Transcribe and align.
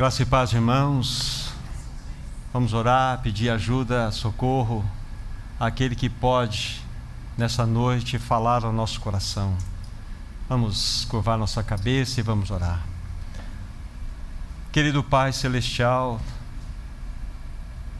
Graça 0.00 0.22
e 0.22 0.24
paz, 0.24 0.50
irmãos. 0.54 1.52
Vamos 2.54 2.72
orar, 2.72 3.20
pedir 3.20 3.50
ajuda, 3.50 4.10
socorro 4.10 4.82
àquele 5.58 5.94
que 5.94 6.08
pode, 6.08 6.80
nessa 7.36 7.66
noite, 7.66 8.18
falar 8.18 8.64
ao 8.64 8.72
nosso 8.72 8.98
coração. 8.98 9.54
Vamos 10.48 11.04
curvar 11.04 11.36
nossa 11.36 11.62
cabeça 11.62 12.18
e 12.18 12.22
vamos 12.22 12.50
orar. 12.50 12.80
Querido 14.72 15.04
Pai 15.04 15.34
Celestial, 15.34 16.18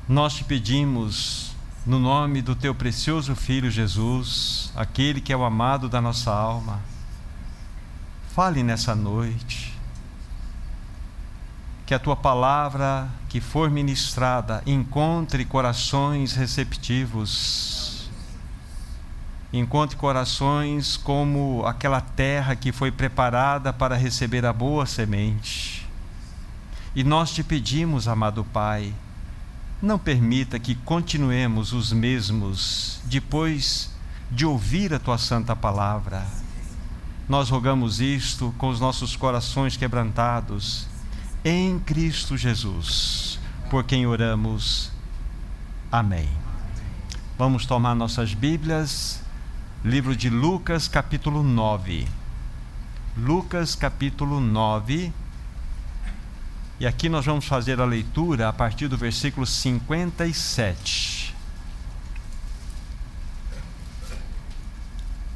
nós 0.09 0.33
te 0.33 0.45
pedimos, 0.45 1.55
no 1.85 1.99
nome 1.99 2.41
do 2.41 2.57
teu 2.57 2.75
precioso 2.75 3.37
Filho 3.37 3.71
Jesus, 3.71 4.73
aquele 4.75 5.21
que 5.21 5.35
é 5.35 5.37
o 5.37 5.45
amado 5.45 5.87
da 5.87 6.01
nossa 6.01 6.33
alma, 6.33 6.81
fale 8.35 8.63
nessa 8.63 8.95
noite 8.95 9.70
que 11.91 11.95
a 11.95 11.99
tua 11.99 12.15
palavra 12.15 13.09
que 13.29 13.41
for 13.41 13.69
ministrada 13.69 14.63
encontre 14.65 15.45
corações 15.45 16.37
receptivos, 16.37 18.09
encontre 19.53 19.97
corações 19.97 20.97
como 20.97 21.67
aquela 21.67 22.01
terra 22.01 22.55
que 22.55 22.71
foi 22.71 22.93
preparada 22.93 23.73
para 23.73 23.97
receber 23.97 24.47
a 24.47 24.53
boa 24.53 24.87
semente. 24.87 25.85
E 26.95 27.03
nós 27.03 27.33
te 27.33 27.43
pedimos, 27.43 28.07
amado 28.07 28.45
Pai, 28.45 28.95
não 29.83 29.99
permita 29.99 30.61
que 30.61 30.77
continuemos 30.77 31.73
os 31.73 31.93
mesmos 31.93 33.01
depois 33.07 33.91
de 34.31 34.47
ouvir 34.47 34.95
a 34.95 35.01
tua 35.01 35.19
santa 35.19 35.57
palavra. 35.57 36.25
Nós 37.29 37.51
rogamos 37.51 38.01
isto 38.01 38.55
com 38.59 38.69
os 38.69 38.79
nossos 38.79 39.17
corações 39.17 39.77
quebrantados 39.77 40.89
em 41.45 41.79
Cristo 41.79 42.37
Jesus, 42.37 43.39
por 43.71 43.85
quem 43.85 44.07
oramos. 44.07 44.93
Amém. 45.91 46.29
Vamos 47.39 47.65
tomar 47.65 47.95
nossas 47.95 48.35
Bíblias, 48.35 49.23
livro 49.83 50.15
de 50.15 50.29
Lucas, 50.29 50.87
capítulo 50.87 51.43
9. 51.43 52.07
Lucas, 53.17 53.75
capítulo 53.75 54.41
9. 54.41 55.13
E 56.79 56.87
aqui 56.87 57.09
nós 57.09 57.25
vamos 57.25 57.47
fazer 57.47 57.81
a 57.81 57.85
leitura 57.85 58.49
a 58.49 58.53
partir 58.53 58.89
do 58.89 58.97
versículo 58.97 59.47
57. 59.47 61.35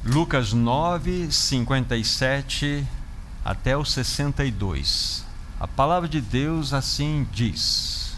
Lucas 0.05 0.53
9, 0.53 1.33
57 1.33 2.87
até 3.43 3.75
o 3.75 3.85
62. 3.85 5.24
A 5.65 5.67
palavra 5.67 6.07
de 6.07 6.21
Deus 6.21 6.75
assim 6.75 7.27
diz: 7.33 8.13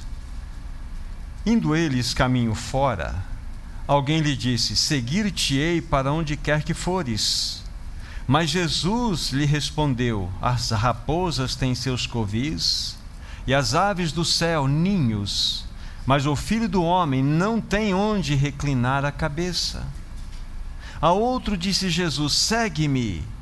Indo 1.47 1.77
eles 1.77 2.13
caminho 2.13 2.57
fora, 2.57 3.15
alguém 3.87 4.19
lhe 4.19 4.37
disse: 4.37 4.75
Seguir-te-ei 4.75 5.81
para 5.81 6.13
onde 6.13 6.37
quer 6.37 6.65
que 6.65 6.75
fores. 6.75 7.63
Mas 8.27 8.51
Jesus 8.51 9.31
lhe 9.31 9.45
respondeu: 9.45 10.29
As 10.43 10.73
raposas 10.73 11.55
têm 11.55 11.73
seus 11.73 12.05
covis, 12.05 12.99
e 13.47 13.55
as 13.55 13.77
aves 13.77 14.11
do 14.11 14.25
céu 14.25 14.67
ninhos, 14.67 15.67
mas 16.05 16.27
o 16.27 16.35
filho 16.35 16.69
do 16.69 16.83
homem 16.83 17.23
não 17.23 17.61
tem 17.61 17.95
onde 17.95 18.35
reclinar 18.35 19.05
a 19.05 19.13
cabeça. 19.13 19.87
A 21.01 21.13
outro 21.13 21.57
disse 21.57 21.91
Jesus: 21.91 22.33
Segue-me. 22.33 23.36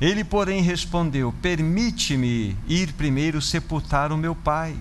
Ele, 0.00 0.22
porém, 0.22 0.62
respondeu: 0.62 1.34
Permite-me 1.42 2.56
ir 2.68 2.92
primeiro 2.92 3.42
sepultar 3.42 4.12
o 4.12 4.16
meu 4.16 4.34
pai. 4.34 4.76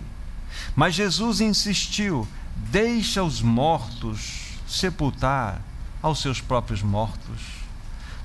Mas 0.76 0.96
Jesus 0.96 1.42
insistiu: 1.42 2.28
Deixa 2.56 3.24
os 3.24 3.42
mortos 3.42 4.60
sepultar 4.68 5.62
aos 6.02 6.22
seus 6.22 6.40
próprios 6.40 6.84
mortos. 6.84 7.42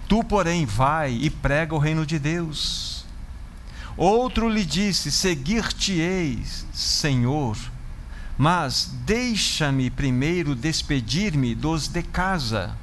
Tu, 0.08 0.22
porém, 0.24 0.66
vai 0.66 1.12
e 1.12 1.30
prega 1.30 1.74
o 1.74 1.78
reino 1.78 2.04
de 2.04 2.18
Deus. 2.18 3.06
Outro 3.96 4.48
lhe 4.48 4.64
disse: 4.64 5.10
Seguir-te-ei, 5.10 6.42
Senhor, 6.72 7.56
mas 8.36 8.90
deixa-me 9.06 9.88
primeiro 9.88 10.54
despedir-me 10.54 11.54
dos 11.54 11.88
de 11.88 12.02
casa. 12.02 12.76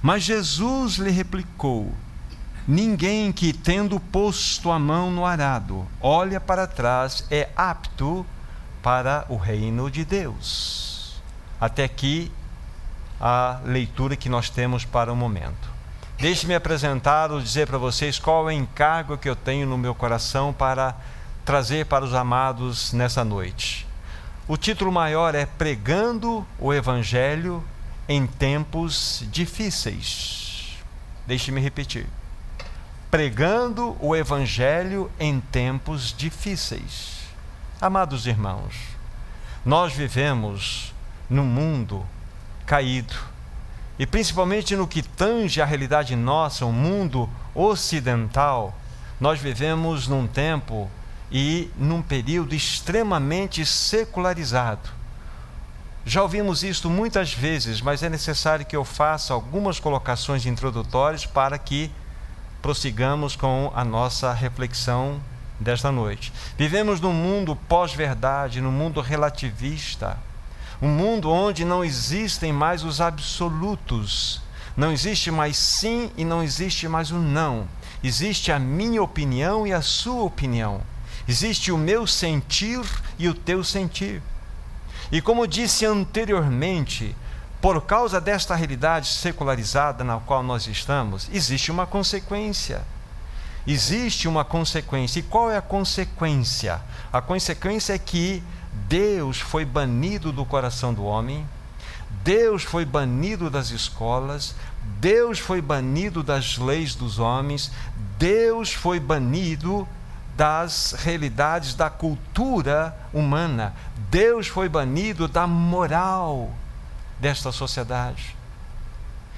Mas 0.00 0.22
Jesus 0.22 0.96
lhe 0.96 1.10
replicou: 1.10 1.92
Ninguém 2.70 3.32
que, 3.32 3.50
tendo 3.50 3.98
posto 3.98 4.70
a 4.70 4.78
mão 4.78 5.10
no 5.10 5.24
arado, 5.24 5.88
olha 6.02 6.38
para 6.38 6.66
trás, 6.66 7.24
é 7.30 7.48
apto 7.56 8.26
para 8.82 9.24
o 9.30 9.38
reino 9.38 9.90
de 9.90 10.04
Deus. 10.04 11.18
Até 11.58 11.84
aqui 11.84 12.30
a 13.18 13.58
leitura 13.64 14.16
que 14.16 14.28
nós 14.28 14.50
temos 14.50 14.84
para 14.84 15.10
o 15.10 15.16
momento. 15.16 15.66
Deixe-me 16.18 16.54
apresentar 16.54 17.32
ou 17.32 17.40
dizer 17.40 17.66
para 17.66 17.78
vocês 17.78 18.18
qual 18.18 18.50
é 18.50 18.52
o 18.52 18.56
encargo 18.58 19.16
que 19.16 19.30
eu 19.30 19.34
tenho 19.34 19.66
no 19.66 19.78
meu 19.78 19.94
coração 19.94 20.52
para 20.52 20.94
trazer 21.46 21.86
para 21.86 22.04
os 22.04 22.12
amados 22.12 22.92
nessa 22.92 23.24
noite. 23.24 23.86
O 24.46 24.58
título 24.58 24.92
maior 24.92 25.34
é 25.34 25.46
Pregando 25.46 26.46
o 26.58 26.74
Evangelho 26.74 27.64
em 28.06 28.26
Tempos 28.26 29.24
Difíceis. 29.30 30.76
Deixe-me 31.26 31.62
repetir 31.62 32.06
pregando 33.10 33.96
o 34.00 34.14
Evangelho 34.14 35.10
em 35.18 35.40
tempos 35.40 36.14
difíceis. 36.16 37.18
Amados 37.80 38.26
irmãos, 38.26 38.74
nós 39.64 39.94
vivemos 39.94 40.92
num 41.28 41.44
mundo 41.44 42.04
caído, 42.66 43.16
e 43.98 44.06
principalmente 44.06 44.76
no 44.76 44.86
que 44.86 45.02
tange 45.02 45.60
a 45.62 45.64
realidade 45.64 46.14
nossa, 46.14 46.66
o 46.66 46.72
mundo 46.72 47.28
ocidental, 47.54 48.76
nós 49.18 49.40
vivemos 49.40 50.06
num 50.06 50.26
tempo 50.26 50.90
e 51.32 51.70
num 51.76 52.02
período 52.02 52.54
extremamente 52.54 53.64
secularizado. 53.64 54.90
Já 56.04 56.22
ouvimos 56.22 56.62
isto 56.62 56.88
muitas 56.88 57.32
vezes, 57.32 57.80
mas 57.80 58.02
é 58.02 58.08
necessário 58.08 58.64
que 58.64 58.76
eu 58.76 58.84
faça 58.84 59.34
algumas 59.34 59.80
colocações 59.80 60.46
introdutórias 60.46 61.26
para 61.26 61.58
que 61.58 61.90
prossigamos 62.62 63.36
com 63.36 63.72
a 63.74 63.84
nossa 63.84 64.32
reflexão 64.32 65.20
desta 65.58 65.90
noite. 65.90 66.32
Vivemos 66.56 67.00
num 67.00 67.12
mundo 67.12 67.56
pós-verdade, 67.68 68.60
num 68.60 68.70
mundo 68.70 69.00
relativista, 69.00 70.18
um 70.80 70.88
mundo 70.88 71.30
onde 71.30 71.64
não 71.64 71.84
existem 71.84 72.52
mais 72.52 72.84
os 72.84 73.00
absolutos, 73.00 74.40
não 74.76 74.92
existe 74.92 75.30
mais 75.30 75.56
sim 75.56 76.10
e 76.16 76.24
não 76.24 76.42
existe 76.42 76.86
mais 76.86 77.10
o 77.10 77.18
não. 77.18 77.66
Existe 78.02 78.52
a 78.52 78.60
minha 78.60 79.02
opinião 79.02 79.66
e 79.66 79.72
a 79.72 79.82
sua 79.82 80.22
opinião. 80.22 80.80
Existe 81.26 81.72
o 81.72 81.76
meu 81.76 82.06
sentir 82.06 82.80
e 83.18 83.28
o 83.28 83.34
teu 83.34 83.64
sentir. 83.64 84.22
E 85.10 85.20
como 85.20 85.48
disse 85.48 85.84
anteriormente, 85.84 87.14
por 87.60 87.82
causa 87.82 88.20
desta 88.20 88.54
realidade 88.54 89.08
secularizada 89.08 90.04
na 90.04 90.18
qual 90.20 90.42
nós 90.42 90.66
estamos, 90.66 91.28
existe 91.32 91.70
uma 91.70 91.86
consequência. 91.86 92.82
Existe 93.66 94.28
uma 94.28 94.44
consequência. 94.44 95.18
E 95.18 95.22
qual 95.22 95.50
é 95.50 95.56
a 95.56 95.62
consequência? 95.62 96.80
A 97.12 97.20
consequência 97.20 97.92
é 97.92 97.98
que 97.98 98.42
Deus 98.86 99.40
foi 99.40 99.64
banido 99.64 100.32
do 100.32 100.44
coração 100.44 100.94
do 100.94 101.04
homem, 101.04 101.46
Deus 102.22 102.62
foi 102.62 102.84
banido 102.84 103.50
das 103.50 103.70
escolas, 103.70 104.54
Deus 105.00 105.38
foi 105.38 105.60
banido 105.60 106.22
das 106.22 106.56
leis 106.56 106.94
dos 106.94 107.18
homens, 107.18 107.70
Deus 108.16 108.72
foi 108.72 109.00
banido 109.00 109.86
das 110.36 110.92
realidades 110.92 111.74
da 111.74 111.90
cultura 111.90 112.96
humana, 113.12 113.74
Deus 114.10 114.46
foi 114.46 114.68
banido 114.68 115.26
da 115.26 115.46
moral 115.46 116.50
desta 117.18 117.52
sociedade. 117.52 118.36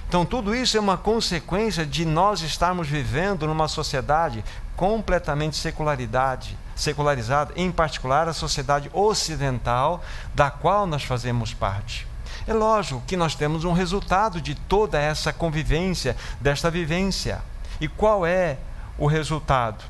Então, 0.09 0.27
tudo 0.27 0.55
isso 0.55 0.77
é 0.77 0.81
uma 0.81 0.97
consequência 0.97 1.87
de 1.87 2.05
nós 2.05 2.41
estarmos 2.41 2.89
vivendo 2.89 3.47
numa 3.47 3.69
sociedade 3.69 4.45
completamente 4.75 5.57
secularidade, 5.57 6.59
secularizada, 6.75 7.53
em 7.55 7.71
particular 7.71 8.27
a 8.27 8.33
sociedade 8.33 8.91
ocidental, 8.93 10.03
da 10.35 10.51
qual 10.51 10.87
nós 10.87 11.05
fazemos 11.05 11.55
parte. 11.55 12.09
É 12.47 12.53
lógico 12.53 13.03
que 13.07 13.17
nós 13.17 13.35
temos 13.35 13.65
um 13.65 13.73
resultado 13.73 14.41
de 14.41 14.55
toda 14.55 14.99
essa 14.99 15.33
convivência, 15.33 16.17
desta 16.41 16.71
vivência. 16.71 17.41
E 17.81 17.87
qual 17.87 18.27
é 18.27 18.59
o 18.99 19.07
resultado? 19.07 19.85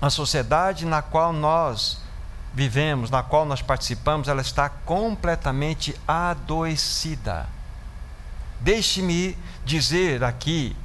A 0.00 0.08
sociedade 0.08 0.86
na 0.86 1.02
qual 1.02 1.32
nós 1.32 2.00
vivemos, 2.54 3.10
na 3.10 3.22
qual 3.22 3.44
nós 3.44 3.62
participamos, 3.62 4.28
ela 4.28 4.42
está 4.42 4.68
completamente 4.68 5.94
adoecida. 6.06 7.48
Deixe-me 8.60 9.36
dizer 9.64 10.22
aqui 10.22 10.76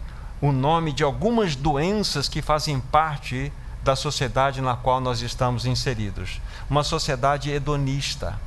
o 0.42 0.52
nome 0.52 0.92
de 0.94 1.04
algumas 1.04 1.56
doenças 1.56 2.30
que 2.30 2.42
fazem 2.42 2.80
parte 2.80 3.52
da 3.84 3.96
sociedade 3.96 4.62
na 4.62 4.75
qual 4.75 5.00
nós 5.00 5.22
estamos 5.22 5.66
inseridos. 5.66 6.42
Uma 6.69 6.84
sociedade 6.84 7.50
hedonista. 7.50 8.40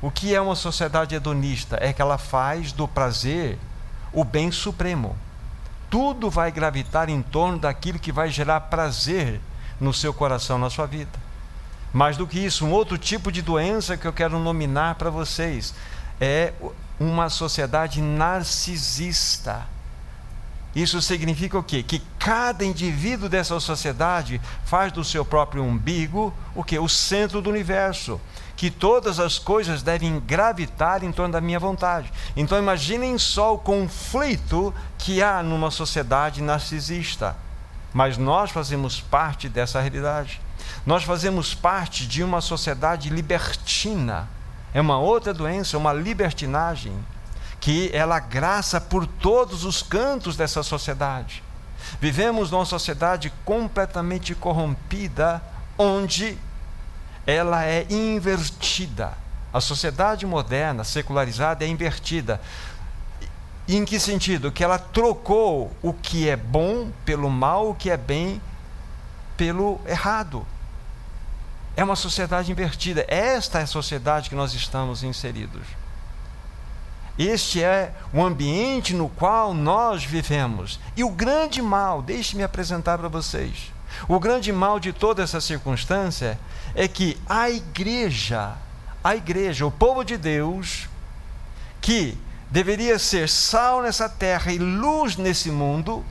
O 0.00 0.10
que 0.10 0.34
é 0.34 0.40
uma 0.40 0.54
sociedade 0.54 1.14
hedonista? 1.14 1.78
É 1.80 1.92
que 1.92 2.02
ela 2.02 2.18
faz 2.18 2.72
do 2.72 2.86
prazer 2.86 3.58
o 4.12 4.24
bem 4.24 4.50
supremo. 4.50 5.16
Tudo 5.90 6.30
vai 6.30 6.50
gravitar 6.52 7.08
em 7.08 7.22
torno 7.22 7.58
daquilo 7.58 7.98
que 7.98 8.12
vai 8.12 8.30
gerar 8.30 8.60
prazer 8.62 9.40
no 9.80 9.92
seu 9.92 10.12
coração, 10.12 10.58
na 10.58 10.70
sua 10.70 10.86
vida. 10.86 11.27
Mais 11.92 12.16
do 12.16 12.26
que 12.26 12.38
isso, 12.38 12.66
um 12.66 12.72
outro 12.72 12.98
tipo 12.98 13.32
de 13.32 13.40
doença 13.40 13.96
que 13.96 14.06
eu 14.06 14.12
quero 14.12 14.38
nominar 14.38 14.96
para 14.96 15.10
vocês 15.10 15.74
é 16.20 16.52
uma 17.00 17.28
sociedade 17.28 18.02
narcisista. 18.02 19.66
Isso 20.74 21.00
significa 21.00 21.58
o 21.58 21.62
quê? 21.62 21.82
Que 21.82 22.00
cada 22.18 22.64
indivíduo 22.64 23.28
dessa 23.28 23.58
sociedade 23.58 24.40
faz 24.64 24.92
do 24.92 25.02
seu 25.02 25.24
próprio 25.24 25.64
umbigo 25.64 26.32
o 26.54 26.62
quê? 26.62 26.78
O 26.78 26.88
centro 26.88 27.40
do 27.40 27.50
universo. 27.50 28.20
Que 28.54 28.70
todas 28.70 29.18
as 29.18 29.38
coisas 29.38 29.82
devem 29.82 30.20
gravitar 30.20 31.02
em 31.02 31.12
torno 31.12 31.32
da 31.32 31.40
minha 31.40 31.58
vontade. 31.58 32.12
Então 32.36 32.58
imaginem 32.58 33.16
só 33.16 33.54
o 33.54 33.58
conflito 33.58 34.74
que 34.98 35.22
há 35.22 35.42
numa 35.42 35.70
sociedade 35.70 36.42
narcisista. 36.42 37.36
Mas 37.92 38.18
nós 38.18 38.50
fazemos 38.50 39.00
parte 39.00 39.48
dessa 39.48 39.80
realidade. 39.80 40.40
Nós 40.84 41.04
fazemos 41.04 41.54
parte 41.54 42.06
de 42.06 42.22
uma 42.22 42.40
sociedade 42.40 43.10
libertina. 43.10 44.28
É 44.72 44.80
uma 44.80 44.98
outra 44.98 45.34
doença, 45.34 45.78
uma 45.78 45.92
libertinagem 45.92 46.92
que 47.60 47.90
ela 47.92 48.20
graça 48.20 48.80
por 48.80 49.06
todos 49.06 49.64
os 49.64 49.82
cantos 49.82 50.36
dessa 50.36 50.62
sociedade. 50.62 51.42
Vivemos 52.00 52.50
numa 52.50 52.64
sociedade 52.64 53.32
completamente 53.44 54.34
corrompida, 54.34 55.42
onde 55.76 56.38
ela 57.26 57.64
é 57.64 57.86
invertida. 57.90 59.12
A 59.52 59.60
sociedade 59.60 60.26
moderna, 60.26 60.84
secularizada, 60.84 61.64
é 61.64 61.68
invertida. 61.68 62.40
Em 63.66 63.84
que 63.84 63.98
sentido? 63.98 64.52
Que 64.52 64.64
ela 64.64 64.78
trocou 64.78 65.72
o 65.82 65.92
que 65.92 66.28
é 66.28 66.36
bom 66.36 66.90
pelo 67.04 67.28
mal, 67.28 67.70
o 67.70 67.74
que 67.74 67.90
é 67.90 67.96
bem 67.96 68.40
pelo 69.36 69.80
errado. 69.86 70.46
É 71.78 71.84
uma 71.84 71.94
sociedade 71.94 72.50
invertida. 72.50 73.04
Esta 73.06 73.60
é 73.60 73.62
a 73.62 73.66
sociedade 73.66 74.28
que 74.28 74.34
nós 74.34 74.52
estamos 74.52 75.04
inseridos. 75.04 75.62
Este 77.16 77.62
é 77.62 77.94
o 78.12 78.20
ambiente 78.20 78.92
no 78.94 79.08
qual 79.08 79.54
nós 79.54 80.02
vivemos. 80.02 80.80
E 80.96 81.04
o 81.04 81.08
grande 81.08 81.62
mal, 81.62 82.02
deixe-me 82.02 82.42
apresentar 82.42 82.98
para 82.98 83.06
vocês. 83.06 83.72
O 84.08 84.18
grande 84.18 84.52
mal 84.52 84.80
de 84.80 84.92
toda 84.92 85.22
essa 85.22 85.40
circunstância 85.40 86.36
é 86.74 86.88
que 86.88 87.16
a 87.28 87.48
igreja, 87.48 88.54
a 89.04 89.14
igreja, 89.14 89.64
o 89.64 89.70
povo 89.70 90.02
de 90.02 90.16
Deus, 90.16 90.88
que 91.80 92.18
deveria 92.50 92.98
ser 92.98 93.28
sal 93.28 93.82
nessa 93.82 94.08
terra 94.08 94.50
e 94.50 94.58
luz 94.58 95.16
nesse 95.16 95.48
mundo, 95.48 96.04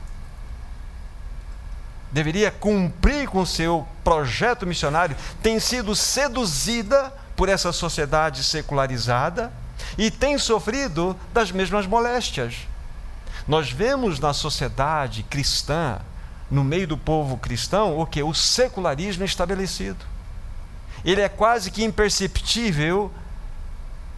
deveria 2.10 2.50
cumprir 2.50 3.28
com 3.28 3.44
seu 3.44 3.86
projeto 4.02 4.66
missionário, 4.66 5.16
tem 5.42 5.60
sido 5.60 5.94
seduzida 5.94 7.12
por 7.36 7.48
essa 7.48 7.72
sociedade 7.72 8.42
secularizada 8.42 9.52
e 9.96 10.10
tem 10.10 10.38
sofrido 10.38 11.16
das 11.32 11.52
mesmas 11.52 11.86
moléstias. 11.86 12.54
Nós 13.46 13.70
vemos 13.70 14.18
na 14.20 14.32
sociedade 14.32 15.22
cristã, 15.22 15.98
no 16.50 16.64
meio 16.64 16.86
do 16.86 16.98
povo 16.98 17.36
cristão, 17.36 17.98
o 17.98 18.06
que? 18.06 18.22
O 18.22 18.34
secularismo 18.34 19.24
estabelecido. 19.24 20.04
Ele 21.04 21.20
é 21.20 21.28
quase 21.28 21.70
que 21.70 21.84
imperceptível. 21.84 23.10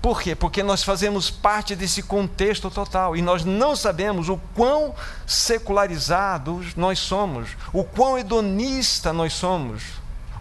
Por 0.01 0.23
quê? 0.23 0.35
Porque 0.35 0.63
nós 0.63 0.83
fazemos 0.83 1.31
parte 1.31 1.77
desse 1.77 2.03
contexto 2.03 2.71
total 2.71 3.15
e 3.15 3.21
nós 3.21 3.45
não 3.45 3.77
sabemos 3.77 4.31
o 4.31 4.41
quão 4.55 4.95
secularizados 5.27 6.75
nós 6.75 6.99
somos, 6.99 7.51
o 7.73 7.85
quão 7.85 8.19
hedonista 8.19 9.13
nós 9.13 9.35
somos, 9.35 9.83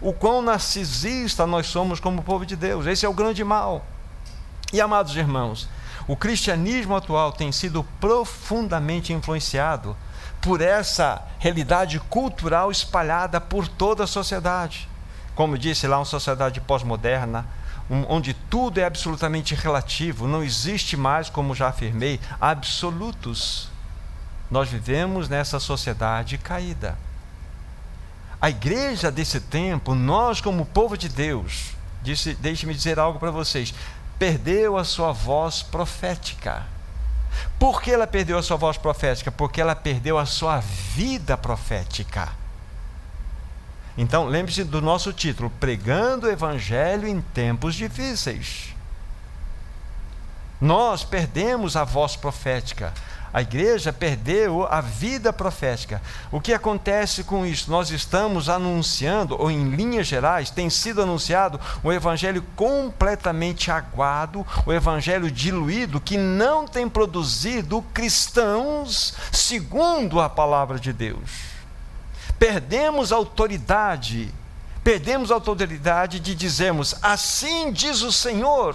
o 0.00 0.14
quão 0.14 0.40
narcisista 0.40 1.46
nós 1.46 1.66
somos 1.66 2.00
como 2.00 2.22
povo 2.22 2.46
de 2.46 2.56
Deus. 2.56 2.86
Esse 2.86 3.04
é 3.04 3.08
o 3.08 3.12
grande 3.12 3.44
mal. 3.44 3.84
E 4.72 4.80
amados 4.80 5.14
irmãos, 5.14 5.68
o 6.08 6.16
cristianismo 6.16 6.96
atual 6.96 7.30
tem 7.30 7.52
sido 7.52 7.84
profundamente 8.00 9.12
influenciado 9.12 9.94
por 10.40 10.62
essa 10.62 11.22
realidade 11.38 12.00
cultural 12.00 12.70
espalhada 12.70 13.40
por 13.40 13.68
toda 13.68 14.04
a 14.04 14.06
sociedade. 14.06 14.88
Como 15.34 15.58
disse 15.58 15.86
lá, 15.86 15.98
uma 15.98 16.04
sociedade 16.04 16.60
pós-moderna, 16.60 17.46
onde 18.08 18.32
tudo 18.32 18.78
é 18.78 18.84
absolutamente 18.84 19.54
relativo, 19.54 20.28
não 20.28 20.44
existe 20.44 20.96
mais, 20.96 21.28
como 21.28 21.54
já 21.54 21.68
afirmei, 21.68 22.20
absolutos. 22.40 23.68
Nós 24.48 24.68
vivemos 24.68 25.28
nessa 25.28 25.58
sociedade 25.58 26.38
caída. 26.38 26.96
A 28.40 28.48
igreja 28.48 29.10
desse 29.10 29.40
tempo, 29.40 29.94
nós 29.94 30.40
como 30.40 30.64
povo 30.64 30.96
de 30.96 31.08
Deus, 31.08 31.72
deixe-me 32.38 32.72
dizer 32.72 32.98
algo 32.98 33.18
para 33.18 33.30
vocês, 33.30 33.74
perdeu 34.18 34.78
a 34.78 34.84
sua 34.84 35.12
voz 35.12 35.62
profética. 35.62 36.64
Por 37.58 37.82
que 37.82 37.90
ela 37.90 38.06
perdeu 38.06 38.38
a 38.38 38.42
sua 38.42 38.56
voz 38.56 38.76
profética? 38.76 39.30
Porque 39.30 39.60
ela 39.60 39.76
perdeu 39.76 40.18
a 40.18 40.26
sua 40.26 40.60
vida 40.60 41.36
profética. 41.36 42.39
Então, 44.00 44.24
lembre-se 44.24 44.64
do 44.64 44.80
nosso 44.80 45.12
título: 45.12 45.52
Pregando 45.60 46.26
o 46.26 46.30
Evangelho 46.30 47.06
em 47.06 47.20
Tempos 47.20 47.74
Difíceis. 47.74 48.74
Nós 50.58 51.04
perdemos 51.04 51.76
a 51.76 51.84
voz 51.84 52.16
profética. 52.16 52.94
A 53.30 53.42
igreja 53.42 53.92
perdeu 53.92 54.66
a 54.66 54.80
vida 54.80 55.34
profética. 55.34 56.00
O 56.32 56.40
que 56.40 56.54
acontece 56.54 57.24
com 57.24 57.44
isso? 57.44 57.70
Nós 57.70 57.90
estamos 57.90 58.48
anunciando, 58.48 59.36
ou 59.38 59.50
em 59.50 59.68
linhas 59.68 60.06
gerais, 60.06 60.48
tem 60.48 60.70
sido 60.70 61.02
anunciado 61.02 61.60
um 61.84 61.92
evangelho 61.92 62.42
completamente 62.56 63.70
aguado, 63.70 64.46
o 64.64 64.72
evangelho 64.72 65.30
diluído, 65.30 66.00
que 66.00 66.16
não 66.16 66.66
tem 66.66 66.88
produzido 66.88 67.82
cristãos 67.92 69.14
segundo 69.30 70.18
a 70.18 70.30
palavra 70.30 70.80
de 70.80 70.90
Deus. 70.90 71.59
Perdemos 72.40 73.12
a 73.12 73.16
autoridade, 73.16 74.32
perdemos 74.82 75.30
a 75.30 75.34
autoridade 75.34 76.18
de 76.18 76.34
dizermos, 76.34 76.94
assim 77.02 77.70
diz 77.70 78.00
o 78.00 78.10
Senhor. 78.10 78.74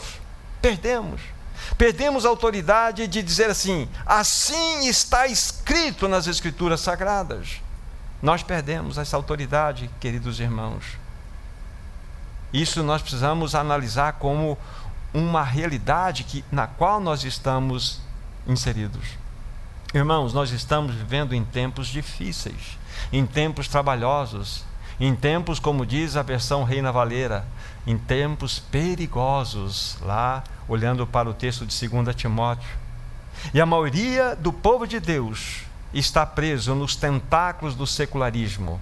Perdemos. 0.61 1.19
Perdemos 1.75 2.27
a 2.27 2.29
autoridade 2.29 3.07
de 3.07 3.23
dizer 3.23 3.49
assim: 3.49 3.89
assim 4.05 4.87
está 4.87 5.25
escrito 5.25 6.07
nas 6.07 6.27
Escrituras 6.27 6.79
Sagradas. 6.81 7.59
Nós 8.21 8.43
perdemos 8.43 8.99
essa 8.99 9.17
autoridade, 9.17 9.89
queridos 9.99 10.39
irmãos. 10.39 10.83
Isso 12.53 12.83
nós 12.83 13.01
precisamos 13.01 13.55
analisar 13.55 14.13
como 14.13 14.57
uma 15.11 15.43
realidade 15.43 16.23
que, 16.23 16.45
na 16.51 16.67
qual 16.67 16.99
nós 16.99 17.23
estamos 17.23 17.99
inseridos. 18.45 19.07
Irmãos, 19.91 20.33
nós 20.33 20.51
estamos 20.51 20.93
vivendo 20.93 21.33
em 21.33 21.43
tempos 21.43 21.87
difíceis, 21.87 22.77
em 23.11 23.25
tempos 23.25 23.67
trabalhosos, 23.67 24.63
em 24.99 25.15
tempos, 25.15 25.59
como 25.59 25.85
diz 25.85 26.15
a 26.15 26.21
versão 26.21 26.63
Reina 26.63 26.91
Valera, 26.91 27.45
em 27.85 27.97
tempos 27.97 28.59
perigosos, 28.59 29.97
lá 30.01 30.43
olhando 30.67 31.05
para 31.05 31.29
o 31.29 31.33
texto 31.33 31.65
de 31.65 31.87
2 31.87 32.15
Timóteo. 32.15 32.69
E 33.53 33.59
a 33.59 33.65
maioria 33.65 34.35
do 34.35 34.51
povo 34.51 34.87
de 34.87 34.99
Deus 34.99 35.63
está 35.93 36.25
preso 36.25 36.73
nos 36.73 36.95
tentáculos 36.95 37.75
do 37.75 37.85
secularismo. 37.85 38.81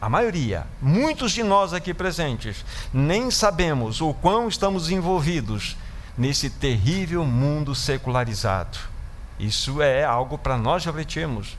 A 0.00 0.08
maioria, 0.08 0.66
muitos 0.80 1.32
de 1.32 1.42
nós 1.42 1.72
aqui 1.72 1.92
presentes, 1.92 2.64
nem 2.92 3.30
sabemos 3.30 4.00
o 4.00 4.14
quão 4.14 4.46
estamos 4.46 4.90
envolvidos 4.90 5.76
nesse 6.16 6.50
terrível 6.50 7.24
mundo 7.24 7.74
secularizado. 7.74 8.78
Isso 9.38 9.82
é 9.82 10.04
algo 10.04 10.38
para 10.38 10.56
nós 10.56 10.84
refletirmos. 10.84 11.56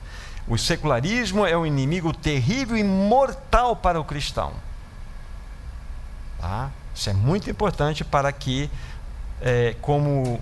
O 0.50 0.58
secularismo 0.58 1.46
é 1.46 1.56
um 1.56 1.63
inimigo 1.63 2.12
terrível 2.12 2.75
e 2.75 2.84
mortal 2.84 3.75
para 3.75 4.01
o 4.01 4.03
cristão. 4.03 4.51
Tá? 6.39 6.72
Isso 6.96 7.08
é 7.10 7.13
muito 7.13 7.50
importante 7.50 8.03
para 8.03 8.32
que, 8.32 8.68
é, 9.41 9.75
como 9.79 10.41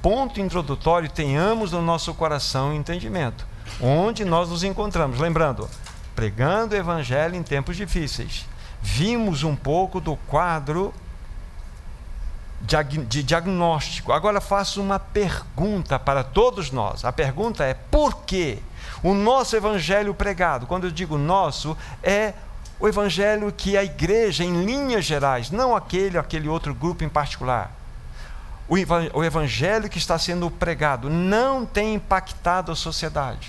ponto 0.00 0.40
introdutório, 0.40 1.10
tenhamos 1.10 1.72
no 1.72 1.82
nosso 1.82 2.14
coração 2.14 2.72
entendimento. 2.72 3.44
Onde 3.80 4.24
nós 4.24 4.48
nos 4.48 4.62
encontramos. 4.62 5.18
Lembrando, 5.18 5.68
pregando 6.14 6.74
o 6.74 6.78
Evangelho 6.78 7.34
em 7.34 7.42
tempos 7.42 7.76
difíceis. 7.76 8.46
Vimos 8.80 9.42
um 9.42 9.56
pouco 9.56 10.00
do 10.00 10.14
quadro 10.28 10.94
de 12.60 13.22
diagnóstico. 13.24 14.12
Agora 14.12 14.40
faço 14.40 14.80
uma 14.80 15.00
pergunta 15.00 15.98
para 15.98 16.22
todos 16.22 16.70
nós. 16.70 17.04
A 17.04 17.12
pergunta 17.12 17.64
é: 17.64 17.74
por 17.74 18.22
que 18.22 18.62
o 19.02 19.14
nosso 19.14 19.56
evangelho 19.56 20.14
pregado, 20.14 20.66
quando 20.66 20.84
eu 20.84 20.90
digo 20.90 21.16
nosso, 21.16 21.76
é 22.02 22.34
o 22.80 22.86
evangelho 22.86 23.52
que 23.52 23.76
a 23.76 23.82
igreja, 23.82 24.44
em 24.44 24.64
linhas 24.64 25.04
gerais, 25.04 25.50
não 25.50 25.74
aquele 25.74 26.16
ou 26.16 26.20
aquele 26.20 26.48
outro 26.48 26.74
grupo 26.74 27.02
em 27.04 27.08
particular, 27.08 27.72
o 28.68 29.24
evangelho 29.24 29.88
que 29.88 29.98
está 29.98 30.18
sendo 30.18 30.50
pregado 30.50 31.08
não 31.08 31.64
tem 31.64 31.94
impactado 31.94 32.70
a 32.70 32.76
sociedade. 32.76 33.48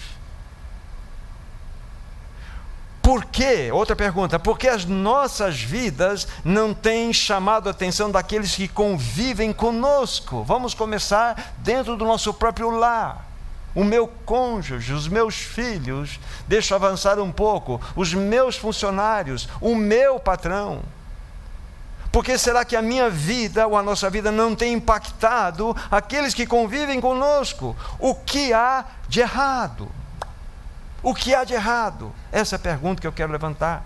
Por 3.02 3.26
quê? 3.26 3.70
Outra 3.72 3.96
pergunta. 3.96 4.40
Por 4.40 4.58
que 4.58 4.68
as 4.68 4.86
nossas 4.86 5.60
vidas 5.60 6.28
não 6.44 6.74
têm 6.74 7.12
chamado 7.12 7.68
a 7.68 7.72
atenção 7.72 8.10
daqueles 8.12 8.56
que 8.56 8.68
convivem 8.68 9.52
conosco? 9.52 10.44
Vamos 10.44 10.74
começar 10.74 11.54
dentro 11.58 11.98
do 11.98 12.06
nosso 12.06 12.34
próprio 12.34 12.70
lar 12.70 13.29
o 13.80 13.84
meu 13.86 14.10
cônjuge, 14.26 14.92
os 14.92 15.08
meus 15.08 15.36
filhos, 15.36 16.20
deixa 16.46 16.76
avançar 16.76 17.18
um 17.18 17.32
pouco, 17.32 17.80
os 17.96 18.14
meus 18.14 18.58
funcionários, 18.58 19.48
o 19.62 19.74
meu 19.74 20.20
patrão. 20.20 20.82
Porque 22.12 22.38
será 22.38 22.66
que 22.66 22.76
a 22.76 22.82
minha 22.82 23.10
vida 23.10 23.66
ou 23.66 23.78
a 23.78 23.82
nossa 23.82 24.10
vida 24.10 24.34
não 24.34 24.54
tem 24.54 24.74
impactado 24.74 25.74
aqueles 25.90 26.34
que 26.34 26.46
convivem 26.46 27.00
conosco? 27.00 27.74
O 27.98 28.14
que 28.14 28.52
há 28.52 28.84
de 29.08 29.22
errado? 29.22 29.90
O 31.02 31.16
que 31.16 31.34
há 31.34 31.46
de 31.46 31.54
errado? 31.54 32.14
Essa 32.34 32.56
é 32.56 32.58
a 32.58 32.60
pergunta 32.60 33.00
que 33.00 33.08
eu 33.08 33.14
quero 33.14 33.32
levantar. 33.32 33.86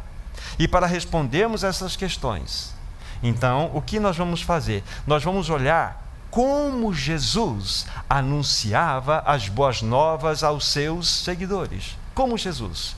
E 0.57 0.67
para 0.67 0.87
respondermos 0.87 1.63
essas 1.63 1.95
questões, 1.95 2.73
então, 3.21 3.69
o 3.75 3.79
que 3.79 3.99
nós 3.99 4.17
vamos 4.17 4.41
fazer? 4.41 4.83
Nós 5.05 5.23
vamos 5.23 5.51
olhar 5.51 6.02
como 6.33 6.91
Jesus 6.91 7.85
anunciava 8.09 9.21
as 9.23 9.47
boas 9.49 9.83
novas 9.83 10.43
aos 10.43 10.65
seus 10.65 11.07
seguidores. 11.07 11.95
Como 12.15 12.39
Jesus. 12.39 12.95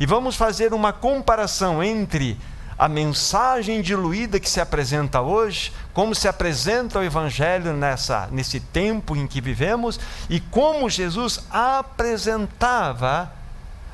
E 0.00 0.06
vamos 0.06 0.34
fazer 0.34 0.72
uma 0.72 0.90
comparação 0.90 1.84
entre 1.84 2.38
a 2.78 2.88
mensagem 2.88 3.82
diluída 3.82 4.40
que 4.40 4.48
se 4.48 4.62
apresenta 4.62 5.20
hoje, 5.20 5.74
como 5.92 6.14
se 6.14 6.26
apresenta 6.26 6.98
o 6.98 7.04
Evangelho 7.04 7.74
nessa, 7.74 8.30
nesse 8.32 8.60
tempo 8.60 9.14
em 9.14 9.26
que 9.26 9.42
vivemos, 9.42 10.00
e 10.30 10.40
como 10.40 10.88
Jesus 10.88 11.44
apresentava 11.50 13.30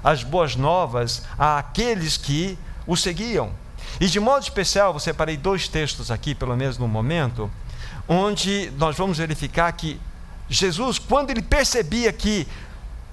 as 0.05 0.23
boas 0.23 0.55
novas 0.55 1.25
àqueles 1.37 2.17
que 2.17 2.57
o 2.87 2.97
seguiam. 2.97 3.51
E 3.99 4.07
de 4.07 4.21
modo 4.21 4.45
especial, 4.45 4.93
eu 4.93 5.01
separei 5.01 5.37
dois 5.37 5.67
textos 5.67 6.09
aqui, 6.09 6.37
pelo 6.37 6.57
menos 6.57 6.79
no 6.79 6.87
momento, 6.87 7.51
onde 8.09 8.73
nós 8.79 8.97
vamos 8.97 9.19
verificar 9.19 9.73
que 9.73 10.01
Jesus, 10.49 10.99
quando 10.99 11.31
ele 11.31 11.43
percebia 11.43 12.13
que 12.13 12.47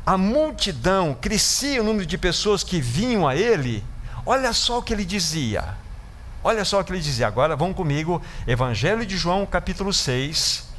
a 0.06 0.18
multidão 0.18 1.18
crescia 1.20 1.82
o 1.82 1.86
número 1.86 2.06
de 2.06 2.18
pessoas 2.18 2.64
que 2.64 2.80
vinham 2.80 3.28
a 3.28 3.36
ele, 3.36 3.84
olha 4.26 4.54
só 4.54 4.80
o 4.80 4.84
que 4.84 4.94
ele 4.94 5.06
dizia. 5.06 5.76
Olha 6.44 6.66
só 6.66 6.80
o 6.82 6.84
que 6.84 6.92
ele 6.92 7.00
dizia. 7.00 7.26
Agora 7.26 7.56
vão 7.56 7.74
comigo, 7.74 8.22
Evangelho 8.46 9.06
de 9.06 9.18
João, 9.18 9.46
capítulo 9.46 9.94
6. 9.94 10.74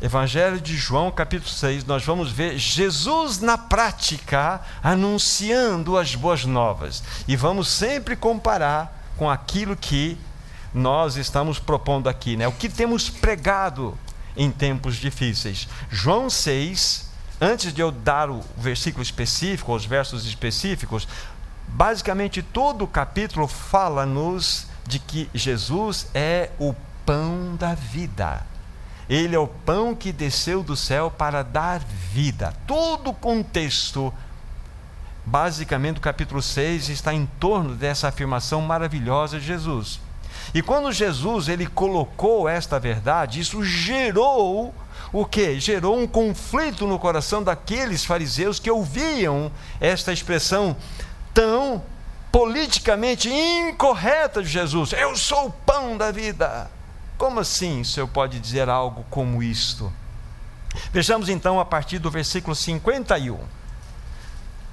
Evangelho 0.00 0.60
de 0.60 0.76
João, 0.76 1.12
capítulo 1.12 1.48
6, 1.48 1.84
nós 1.84 2.04
vamos 2.04 2.32
ver 2.32 2.58
Jesus 2.58 3.38
na 3.38 3.56
prática 3.56 4.60
anunciando 4.82 5.96
as 5.96 6.16
boas 6.16 6.44
novas. 6.44 7.04
E 7.28 7.36
vamos 7.36 7.68
sempre 7.68 8.16
comparar 8.16 9.12
com 9.16 9.30
aquilo 9.30 9.76
que 9.76 10.18
nós 10.74 11.16
estamos 11.16 11.58
propondo 11.58 12.08
aqui, 12.08 12.36
né? 12.36 12.48
O 12.48 12.52
que 12.52 12.68
temos 12.68 13.10
pregado 13.10 13.96
em 14.36 14.50
tempos 14.50 14.96
difíceis. 14.96 15.68
João 15.90 16.30
6, 16.30 17.10
antes 17.40 17.72
de 17.72 17.80
eu 17.80 17.90
dar 17.90 18.30
o 18.30 18.40
versículo 18.56 19.02
específico, 19.02 19.74
os 19.74 19.84
versos 19.84 20.26
específicos, 20.26 21.06
basicamente 21.68 22.42
todo 22.42 22.84
o 22.84 22.88
capítulo 22.88 23.46
fala-nos 23.46 24.66
de 24.86 24.98
que 24.98 25.28
Jesus 25.34 26.06
é 26.14 26.50
o 26.58 26.74
pão 27.04 27.56
da 27.56 27.74
vida. 27.74 28.46
Ele 29.08 29.34
é 29.34 29.38
o 29.38 29.46
pão 29.46 29.94
que 29.94 30.12
desceu 30.12 30.62
do 30.62 30.76
céu 30.76 31.10
para 31.10 31.42
dar 31.42 31.80
vida. 31.80 32.54
Todo 32.66 33.10
o 33.10 33.14
contexto, 33.14 34.12
basicamente, 35.26 35.96
do 35.96 36.00
capítulo 36.00 36.40
6 36.40 36.88
está 36.88 37.12
em 37.12 37.26
torno 37.38 37.74
dessa 37.74 38.08
afirmação 38.08 38.62
maravilhosa 38.62 39.38
de 39.38 39.46
Jesus. 39.46 40.00
E 40.54 40.60
quando 40.60 40.92
Jesus 40.92 41.48
ele 41.48 41.66
colocou 41.66 42.48
esta 42.48 42.78
verdade, 42.78 43.40
isso 43.40 43.64
gerou 43.64 44.74
o 45.12 45.24
que? 45.24 45.58
Gerou 45.58 45.98
um 45.98 46.06
conflito 46.06 46.86
no 46.86 46.98
coração 46.98 47.42
daqueles 47.42 48.04
fariseus 48.04 48.58
que 48.58 48.70
ouviam 48.70 49.50
esta 49.80 50.12
expressão 50.12 50.76
tão 51.34 51.82
politicamente 52.30 53.30
incorreta 53.30 54.42
de 54.42 54.48
Jesus. 54.48 54.92
Eu 54.92 55.14
sou 55.16 55.46
o 55.46 55.52
pão 55.52 55.96
da 55.96 56.10
vida. 56.10 56.70
Como 57.18 57.40
assim 57.40 57.82
o 57.82 57.84
Senhor 57.84 58.08
pode 58.08 58.40
dizer 58.40 58.68
algo 58.68 59.04
como 59.10 59.42
isto? 59.42 59.92
Vejamos 60.92 61.28
então 61.28 61.60
a 61.60 61.64
partir 61.64 61.98
do 61.98 62.10
versículo 62.10 62.56
51. 62.56 63.38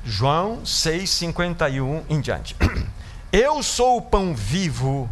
João 0.06 0.66
6, 0.66 1.10
51 1.10 2.06
em 2.10 2.22
diante. 2.22 2.56
Eu 3.32 3.62
sou 3.62 3.98
o 3.98 4.02
pão 4.02 4.34
vivo 4.34 5.10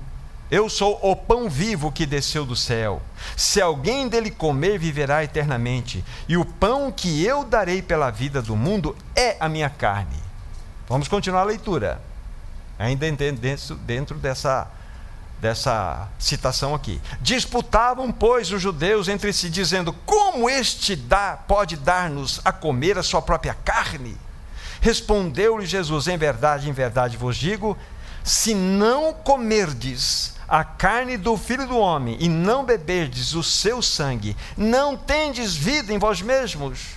eu 0.50 0.70
sou 0.70 0.98
o 1.02 1.16
pão 1.16 1.50
vivo 1.50 1.92
que 1.92 2.06
desceu 2.06 2.46
do 2.46 2.56
céu. 2.56 3.02
Se 3.36 3.62
alguém 3.62 4.08
dele 4.08 4.32
comer, 4.32 4.80
viverá 4.80 5.24
eternamente. 5.24 6.04
E 6.28 6.38
o 6.38 6.46
pão 6.46 6.90
que 6.90 7.24
eu 7.24 7.44
darei 7.44 7.82
pela 7.82 8.10
vida 8.10 8.42
do 8.42 8.56
mundo 8.56 8.96
é 9.14 9.36
a 9.42 9.50
minha 9.50 9.70
carne. 9.70 10.16
Vamos 10.88 11.10
continuar 11.10 11.42
a 11.42 11.46
leitura. 11.46 12.02
Ainda 12.80 13.12
dentro, 13.12 13.76
dentro 13.76 14.18
dessa, 14.18 14.72
dessa 15.42 16.08
citação 16.18 16.74
aqui. 16.74 17.02
Disputavam, 17.20 18.10
pois, 18.10 18.50
os 18.50 18.62
judeus 18.62 19.10
entre 19.10 19.34
si, 19.34 19.50
dizendo: 19.50 19.92
Como 20.06 20.50
este 20.50 20.96
dá, 20.96 21.38
pode 21.46 21.76
dar-nos 21.76 22.40
a 22.46 22.54
comer 22.54 22.98
a 22.98 23.04
sua 23.04 23.22
própria 23.22 23.54
carne? 23.54 24.16
Respondeu-lhe 24.80 25.66
Jesus: 25.66 26.08
Em 26.08 26.18
verdade, 26.18 26.70
em 26.70 26.74
verdade 26.74 27.18
vos 27.18 27.36
digo: 27.36 27.76
se 28.24 28.54
não 28.54 29.14
comerdes 29.14 30.37
a 30.48 30.64
carne 30.64 31.18
do 31.18 31.36
filho 31.36 31.68
do 31.68 31.78
homem 31.78 32.18
e 32.20 32.30
não 32.30 32.64
beberdes 32.64 33.34
o 33.34 33.44
seu 33.44 33.82
sangue, 33.82 34.36
não 34.56 34.96
tendes 34.96 35.56
vida 35.56 35.94
em 35.94 35.98
vós 35.98 36.22
mesmos. 36.22 36.96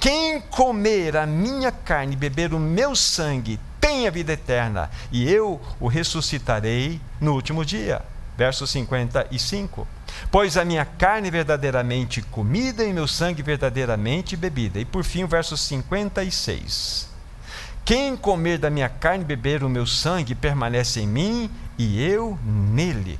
Quem 0.00 0.40
comer 0.40 1.16
a 1.16 1.26
minha 1.26 1.70
carne 1.70 2.14
e 2.14 2.16
beber 2.16 2.52
o 2.52 2.58
meu 2.58 2.94
sangue 2.94 3.58
tem 3.80 4.06
a 4.06 4.10
vida 4.10 4.32
eterna, 4.32 4.90
e 5.10 5.30
eu 5.30 5.60
o 5.80 5.88
ressuscitarei 5.88 7.00
no 7.20 7.34
último 7.34 7.64
dia. 7.64 8.02
Verso 8.36 8.66
55. 8.66 9.86
Pois 10.30 10.56
a 10.56 10.64
minha 10.64 10.84
carne 10.84 11.30
verdadeiramente 11.30 12.22
comida 12.22 12.84
e 12.84 12.92
meu 12.92 13.06
sangue 13.06 13.42
verdadeiramente 13.42 14.36
bebida. 14.36 14.80
E 14.80 14.84
por 14.84 15.04
fim, 15.04 15.24
o 15.24 15.28
verso 15.28 15.56
56. 15.56 17.08
Quem 17.84 18.16
comer 18.16 18.58
da 18.58 18.70
minha 18.70 18.88
carne 18.88 19.24
e 19.24 19.26
beber 19.26 19.62
o 19.64 19.68
meu 19.68 19.86
sangue 19.86 20.34
permanece 20.34 21.00
em 21.00 21.06
mim 21.06 21.50
e 21.78 22.02
eu 22.02 22.38
nele. 22.44 23.18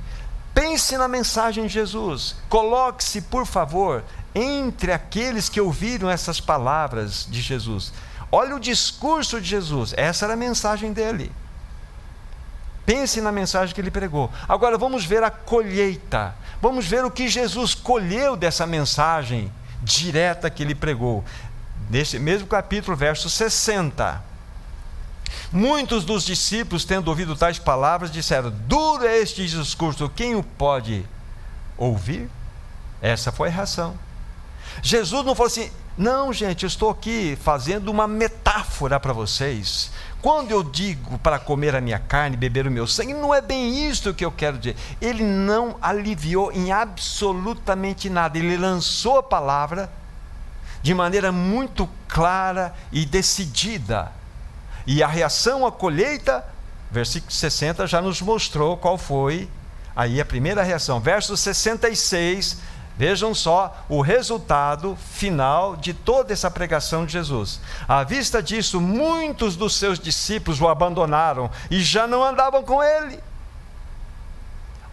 Pense 0.53 0.95
na 0.97 1.07
mensagem 1.07 1.65
de 1.65 1.73
Jesus. 1.73 2.35
Coloque-se, 2.47 3.21
por 3.21 3.45
favor, 3.45 4.03
entre 4.35 4.91
aqueles 4.91 5.49
que 5.49 5.59
ouviram 5.59 6.09
essas 6.09 6.39
palavras 6.39 7.27
de 7.29 7.41
Jesus. 7.41 7.91
Olha 8.31 8.55
o 8.55 8.59
discurso 8.59 9.41
de 9.41 9.47
Jesus. 9.47 9.93
Essa 9.97 10.25
era 10.25 10.33
a 10.33 10.37
mensagem 10.37 10.93
dele. 10.93 11.31
Pense 12.85 13.21
na 13.21 13.31
mensagem 13.31 13.73
que 13.73 13.79
ele 13.79 13.91
pregou. 13.91 14.29
Agora 14.47 14.77
vamos 14.77 15.05
ver 15.05 15.23
a 15.23 15.31
colheita. 15.31 16.35
Vamos 16.61 16.85
ver 16.85 17.03
o 17.05 17.11
que 17.11 17.27
Jesus 17.27 17.73
colheu 17.73 18.35
dessa 18.35 18.67
mensagem 18.67 19.51
direta 19.81 20.49
que 20.49 20.63
ele 20.63 20.75
pregou. 20.75 21.23
Nesse 21.89 22.19
mesmo 22.19 22.47
capítulo, 22.47 22.95
verso 22.95 23.29
60. 23.29 24.32
Muitos 25.51 26.03
dos 26.03 26.25
discípulos, 26.25 26.85
tendo 26.85 27.07
ouvido 27.07 27.35
tais 27.35 27.59
palavras, 27.59 28.11
disseram: 28.11 28.49
Duro 28.49 29.05
é 29.05 29.17
este 29.19 29.45
discurso, 29.45 30.09
quem 30.09 30.35
o 30.35 30.43
pode 30.43 31.05
ouvir? 31.77 32.29
Essa 33.01 33.31
foi 33.31 33.49
a 33.49 33.51
reação. 33.51 33.97
Jesus 34.81 35.25
não 35.25 35.35
falou 35.35 35.47
assim: 35.47 35.69
Não, 35.97 36.33
gente, 36.33 36.63
eu 36.63 36.67
estou 36.67 36.89
aqui 36.89 37.37
fazendo 37.41 37.89
uma 37.89 38.07
metáfora 38.07 38.99
para 38.99 39.13
vocês. 39.13 39.91
Quando 40.21 40.51
eu 40.51 40.63
digo 40.63 41.19
para 41.19 41.37
comer 41.37 41.75
a 41.75 41.81
minha 41.81 41.99
carne, 41.99 42.37
beber 42.37 42.65
o 42.65 42.71
meu 42.71 42.87
sangue, 42.87 43.13
não 43.13 43.33
é 43.33 43.41
bem 43.41 43.89
isso 43.89 44.13
que 44.13 44.23
eu 44.23 44.31
quero 44.31 44.57
dizer. 44.57 44.77
Ele 45.01 45.23
não 45.23 45.75
aliviou 45.81 46.51
em 46.51 46.71
absolutamente 46.71 48.09
nada. 48.09 48.37
Ele 48.37 48.55
lançou 48.55 49.17
a 49.17 49.23
palavra 49.23 49.91
de 50.81 50.93
maneira 50.93 51.31
muito 51.31 51.89
clara 52.07 52.73
e 52.91 53.05
decidida 53.05 54.11
e 54.85 55.01
a 55.01 55.07
reação 55.07 55.65
à 55.65 55.71
colheita, 55.71 56.43
versículo 56.91 57.31
60 57.31 57.87
já 57.87 58.01
nos 58.01 58.21
mostrou 58.21 58.77
qual 58.77 58.97
foi 58.97 59.49
aí 59.95 60.19
a 60.19 60.25
primeira 60.25 60.63
reação. 60.63 60.99
Verso 60.99 61.35
66, 61.37 62.57
Vejam 62.95 63.33
só 63.33 63.85
o 63.89 64.01
resultado 64.01 64.95
final 64.95 65.75
de 65.75 65.93
toda 65.93 66.31
essa 66.31 66.49
pregação 66.51 67.05
de 67.05 67.13
Jesus. 67.13 67.59
À 67.87 68.03
vista 68.03 68.41
disso, 68.41 68.79
muitos 68.79 69.55
dos 69.55 69.75
seus 69.75 69.97
discípulos 69.97 70.61
o 70.61 70.67
abandonaram 70.67 71.49
e 71.71 71.81
já 71.81 72.05
não 72.05 72.23
andavam 72.23 72.61
com 72.63 72.83
ele. 72.83 73.19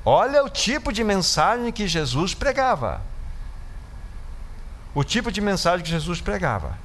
Olha 0.03 0.43
o 0.43 0.49
tipo 0.49 0.91
de 0.93 1.05
mensagem 1.05 1.71
que 1.71 1.87
Jesus 1.87 2.33
pregava. 2.33 3.03
O 4.95 5.05
tipo 5.05 5.31
de 5.31 5.43
mensagem 5.43 5.85
que 5.85 5.91
Jesus 5.91 6.23
pregava. 6.23 6.79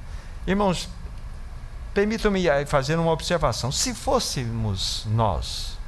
Irmãos, 0.46 0.86
permitam-me 1.96 2.44
fazer 2.66 2.98
uma 2.98 3.10
observação. 3.10 3.72
Se 3.72 3.94
fôssemos 3.94 5.06
nós, 5.06 5.78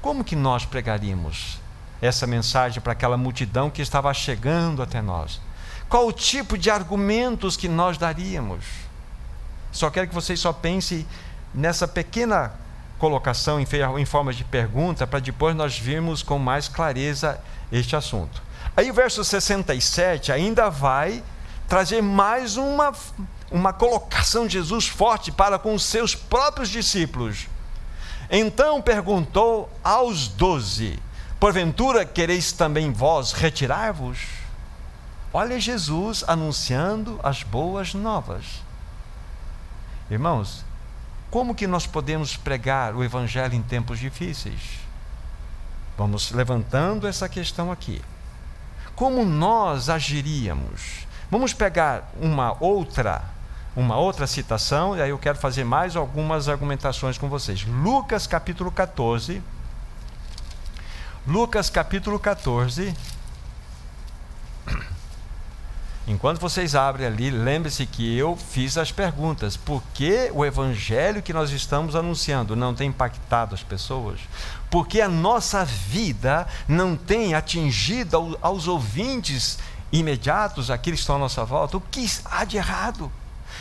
como 0.00 0.24
que 0.24 0.34
nós 0.34 0.64
pregaríamos 0.64 1.60
essa 2.00 2.26
mensagem 2.26 2.82
para 2.82 2.90
aquela 2.90 3.16
multidão 3.16 3.70
que 3.70 3.80
estava 3.80 4.12
chegando 4.12 4.82
até 4.82 5.00
nós? 5.00 5.40
Qual 5.88 6.08
o 6.08 6.12
tipo 6.12 6.58
de 6.58 6.72
argumentos 6.72 7.56
que 7.56 7.68
nós 7.68 7.96
daríamos? 7.96 8.64
Só 9.70 9.90
quero 9.90 10.08
que 10.08 10.14
vocês 10.14 10.40
só 10.40 10.52
pensem 10.52 11.06
nessa 11.54 11.86
pequena 11.86 12.54
colocação 12.98 13.60
em, 13.60 14.04
forma 14.04 14.32
de 14.32 14.42
pergunta, 14.42 15.06
para 15.06 15.20
depois 15.20 15.54
nós 15.54 15.78
virmos 15.78 16.24
com 16.24 16.36
mais 16.36 16.66
clareza 16.66 17.40
este 17.70 17.94
assunto. 17.94 18.42
Aí 18.76 18.90
o 18.90 18.94
verso 18.94 19.22
67 19.22 20.32
ainda 20.32 20.68
vai 20.68 21.22
trazer 21.68 22.02
mais 22.02 22.56
uma, 22.56 22.92
uma 23.52 23.72
colocação 23.72 24.46
de 24.46 24.54
Jesus 24.54 24.88
forte 24.88 25.30
para 25.30 25.58
com 25.58 25.74
os 25.74 25.84
seus 25.84 26.14
próprios 26.14 26.68
discípulos. 26.68 27.46
Então 28.30 28.80
perguntou 28.80 29.70
aos 29.84 30.28
doze: 30.28 30.98
Porventura 31.38 32.04
quereis 32.04 32.52
também 32.52 32.92
vós 32.92 33.32
retirar-vos? 33.32 34.18
Olha 35.34 35.58
Jesus 35.60 36.24
anunciando 36.26 37.18
as 37.22 37.42
boas 37.42 37.94
novas. 37.94 38.44
Irmãos, 40.10 40.64
como 41.30 41.54
que 41.54 41.66
nós 41.66 41.86
podemos 41.86 42.36
pregar 42.36 42.94
o 42.94 43.02
evangelho 43.02 43.54
em 43.54 43.62
tempos 43.62 43.98
difíceis? 43.98 44.60
Vamos 45.96 46.32
levantando 46.32 47.06
essa 47.06 47.28
questão 47.28 47.72
aqui. 47.72 48.02
Como 48.94 49.24
nós 49.24 49.88
agiríamos? 49.88 51.06
Vamos 51.30 51.54
pegar 51.54 52.12
uma 52.20 52.56
outra 52.62 53.24
uma 53.74 53.96
outra 53.96 54.26
citação, 54.26 54.96
e 54.96 55.02
aí 55.02 55.10
eu 55.10 55.18
quero 55.18 55.38
fazer 55.38 55.64
mais 55.64 55.96
algumas 55.96 56.48
argumentações 56.48 57.16
com 57.16 57.28
vocês. 57.28 57.64
Lucas 57.64 58.26
capítulo 58.26 58.70
14. 58.70 59.42
Lucas 61.26 61.70
capítulo 61.70 62.18
14, 62.18 62.94
Enquanto 66.06 66.40
vocês 66.40 66.74
abrem 66.74 67.06
ali, 67.06 67.30
lembre-se 67.30 67.86
que 67.86 68.18
eu 68.18 68.36
fiz 68.36 68.76
as 68.76 68.90
perguntas. 68.90 69.56
Por 69.56 69.80
que 69.94 70.32
o 70.34 70.44
evangelho 70.44 71.22
que 71.22 71.32
nós 71.32 71.52
estamos 71.52 71.94
anunciando 71.94 72.56
não 72.56 72.74
tem 72.74 72.88
impactado 72.88 73.54
as 73.54 73.62
pessoas? 73.62 74.18
Por 74.68 74.88
que 74.88 75.00
a 75.00 75.08
nossa 75.08 75.64
vida 75.64 76.46
não 76.66 76.96
tem 76.96 77.34
atingido 77.34 78.36
aos 78.42 78.66
ouvintes 78.66 79.60
imediatos, 79.92 80.72
aqueles 80.72 80.98
que 80.98 81.02
estão 81.04 81.16
à 81.16 81.20
nossa 81.20 81.44
volta? 81.44 81.76
O 81.76 81.80
que 81.80 82.04
há 82.24 82.44
de 82.44 82.56
errado? 82.56 83.10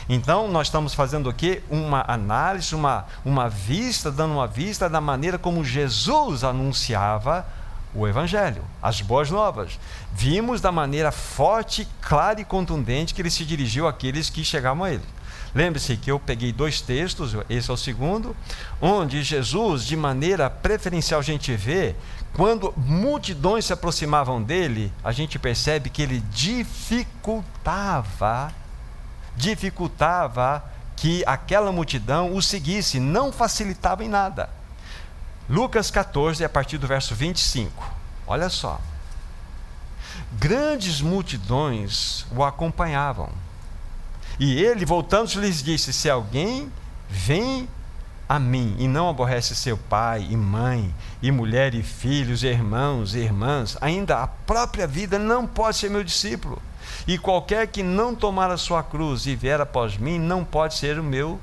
Então, 0.10 0.48
nós 0.48 0.68
estamos 0.68 0.94
fazendo 0.94 1.30
o 1.30 1.34
quê? 1.34 1.64
Uma 1.70 2.04
análise, 2.08 2.76
uma, 2.76 3.06
uma 3.24 3.50
vista, 3.50 4.12
dando 4.12 4.34
uma 4.34 4.48
vista 4.48 4.90
da 4.90 5.02
maneira 5.02 5.38
como 5.38 5.64
Jesus 5.64 6.44
anunciava 6.44 7.46
o 7.94 8.08
Evangelho, 8.08 8.64
as 8.82 9.02
boas 9.02 9.30
novas. 9.30 9.78
Vimos 10.14 10.62
da 10.62 10.72
maneira 10.72 11.12
forte, 11.12 11.88
clara 12.02 12.40
e 12.40 12.46
contundente 12.46 13.14
que 13.14 13.22
ele 13.22 13.30
se 13.30 13.46
dirigiu 13.46 13.88
àqueles 13.88 14.30
que 14.30 14.44
chegavam 14.44 14.86
a 14.86 14.92
ele. 14.92 15.04
Lembre-se 15.54 15.98
que 15.98 16.10
eu 16.10 16.18
peguei 16.18 16.54
dois 16.54 16.80
textos, 16.80 17.36
esse 17.50 17.70
é 17.70 17.74
o 17.74 17.78
segundo, 17.78 18.34
onde 18.80 19.22
Jesus, 19.22 19.86
de 19.86 19.98
maneira 19.98 20.50
preferencial, 20.50 21.20
a 21.20 21.24
gente 21.24 21.54
vê, 21.54 21.94
quando 22.34 22.74
multidões 22.78 23.66
se 23.66 23.74
aproximavam 23.74 24.42
dele, 24.42 24.94
a 25.04 25.12
gente 25.12 25.38
percebe 25.38 25.90
que 25.90 26.02
ele 26.02 26.24
dificultava, 26.32 27.44
dificultava 29.42 30.64
que 30.96 31.24
aquela 31.26 31.72
multidão 31.72 32.36
o 32.36 32.42
seguisse, 32.44 33.00
não 33.00 33.32
facilitava 33.32 34.04
em 34.04 34.08
nada. 34.08 34.50
Lucas 35.50 35.90
14, 35.90 36.46
a 36.46 36.50
partir 36.50 36.78
do 36.78 36.86
verso 36.86 37.16
25. 37.16 37.92
Olha 38.28 38.50
só. 38.50 38.80
Grandes 40.34 41.02
multidões 41.02 42.26
o 42.32 42.44
acompanhavam. 42.44 43.30
E 44.40 44.62
ele, 44.62 44.86
voltando-se, 44.86 45.40
lhes 45.40 45.64
disse: 45.64 45.92
Se 45.92 46.10
alguém 46.10 46.72
vem 47.10 47.68
a 48.30 48.40
mim 48.40 48.76
e 48.78 48.88
não 48.88 49.10
aborrece 49.10 49.56
seu 49.56 49.78
pai 49.78 50.28
e 50.30 50.38
mãe, 50.38 50.94
e 51.22 51.32
mulher 51.32 51.74
e 51.74 51.82
filhos, 51.82 52.44
e 52.44 52.48
irmãos 52.48 53.16
e 53.16 53.20
irmãs, 53.20 53.76
ainda 53.82 54.22
a 54.22 54.28
própria 54.28 54.86
vida 54.86 55.18
não 55.18 55.48
pode 55.48 55.78
ser 55.78 55.90
meu 55.90 56.04
discípulo. 56.04 56.62
E 57.08 57.18
qualquer 57.18 57.68
que 57.68 57.84
não 57.84 58.16
tomar 58.16 58.52
a 58.52 58.58
sua 58.58 58.84
cruz 58.84 59.26
e 59.26 59.36
vier 59.36 59.60
após 59.60 59.98
mim, 59.98 60.20
não 60.20 60.44
pode 60.44 60.76
ser 60.76 61.00
o 61.00 61.04
meu 61.04 61.40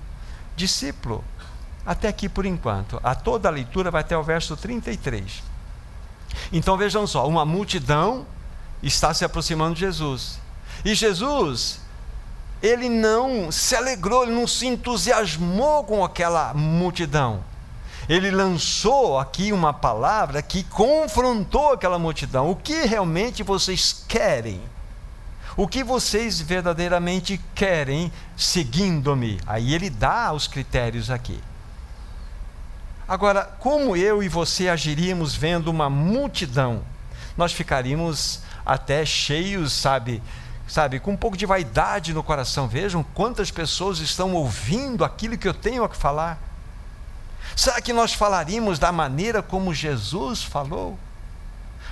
discípulo. 0.56 1.24
Até 1.84 2.08
aqui 2.08 2.28
por 2.28 2.44
enquanto. 2.44 3.00
A 3.02 3.14
toda 3.14 3.48
a 3.48 3.52
leitura 3.52 3.90
vai 3.90 4.02
até 4.02 4.16
o 4.16 4.22
verso 4.22 4.56
33. 4.56 5.42
Então 6.52 6.76
vejam 6.76 7.06
só, 7.06 7.26
uma 7.26 7.44
multidão 7.44 8.26
está 8.82 9.12
se 9.14 9.24
aproximando 9.24 9.74
de 9.74 9.80
Jesus. 9.80 10.38
E 10.84 10.94
Jesus, 10.94 11.80
ele 12.62 12.88
não 12.88 13.50
se 13.50 13.74
alegrou, 13.74 14.24
ele 14.24 14.34
não 14.34 14.46
se 14.46 14.66
entusiasmou 14.66 15.84
com 15.84 16.04
aquela 16.04 16.52
multidão. 16.54 17.42
Ele 18.08 18.30
lançou 18.30 19.18
aqui 19.18 19.52
uma 19.52 19.72
palavra 19.72 20.40
que 20.40 20.64
confrontou 20.64 21.72
aquela 21.72 21.98
multidão. 21.98 22.50
O 22.50 22.56
que 22.56 22.86
realmente 22.86 23.42
vocês 23.42 24.04
querem? 24.08 24.60
O 25.58 25.66
que 25.66 25.82
vocês 25.82 26.40
verdadeiramente 26.40 27.40
querem 27.52 28.12
seguindo-me? 28.36 29.40
Aí 29.44 29.74
ele 29.74 29.90
dá 29.90 30.32
os 30.32 30.46
critérios 30.46 31.10
aqui. 31.10 31.36
Agora, 33.08 33.42
como 33.58 33.96
eu 33.96 34.22
e 34.22 34.28
você 34.28 34.68
agiríamos 34.68 35.34
vendo 35.34 35.66
uma 35.66 35.90
multidão? 35.90 36.84
Nós 37.36 37.52
ficaríamos 37.52 38.40
até 38.64 39.04
cheios, 39.04 39.72
sabe, 39.72 40.22
sabe, 40.68 41.00
com 41.00 41.10
um 41.10 41.16
pouco 41.16 41.36
de 41.36 41.44
vaidade 41.44 42.14
no 42.14 42.22
coração. 42.22 42.68
Vejam 42.68 43.02
quantas 43.02 43.50
pessoas 43.50 43.98
estão 43.98 44.34
ouvindo 44.34 45.04
aquilo 45.04 45.36
que 45.36 45.48
eu 45.48 45.54
tenho 45.54 45.82
a 45.82 45.88
falar. 45.88 46.38
Será 47.56 47.80
que 47.80 47.92
nós 47.92 48.14
falaríamos 48.14 48.78
da 48.78 48.92
maneira 48.92 49.42
como 49.42 49.74
Jesus 49.74 50.40
falou? 50.40 50.96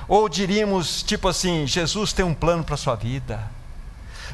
Ou 0.06 0.28
diríamos, 0.28 1.02
tipo 1.02 1.26
assim, 1.26 1.66
Jesus 1.66 2.12
tem 2.12 2.24
um 2.24 2.32
plano 2.32 2.62
para 2.62 2.76
a 2.76 2.78
sua 2.78 2.94
vida. 2.94 3.55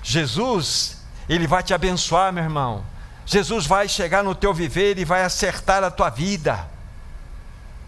Jesus, 0.02 0.98
ele 1.28 1.46
vai 1.46 1.62
te 1.62 1.72
abençoar, 1.72 2.32
meu 2.32 2.42
irmão. 2.42 2.84
Jesus 3.24 3.66
vai 3.66 3.88
chegar 3.88 4.24
no 4.24 4.34
teu 4.34 4.52
viver 4.52 4.98
e 4.98 5.04
vai 5.04 5.22
acertar 5.22 5.84
a 5.84 5.90
tua 5.90 6.10
vida. 6.10 6.68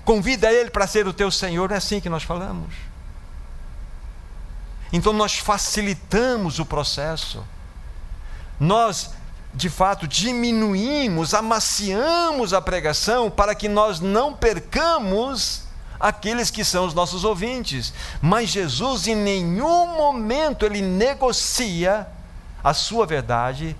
Convida 0.04 0.52
Ele 0.52 0.70
para 0.70 0.86
ser 0.86 1.06
o 1.08 1.12
teu 1.12 1.30
Senhor, 1.30 1.70
é 1.72 1.76
assim 1.76 2.00
que 2.00 2.08
nós 2.08 2.22
falamos. 2.22 2.72
Então 4.92 5.12
nós 5.12 5.38
facilitamos 5.38 6.58
o 6.58 6.64
processo. 6.64 7.44
Nós, 8.60 9.10
de 9.52 9.68
fato, 9.68 10.06
diminuímos, 10.06 11.34
amaciamos 11.34 12.52
a 12.52 12.60
pregação 12.60 13.30
para 13.30 13.54
que 13.54 13.68
nós 13.68 13.98
não 13.98 14.34
percamos 14.34 15.64
aqueles 15.98 16.50
que 16.50 16.64
são 16.64 16.86
os 16.86 16.94
nossos 16.94 17.24
ouvintes. 17.24 17.92
Mas 18.20 18.50
Jesus, 18.50 19.06
em 19.06 19.16
nenhum 19.16 19.96
momento, 19.96 20.64
ele 20.64 20.80
negocia 20.80 22.06
a 22.62 22.74
sua 22.74 23.06
verdade 23.06 23.76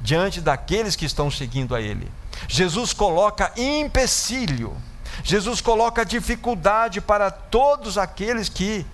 diante 0.00 0.40
daqueles 0.40 0.96
que 0.96 1.06
estão 1.06 1.30
seguindo 1.30 1.74
a 1.74 1.80
ele. 1.80 2.10
Jesus 2.48 2.92
coloca 2.92 3.52
empecilho 3.56 4.76
Jesus 5.22 5.60
coloca 5.60 6.04
dificuldade 6.04 7.00
para 7.00 7.30
todos 7.30 7.96
aqueles 7.96 8.48
que 8.48 8.84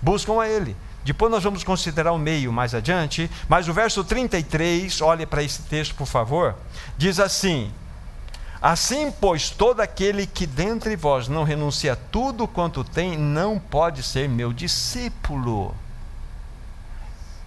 buscam 0.00 0.40
a 0.40 0.48
Ele. 0.48 0.76
Depois 1.04 1.30
nós 1.30 1.42
vamos 1.42 1.64
considerar 1.64 2.12
o 2.12 2.18
meio 2.18 2.52
mais 2.52 2.74
adiante, 2.74 3.30
mas 3.48 3.68
o 3.68 3.72
verso 3.72 4.04
33, 4.04 5.00
olhe 5.00 5.26
para 5.26 5.42
esse 5.42 5.62
texto, 5.62 5.94
por 5.94 6.06
favor, 6.06 6.54
diz 6.96 7.18
assim: 7.18 7.72
Assim, 8.60 9.10
pois, 9.10 9.50
todo 9.50 9.80
aquele 9.80 10.26
que 10.26 10.46
dentre 10.46 10.94
vós 10.96 11.28
não 11.28 11.44
renuncia 11.44 11.96
tudo 11.96 12.46
quanto 12.46 12.84
tem, 12.84 13.16
não 13.16 13.58
pode 13.58 14.02
ser 14.02 14.28
meu 14.28 14.52
discípulo. 14.52 15.74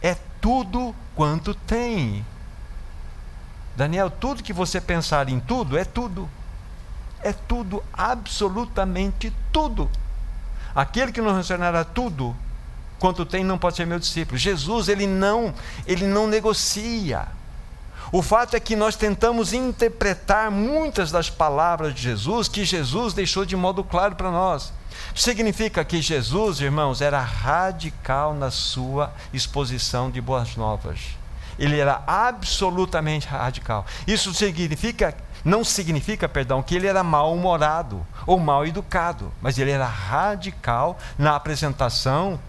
É 0.01 0.15
tudo 0.41 0.95
quanto 1.15 1.53
tem. 1.53 2.25
Daniel, 3.75 4.09
tudo 4.09 4.43
que 4.43 4.53
você 4.53 4.81
pensar 4.81 5.29
em 5.29 5.39
tudo 5.39 5.77
é 5.77 5.85
tudo 5.85 6.29
é 7.23 7.33
tudo, 7.33 7.83
absolutamente 7.93 9.33
tudo. 9.51 9.89
Aquele 10.75 11.11
que 11.11 11.21
não 11.21 11.31
renunciar 11.31 11.61
a 11.73 11.83
tudo, 11.85 12.35
quanto 12.99 13.25
tem 13.25 13.43
não 13.43 13.57
pode 13.57 13.77
ser 13.77 13.87
meu 13.87 13.99
discípulo. 13.99 14.37
Jesus, 14.37 14.89
ele 14.89 15.07
não, 15.07 15.53
ele 15.87 16.05
não 16.05 16.27
negocia. 16.27 17.27
O 18.13 18.21
fato 18.21 18.55
é 18.55 18.59
que 18.59 18.75
nós 18.75 18.95
tentamos 18.95 19.53
interpretar 19.53 20.51
muitas 20.51 21.09
das 21.09 21.31
palavras 21.31 21.95
de 21.95 22.03
Jesus 22.03 22.47
que 22.47 22.63
Jesus 22.63 23.11
deixou 23.11 23.43
de 23.43 23.55
modo 23.55 23.83
claro 23.83 24.15
para 24.15 24.29
nós. 24.29 24.71
Significa 25.15 25.83
que 25.83 25.99
Jesus, 25.99 26.61
irmãos, 26.61 27.01
era 27.01 27.19
radical 27.19 28.35
na 28.35 28.51
sua 28.51 29.11
exposição 29.33 30.11
de 30.11 30.21
boas 30.21 30.55
novas. 30.55 30.99
Ele 31.57 31.79
era 31.79 32.03
absolutamente 32.05 33.25
radical. 33.25 33.83
Isso 34.05 34.31
significa 34.31 35.17
não 35.43 35.63
significa, 35.63 36.29
perdão, 36.29 36.61
que 36.61 36.75
ele 36.75 36.85
era 36.85 37.03
mal-humorado 37.03 38.05
ou 38.27 38.39
mal 38.39 38.63
educado, 38.63 39.31
mas 39.41 39.57
ele 39.57 39.71
era 39.71 39.87
radical 39.87 40.99
na 41.17 41.35
apresentação 41.35 42.39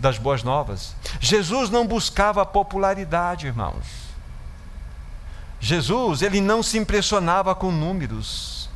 das 0.00 0.18
boas 0.18 0.42
novas. 0.42 0.96
Jesus 1.20 1.70
não 1.70 1.86
buscava 1.86 2.44
popularidade, 2.44 3.46
irmãos. 3.46 4.09
Jesus, 5.60 6.22
ele 6.22 6.40
não 6.40 6.62
se 6.62 6.78
impressionava 6.78 7.54
com 7.54 7.70
números. 7.70 8.70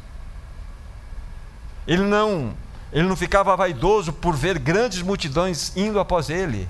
Ele 1.86 2.02
não, 2.02 2.54
ele 2.92 3.08
não 3.08 3.16
ficava 3.16 3.56
vaidoso 3.56 4.12
por 4.12 4.36
ver 4.36 4.58
grandes 4.58 5.00
multidões 5.00 5.74
indo 5.74 5.98
após 5.98 6.28
ele. 6.28 6.68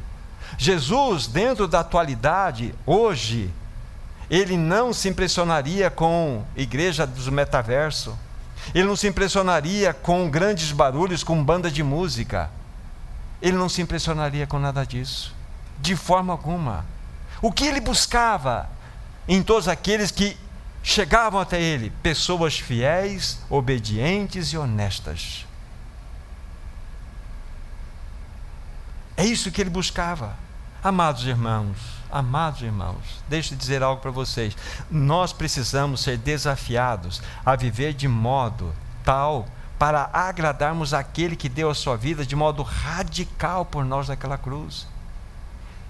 Jesus, 0.57 1.27
dentro 1.27 1.67
da 1.67 1.81
atualidade, 1.81 2.73
hoje, 2.87 3.51
ele 4.31 4.57
não 4.57 4.93
se 4.93 5.09
impressionaria 5.09 5.91
com 5.91 6.45
igreja 6.57 7.07
do 7.07 7.33
metaverso. 7.33 8.17
Ele 8.73 8.87
não 8.87 8.97
se 8.97 9.09
impressionaria 9.09 9.93
com 9.93 10.31
grandes 10.31 10.73
barulhos, 10.73 11.25
com 11.25 11.43
banda 11.43 11.71
de 11.71 11.83
música. 11.83 12.51
Ele 13.43 13.57
não 13.57 13.69
se 13.69 13.83
impressionaria 13.83 14.47
com 14.47 14.59
nada 14.59 14.87
disso, 14.87 15.35
de 15.79 15.95
forma 15.95 16.33
alguma. 16.33 16.87
O 17.43 17.53
que 17.53 17.67
ele 17.67 17.81
buscava 17.81 18.71
em 19.29 19.43
todos 19.43 19.69
aqueles 19.69 20.11
que 20.11 20.37
chegavam 20.83 21.41
até 21.41 21.61
ele? 21.61 21.91
Pessoas 22.03 22.59
fiéis, 22.59 23.41
obedientes 23.49 24.53
e 24.53 24.59
honestas. 24.59 25.47
É 29.17 29.25
isso 29.25 29.51
que 29.51 29.61
ele 29.61 29.71
buscava. 29.71 30.37
Amados 30.83 31.25
irmãos, 31.25 31.79
amados 32.11 32.61
irmãos, 32.61 33.23
deixe 33.29 33.55
eu 33.55 33.59
dizer 33.59 33.83
algo 33.83 34.03
para 34.03 34.11
vocês. 34.11 34.55
Nós 34.91 35.33
precisamos 35.33 36.03
ser 36.03 36.19
desafiados 36.19 37.23
a 37.45 37.57
viver 37.57 37.95
de 37.95 38.07
modo 38.07 38.75
tal 39.03 39.47
para 39.79 40.11
agradarmos 40.13 40.93
aquele 40.93 41.37
que 41.37 41.49
deu 41.49 41.71
a 41.71 41.75
sua 41.75 41.97
vida 41.97 42.27
de 42.27 42.37
modo 42.37 42.63
radical 42.63 43.65
por 43.65 43.85
nós 43.85 44.09
naquela 44.09 44.37
cruz. 44.37 44.87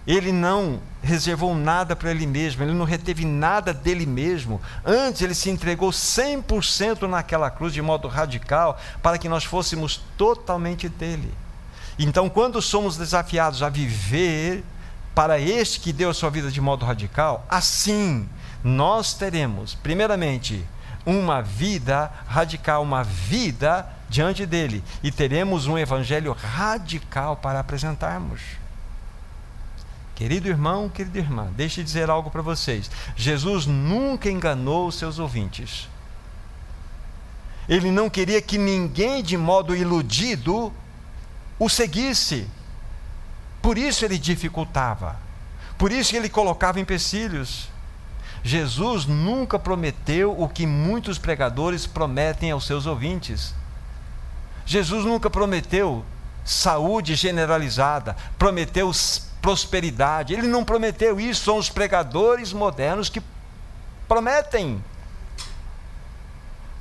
Ele 0.07 0.33
não 0.33 0.81
reservou 1.03 1.55
nada 1.55 1.97
para 1.97 2.11
ele 2.11 2.27
mesmo, 2.27 2.62
ele 2.62 2.75
não 2.75 2.85
reteve 2.85 3.25
nada 3.25 3.73
dele 3.73 4.05
mesmo. 4.05 4.61
Antes, 4.85 5.23
ele 5.23 5.35
se 5.35 5.51
entregou 5.51 5.90
100% 5.90 7.09
naquela 7.09 7.51
cruz 7.51 7.73
de 7.73 7.81
modo 7.81 8.09
radical 8.09 8.79
para 9.03 9.19
que 9.19 9.29
nós 9.29 9.45
fôssemos 9.45 10.03
totalmente 10.17 10.88
dele. 10.88 11.33
Então, 11.99 12.29
quando 12.29 12.61
somos 12.61 12.97
desafiados 12.97 13.62
a 13.62 13.69
viver 13.69 14.64
para 15.14 15.38
este 15.38 15.81
que 15.81 15.93
deu 15.93 16.11
a 16.11 16.14
sua 16.14 16.29
vida 16.29 16.51
de 16.51 16.61
modo 16.61 16.85
radical, 16.85 17.47
assim 17.49 18.29
nós 18.64 19.14
teremos, 19.14 19.75
primeiramente, 19.75 20.64
uma 21.07 21.43
vida 21.43 22.11
radical, 22.27 22.83
uma 22.83 23.05
vida 23.05 23.87
diante 24.09 24.47
dele, 24.47 24.83
e 25.03 25.11
teremos 25.12 25.67
um 25.67 25.79
evangelho 25.79 26.33
radical 26.33 27.37
para 27.37 27.61
apresentarmos. 27.61 28.40
Querido 30.14 30.48
irmão, 30.48 30.88
querida 30.88 31.18
irmã, 31.18 31.48
deixe 31.57 31.81
de 31.81 31.85
dizer 31.85 32.09
algo 32.09 32.31
para 32.31 32.42
vocês. 32.42 32.90
Jesus 33.16 33.66
nunca 33.66 34.31
enganou 34.31 34.87
os 34.87 34.94
seus 34.94 35.18
ouvintes. 35.18 35.88
Ele 37.68 37.90
não 37.90 38.09
queria 38.09 38.40
que 38.40 38.57
ninguém, 38.57 39.22
de 39.22 39.37
modo 39.37 39.74
iludido, 39.74 40.72
o 41.59 41.68
seguisse. 41.68 42.46
Por 43.61 43.77
isso 43.77 44.05
ele 44.05 44.18
dificultava. 44.18 45.16
Por 45.77 45.90
isso 45.90 46.14
ele 46.14 46.29
colocava 46.29 46.79
empecilhos. 46.79 47.68
Jesus 48.42 49.07
nunca 49.07 49.59
prometeu 49.59 50.38
o 50.38 50.48
que 50.48 50.66
muitos 50.66 51.18
pregadores 51.18 51.87
prometem 51.87 52.50
aos 52.50 52.66
seus 52.66 52.87
ouvintes. 52.87 53.55
Jesus 54.66 55.05
nunca 55.05 55.31
prometeu 55.31 56.05
saúde 56.44 57.14
generalizada, 57.14 58.14
prometeu 58.38 58.92
prosperidade. 59.44 60.33
Ele 60.33 60.48
não 60.48 60.64
prometeu 60.64 61.20
isso, 61.20 61.44
são 61.44 61.59
os 61.59 61.68
pregadores 61.68 62.50
modernos 62.54 63.11
que 63.11 63.22
prometem. 64.09 64.83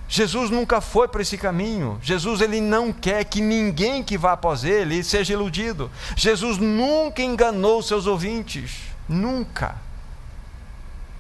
Jesus 0.08 0.50
nunca 0.50 0.80
foi 0.80 1.10
por 1.10 1.20
esse 1.20 1.38
caminho. 1.38 2.00
Jesus 2.02 2.40
ele 2.40 2.62
não 2.62 2.94
quer 2.94 3.26
que 3.26 3.42
ninguém 3.42 4.02
que 4.02 4.18
vá 4.18 4.32
após 4.32 4.64
ele 4.64 5.04
seja 5.04 5.34
iludido. 5.34 5.92
Jesus 6.16 6.58
nunca 6.58 7.22
enganou 7.22 7.84
seus 7.84 8.08
ouvintes, 8.08 8.84
nunca. 9.10 9.76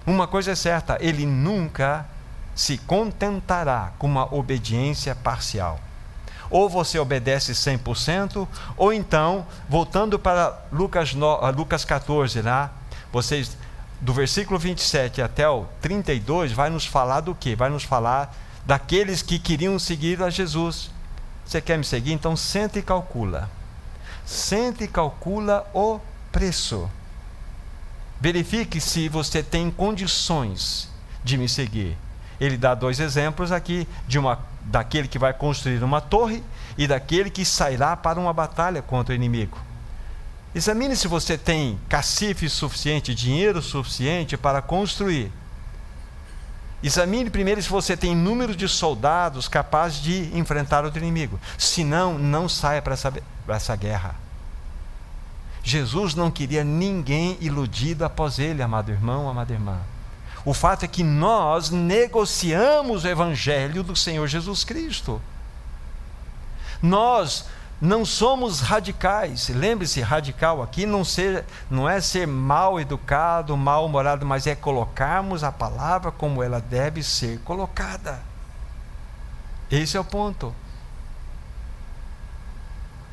Uma 0.05 0.25
coisa 0.25 0.51
é 0.51 0.55
certa, 0.55 0.97
ele 1.01 1.25
nunca 1.25 2.05
se 2.55 2.77
contentará 2.77 3.91
com 3.97 4.07
uma 4.07 4.33
obediência 4.33 5.13
parcial. 5.13 5.77
Ou 6.53 6.69
você 6.69 6.99
obedece 6.99 7.53
100%, 7.53 8.47
ou 8.77 8.93
então, 8.93 9.43
voltando 9.67 10.19
para 10.19 10.55
Lucas, 10.71 11.11
Lucas 11.55 11.83
14, 11.83 12.43
lá, 12.43 12.71
vocês 13.11 13.57
do 13.99 14.13
versículo 14.13 14.59
27 14.59 15.19
até 15.19 15.49
o 15.49 15.65
32 15.81 16.51
vai 16.51 16.69
nos 16.69 16.85
falar 16.85 17.21
do 17.21 17.33
que? 17.33 17.55
Vai 17.55 17.71
nos 17.71 17.83
falar 17.83 18.35
daqueles 18.63 19.23
que 19.23 19.39
queriam 19.39 19.79
seguir 19.79 20.21
a 20.21 20.29
Jesus. 20.29 20.91
Você 21.43 21.59
quer 21.59 21.75
me 21.75 21.83
seguir? 21.83 22.13
Então 22.13 22.35
senta 22.35 22.77
e 22.77 22.83
calcula. 22.83 23.49
Senta 24.23 24.83
e 24.83 24.87
calcula 24.87 25.67
o 25.73 25.99
preço. 26.31 26.87
Verifique 28.21 28.79
se 28.79 29.09
você 29.09 29.41
tem 29.41 29.71
condições 29.71 30.87
de 31.23 31.35
me 31.35 31.49
seguir. 31.49 31.97
Ele 32.39 32.57
dá 32.57 32.75
dois 32.75 32.99
exemplos 32.99 33.51
aqui 33.51 33.87
de 34.07 34.19
uma 34.19 34.52
daquele 34.65 35.07
que 35.07 35.19
vai 35.19 35.33
construir 35.33 35.83
uma 35.83 36.01
torre 36.01 36.43
e 36.77 36.87
daquele 36.87 37.29
que 37.29 37.45
sairá 37.45 37.95
para 37.95 38.19
uma 38.19 38.33
batalha 38.33 38.81
contra 38.81 39.13
o 39.13 39.15
inimigo. 39.15 39.57
Examine 40.55 40.95
se 40.95 41.07
você 41.07 41.37
tem 41.37 41.79
cacife 41.89 42.47
suficiente, 42.47 43.13
dinheiro 43.13 43.61
suficiente 43.61 44.37
para 44.37 44.61
construir 44.61 45.31
Examine 46.83 47.29
primeiro 47.29 47.61
se 47.61 47.69
você 47.69 47.95
tem 47.95 48.13
número 48.13 48.53
de 48.53 48.67
soldados 48.67 49.47
capazes 49.47 50.01
de 50.01 50.37
enfrentar 50.37 50.83
outro 50.83 51.01
inimigo. 51.01 51.39
Se 51.57 51.81
não, 51.81 52.19
não 52.19 52.49
saia 52.49 52.81
para 52.81 52.93
essa, 52.93 53.13
essa 53.47 53.75
guerra. 53.77 54.15
Jesus 55.63 56.13
não 56.13 56.29
queria 56.29 56.61
ninguém 56.61 57.37
iludido 57.39 58.03
após 58.03 58.37
ele, 58.37 58.61
amado 58.61 58.91
irmão, 58.91 59.29
amada 59.29 59.53
irmã. 59.53 59.79
O 60.45 60.53
fato 60.53 60.83
é 60.83 60.87
que 60.87 61.03
nós 61.03 61.69
negociamos 61.69 63.03
o 63.03 63.07
evangelho 63.07 63.81
do 63.83 63.95
Senhor 63.95 64.27
Jesus 64.27 64.63
Cristo. 64.63 65.21
Nós 66.81 67.45
não 67.79 68.05
somos 68.05 68.59
radicais. 68.59 69.49
Lembre-se, 69.49 70.01
radical 70.01 70.61
aqui 70.61 70.85
não, 70.85 71.03
ser, 71.03 71.45
não 71.69 71.87
é 71.87 72.01
ser 72.01 72.27
mal 72.27 72.79
educado, 72.79 73.55
mal 73.55 73.85
humorado, 73.85 74.25
mas 74.25 74.47
é 74.47 74.55
colocarmos 74.55 75.43
a 75.43 75.51
palavra 75.51 76.11
como 76.11 76.43
ela 76.43 76.59
deve 76.59 77.03
ser 77.03 77.39
colocada. 77.39 78.21
Esse 79.71 79.97
é 79.97 79.99
o 79.99 80.05
ponto. 80.05 80.53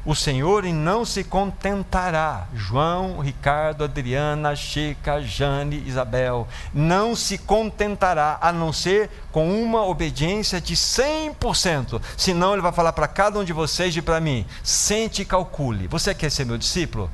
O 0.05 0.15
Senhor 0.15 0.65
não 0.65 1.05
se 1.05 1.23
contentará, 1.23 2.47
João, 2.55 3.19
Ricardo, 3.19 3.85
Adriana, 3.85 4.57
Chica, 4.57 5.21
Jane, 5.21 5.85
Isabel, 5.87 6.49
não 6.73 7.15
se 7.15 7.37
contentará 7.37 8.39
a 8.41 8.51
não 8.51 8.73
ser 8.73 9.11
com 9.31 9.63
uma 9.63 9.85
obediência 9.85 10.59
de 10.59 10.75
100%. 10.75 12.01
Senão 12.17 12.55
ele 12.55 12.63
vai 12.63 12.73
falar 12.73 12.95
para 12.95 13.07
cada 13.07 13.39
um 13.39 13.45
de 13.45 13.53
vocês 13.53 13.95
e 13.95 14.01
para 14.01 14.21
mim: 14.21 14.47
sente 14.63 15.21
e 15.21 15.27
calcule. 15.27 15.87
Você 15.89 16.15
quer 16.15 16.31
ser 16.31 16.47
meu 16.47 16.57
discípulo? 16.57 17.11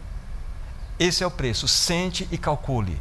Esse 0.96 1.24
é 1.24 1.26
o 1.26 1.30
preço, 1.30 1.66
sente 1.66 2.28
e 2.30 2.38
calcule. 2.38 2.96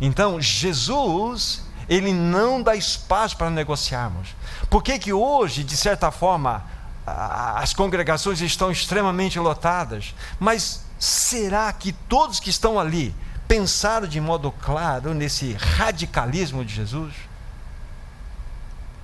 Então, 0.00 0.40
Jesus, 0.40 1.62
ele 1.88 2.12
não 2.12 2.60
dá 2.60 2.74
espaço 2.74 3.36
para 3.36 3.48
negociarmos. 3.48 4.34
Por 4.68 4.82
que 4.82 4.98
que 4.98 5.12
hoje, 5.12 5.62
de 5.62 5.76
certa 5.76 6.10
forma, 6.10 6.64
as 7.06 7.72
congregações 7.72 8.40
estão 8.40 8.70
extremamente 8.70 9.38
lotadas, 9.38 10.12
mas 10.40 10.84
será 10.98 11.72
que 11.72 11.92
todos 11.92 12.40
que 12.40 12.50
estão 12.50 12.80
ali 12.80 13.14
pensaram 13.46 14.08
de 14.08 14.20
modo 14.20 14.50
claro 14.50 15.14
nesse 15.14 15.52
radicalismo 15.52 16.64
de 16.64 16.74
Jesus? 16.74 17.14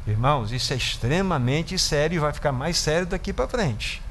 Irmãos, 0.04 0.50
isso 0.50 0.72
é 0.72 0.76
extremamente 0.76 1.78
sério 1.78 2.16
e 2.16 2.18
vai 2.18 2.32
ficar 2.32 2.50
mais 2.50 2.76
sério 2.76 3.06
daqui 3.06 3.32
para 3.32 3.46
frente. 3.46 4.02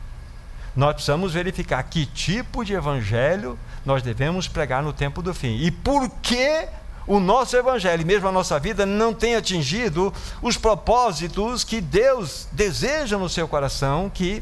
nós 0.74 0.94
precisamos 0.94 1.34
verificar 1.34 1.84
que 1.84 2.06
tipo 2.06 2.64
de 2.64 2.74
evangelho 2.74 3.60
nós 3.86 4.02
devemos 4.02 4.48
pregar 4.48 4.82
no 4.82 4.94
tempo 4.94 5.22
do 5.22 5.34
fim. 5.34 5.58
E 5.58 5.70
por 5.70 6.10
que 6.22 6.66
o 7.12 7.20
nosso 7.20 7.58
evangelho, 7.58 8.06
mesmo 8.06 8.30
a 8.30 8.32
nossa 8.32 8.58
vida, 8.58 8.86
não 8.86 9.14
tem 9.14 9.36
atingido 9.36 10.14
os 10.42 10.56
propósitos 10.56 11.62
que 11.62 11.82
Deus 11.82 12.48
deseja 12.54 13.18
no 13.18 13.28
seu 13.28 13.50
coração 13.50 14.10
que 14.10 14.42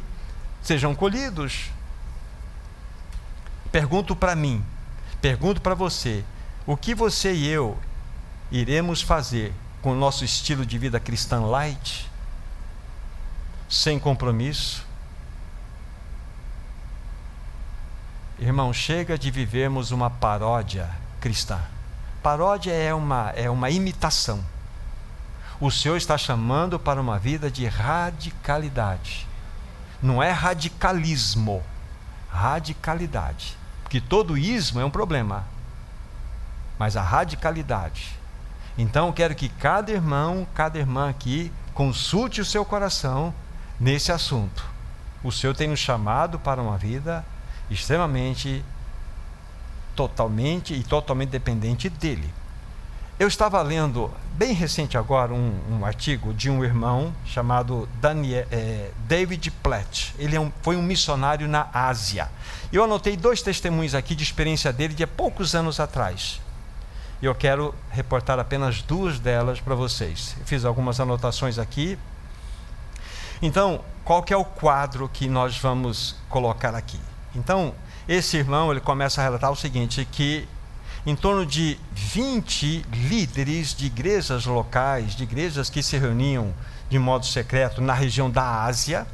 sejam 0.61 0.93
colhidos. 0.93 1.71
Pergunto 3.71 4.15
para 4.15 4.35
mim, 4.35 4.63
pergunto 5.19 5.61
para 5.61 5.73
você, 5.73 6.23
o 6.63 6.77
que 6.77 6.93
você 6.93 7.33
e 7.33 7.47
eu 7.47 7.75
iremos 8.51 9.01
fazer 9.01 9.51
com 9.81 9.93
o 9.93 9.95
nosso 9.95 10.23
estilo 10.23 10.63
de 10.63 10.77
vida 10.77 10.99
cristã 10.99 11.41
light? 11.41 12.07
Sem 13.67 13.97
compromisso? 13.97 14.85
Irmão, 18.37 18.71
chega 18.71 19.17
de 19.17 19.31
vivermos 19.31 19.89
uma 19.89 20.11
paródia 20.11 20.87
cristã. 21.19 21.59
Paródia 22.21 22.71
é 22.71 22.93
uma, 22.93 23.29
é 23.35 23.49
uma 23.49 23.69
imitação. 23.69 24.43
O 25.59 25.69
Senhor 25.69 25.97
está 25.97 26.17
chamando 26.17 26.79
para 26.79 27.01
uma 27.01 27.19
vida 27.19 27.51
de 27.51 27.65
radicalidade. 27.65 29.27
Não 30.01 30.21
é 30.23 30.31
radicalismo, 30.31 31.63
radicalidade. 32.29 33.57
Porque 33.83 33.99
todo 33.99 34.37
ismo 34.37 34.79
é 34.79 34.85
um 34.85 34.89
problema. 34.89 35.45
Mas 36.77 36.95
a 36.95 37.01
radicalidade. 37.01 38.17
Então 38.77 39.07
eu 39.07 39.13
quero 39.13 39.35
que 39.35 39.49
cada 39.49 39.91
irmão, 39.91 40.47
cada 40.53 40.77
irmã 40.79 41.09
aqui, 41.09 41.51
consulte 41.73 42.39
o 42.39 42.45
seu 42.45 42.63
coração 42.63 43.33
nesse 43.79 44.11
assunto. 44.11 44.65
O 45.23 45.31
Senhor 45.31 45.53
tem 45.53 45.67
nos 45.67 45.79
chamado 45.79 46.39
para 46.39 46.61
uma 46.61 46.77
vida 46.77 47.25
extremamente, 47.69 48.63
totalmente 49.99 50.73
e 50.73 50.81
totalmente 50.81 51.27
dependente 51.27 51.89
dele. 51.89 52.33
Eu 53.19 53.27
estava 53.27 53.61
lendo, 53.61 54.09
bem 54.35 54.53
recente 54.53 54.97
agora, 54.97 55.33
um, 55.33 55.59
um 55.69 55.85
artigo 55.85 56.33
de 56.33 56.49
um 56.49 56.63
irmão 56.63 57.13
chamado 57.25 57.89
Daniel, 57.99 58.47
é, 58.49 58.91
David 59.09 59.51
Platt. 59.61 60.13
Ele 60.17 60.37
é 60.37 60.39
um, 60.39 60.49
foi 60.61 60.77
um 60.77 60.81
missionário 60.81 61.49
na 61.49 61.67
Ásia. 61.73 62.29
Eu 62.71 62.81
anotei 62.81 63.17
dois 63.17 63.41
testemunhos 63.41 63.93
aqui 63.93 64.15
de 64.15 64.23
experiência 64.23 64.71
dele 64.71 64.93
de 64.93 65.03
há 65.03 65.07
poucos 65.07 65.53
anos 65.53 65.81
atrás. 65.81 66.39
Eu 67.21 67.35
quero 67.35 67.75
reportar 67.91 68.39
apenas 68.39 68.81
duas 68.81 69.19
delas 69.19 69.59
para 69.59 69.75
vocês. 69.75 70.33
Eu 70.39 70.45
fiz 70.45 70.63
algumas 70.63 71.01
anotações 71.01 71.59
aqui. 71.59 71.99
Então, 73.41 73.83
qual 74.05 74.23
que 74.23 74.33
é 74.33 74.37
o 74.37 74.45
quadro 74.45 75.09
que 75.09 75.27
nós 75.27 75.57
vamos 75.57 76.15
colocar 76.29 76.73
aqui? 76.73 77.01
Então, 77.35 77.73
esse 78.09 78.37
irmão 78.37 78.71
ele 78.71 78.79
começa 78.79 79.21
a 79.21 79.23
relatar 79.23 79.51
o 79.51 79.55
seguinte: 79.55 80.05
que 80.11 80.47
em 81.05 81.15
torno 81.15 81.45
de 81.45 81.79
20 81.93 82.83
líderes 82.91 83.75
de 83.75 83.85
igrejas 83.85 84.47
locais, 84.47 85.15
de 85.15 85.23
igrejas 85.23 85.69
que 85.69 85.83
se 85.83 85.95
reuniam 85.95 86.51
de 86.89 86.97
modo 86.97 87.27
secreto 87.27 87.81
na 87.81 87.93
região 87.93 88.29
da 88.29 88.63
Ásia, 88.63 89.05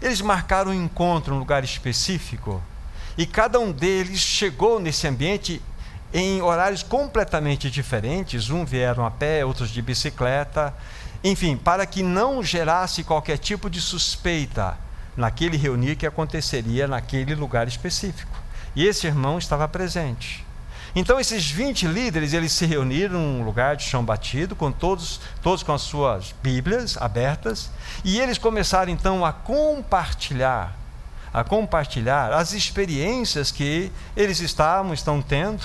eles 0.00 0.22
marcaram 0.22 0.70
um 0.70 0.74
encontro 0.74 1.34
em 1.34 1.36
um 1.36 1.40
lugar 1.40 1.62
específico 1.62 2.62
e 3.18 3.26
cada 3.26 3.60
um 3.60 3.70
deles 3.70 4.18
chegou 4.20 4.80
nesse 4.80 5.06
ambiente 5.06 5.60
em 6.12 6.40
horários 6.40 6.82
completamente 6.82 7.70
diferentes. 7.70 8.48
Um 8.48 8.64
vieram 8.64 9.04
a 9.04 9.10
pé, 9.10 9.44
outros 9.44 9.68
de 9.68 9.82
bicicleta, 9.82 10.74
enfim, 11.22 11.54
para 11.54 11.84
que 11.84 12.02
não 12.02 12.42
gerasse 12.42 13.04
qualquer 13.04 13.36
tipo 13.36 13.68
de 13.68 13.80
suspeita 13.80 14.78
naquele 15.16 15.56
reunir 15.56 15.96
que 15.96 16.06
aconteceria 16.06 16.88
naquele 16.88 17.34
lugar 17.34 17.68
específico. 17.68 18.36
E 18.74 18.86
esse 18.86 19.06
irmão 19.06 19.38
estava 19.38 19.68
presente. 19.68 20.44
Então 20.94 21.18
esses 21.18 21.50
20 21.50 21.86
líderes, 21.86 22.34
eles 22.34 22.52
se 22.52 22.66
reuniram 22.66 23.18
num 23.18 23.44
lugar 23.44 23.76
de 23.76 23.84
chão 23.84 24.04
batido, 24.04 24.54
com 24.54 24.70
todos, 24.70 25.20
todos 25.42 25.62
com 25.62 25.72
as 25.72 25.80
suas 25.82 26.34
Bíblias 26.42 26.98
abertas, 26.98 27.70
e 28.04 28.20
eles 28.20 28.36
começaram 28.36 28.92
então 28.92 29.24
a 29.24 29.32
compartilhar, 29.32 30.76
a 31.32 31.42
compartilhar 31.42 32.34
as 32.34 32.52
experiências 32.52 33.50
que 33.50 33.90
eles 34.14 34.40
estavam, 34.40 34.92
estão 34.92 35.22
tendo, 35.22 35.62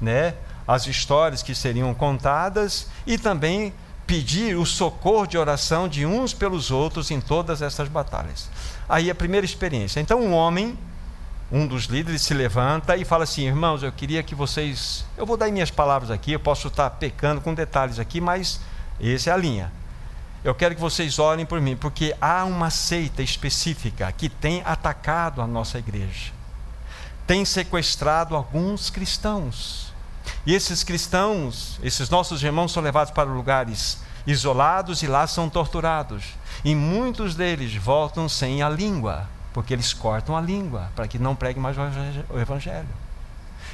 né? 0.00 0.34
As 0.66 0.86
histórias 0.86 1.42
que 1.42 1.54
seriam 1.54 1.92
contadas 1.92 2.86
e 3.06 3.18
também 3.18 3.74
pedir 4.06 4.56
o 4.56 4.64
socorro 4.64 5.26
de 5.26 5.36
oração 5.36 5.88
de 5.88 6.06
uns 6.06 6.32
pelos 6.32 6.70
outros 6.70 7.10
em 7.10 7.20
todas 7.20 7.60
essas 7.60 7.88
batalhas. 7.88 8.48
Aí 8.92 9.10
a 9.10 9.14
primeira 9.14 9.46
experiência. 9.46 10.00
Então, 10.00 10.20
um 10.20 10.34
homem, 10.34 10.78
um 11.50 11.66
dos 11.66 11.84
líderes, 11.84 12.20
se 12.20 12.34
levanta 12.34 12.94
e 12.94 13.06
fala 13.06 13.24
assim: 13.24 13.46
Irmãos, 13.46 13.82
eu 13.82 13.90
queria 13.90 14.22
que 14.22 14.34
vocês. 14.34 15.06
Eu 15.16 15.24
vou 15.24 15.38
dar 15.38 15.50
minhas 15.50 15.70
palavras 15.70 16.10
aqui, 16.10 16.32
eu 16.32 16.38
posso 16.38 16.68
estar 16.68 16.90
pecando 16.90 17.40
com 17.40 17.54
detalhes 17.54 17.98
aqui, 17.98 18.20
mas 18.20 18.60
essa 19.00 19.30
é 19.30 19.32
a 19.32 19.36
linha. 19.38 19.72
Eu 20.44 20.54
quero 20.54 20.74
que 20.74 20.80
vocês 20.80 21.18
orem 21.18 21.46
por 21.46 21.58
mim, 21.58 21.74
porque 21.74 22.14
há 22.20 22.44
uma 22.44 22.68
seita 22.68 23.22
específica 23.22 24.12
que 24.12 24.28
tem 24.28 24.60
atacado 24.62 25.40
a 25.40 25.46
nossa 25.46 25.78
igreja, 25.78 26.30
tem 27.26 27.46
sequestrado 27.46 28.36
alguns 28.36 28.90
cristãos. 28.90 29.90
E 30.44 30.54
esses 30.54 30.84
cristãos, 30.84 31.80
esses 31.82 32.10
nossos 32.10 32.42
irmãos, 32.42 32.70
são 32.72 32.82
levados 32.82 33.14
para 33.14 33.24
lugares 33.24 34.02
isolados 34.26 35.02
e 35.02 35.06
lá 35.06 35.26
são 35.26 35.48
torturados. 35.48 36.24
E 36.64 36.74
muitos 36.74 37.34
deles 37.34 37.74
voltam 37.74 38.28
sem 38.28 38.62
a 38.62 38.68
língua, 38.68 39.28
porque 39.52 39.72
eles 39.72 39.92
cortam 39.92 40.36
a 40.36 40.40
língua 40.40 40.90
para 40.94 41.08
que 41.08 41.18
não 41.18 41.34
pregue 41.34 41.58
mais 41.58 41.76
o 42.30 42.38
Evangelho. 42.38 42.88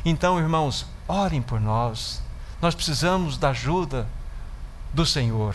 Então, 0.04 0.38
irmãos, 0.38 0.86
orem 1.06 1.42
por 1.42 1.60
nós. 1.60 2.22
Nós 2.62 2.74
precisamos 2.74 3.36
da 3.36 3.50
ajuda 3.50 4.06
do 4.92 5.04
Senhor. 5.04 5.54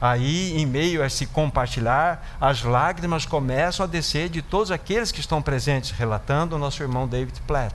Aí, 0.00 0.56
em 0.60 0.66
meio 0.66 1.02
a 1.02 1.08
se 1.08 1.26
compartilhar, 1.26 2.36
as 2.40 2.62
lágrimas 2.62 3.24
começam 3.24 3.84
a 3.84 3.86
descer 3.86 4.28
de 4.28 4.42
todos 4.42 4.70
aqueles 4.70 5.10
que 5.10 5.20
estão 5.20 5.40
presentes, 5.40 5.92
relatando 5.92 6.56
o 6.56 6.58
nosso 6.58 6.82
irmão 6.82 7.08
David 7.08 7.40
Platt. 7.46 7.74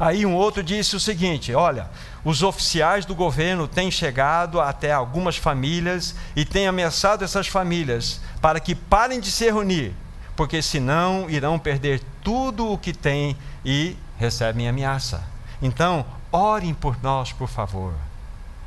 Aí 0.00 0.24
um 0.24 0.34
outro 0.34 0.62
disse 0.62 0.96
o 0.96 1.00
seguinte: 1.00 1.52
olha, 1.52 1.90
os 2.24 2.42
oficiais 2.42 3.04
do 3.04 3.14
governo 3.14 3.68
têm 3.68 3.90
chegado 3.90 4.58
até 4.58 4.90
algumas 4.90 5.36
famílias 5.36 6.14
e 6.34 6.42
têm 6.42 6.66
ameaçado 6.66 7.22
essas 7.22 7.46
famílias 7.46 8.18
para 8.40 8.58
que 8.58 8.74
parem 8.74 9.20
de 9.20 9.30
se 9.30 9.44
reunir, 9.44 9.92
porque 10.34 10.62
senão 10.62 11.28
irão 11.28 11.58
perder 11.58 12.00
tudo 12.24 12.72
o 12.72 12.78
que 12.78 12.94
têm 12.94 13.36
e 13.62 13.94
recebem 14.18 14.66
ameaça. 14.66 15.22
Então, 15.60 16.06
orem 16.32 16.72
por 16.72 17.02
nós, 17.02 17.30
por 17.30 17.48
favor. 17.48 17.92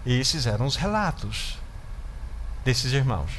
E 0.06 0.20
esses 0.20 0.46
eram 0.46 0.68
os 0.68 0.76
relatos 0.76 1.58
desses 2.64 2.94
irmãos. 2.94 3.32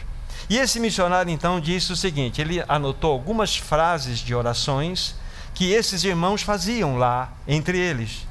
E 0.51 0.59
esse 0.59 0.81
missionário 0.81 1.31
então 1.31 1.61
disse 1.61 1.93
o 1.93 1.97
seguinte: 1.97 2.41
ele 2.41 2.61
anotou 2.67 3.13
algumas 3.13 3.57
frases 3.57 4.19
de 4.19 4.35
orações 4.35 5.15
que 5.55 5.73
esses 5.73 6.03
irmãos 6.03 6.43
faziam 6.43 6.99
lá 6.99 7.33
entre 7.47 7.79
eles. 7.79 8.27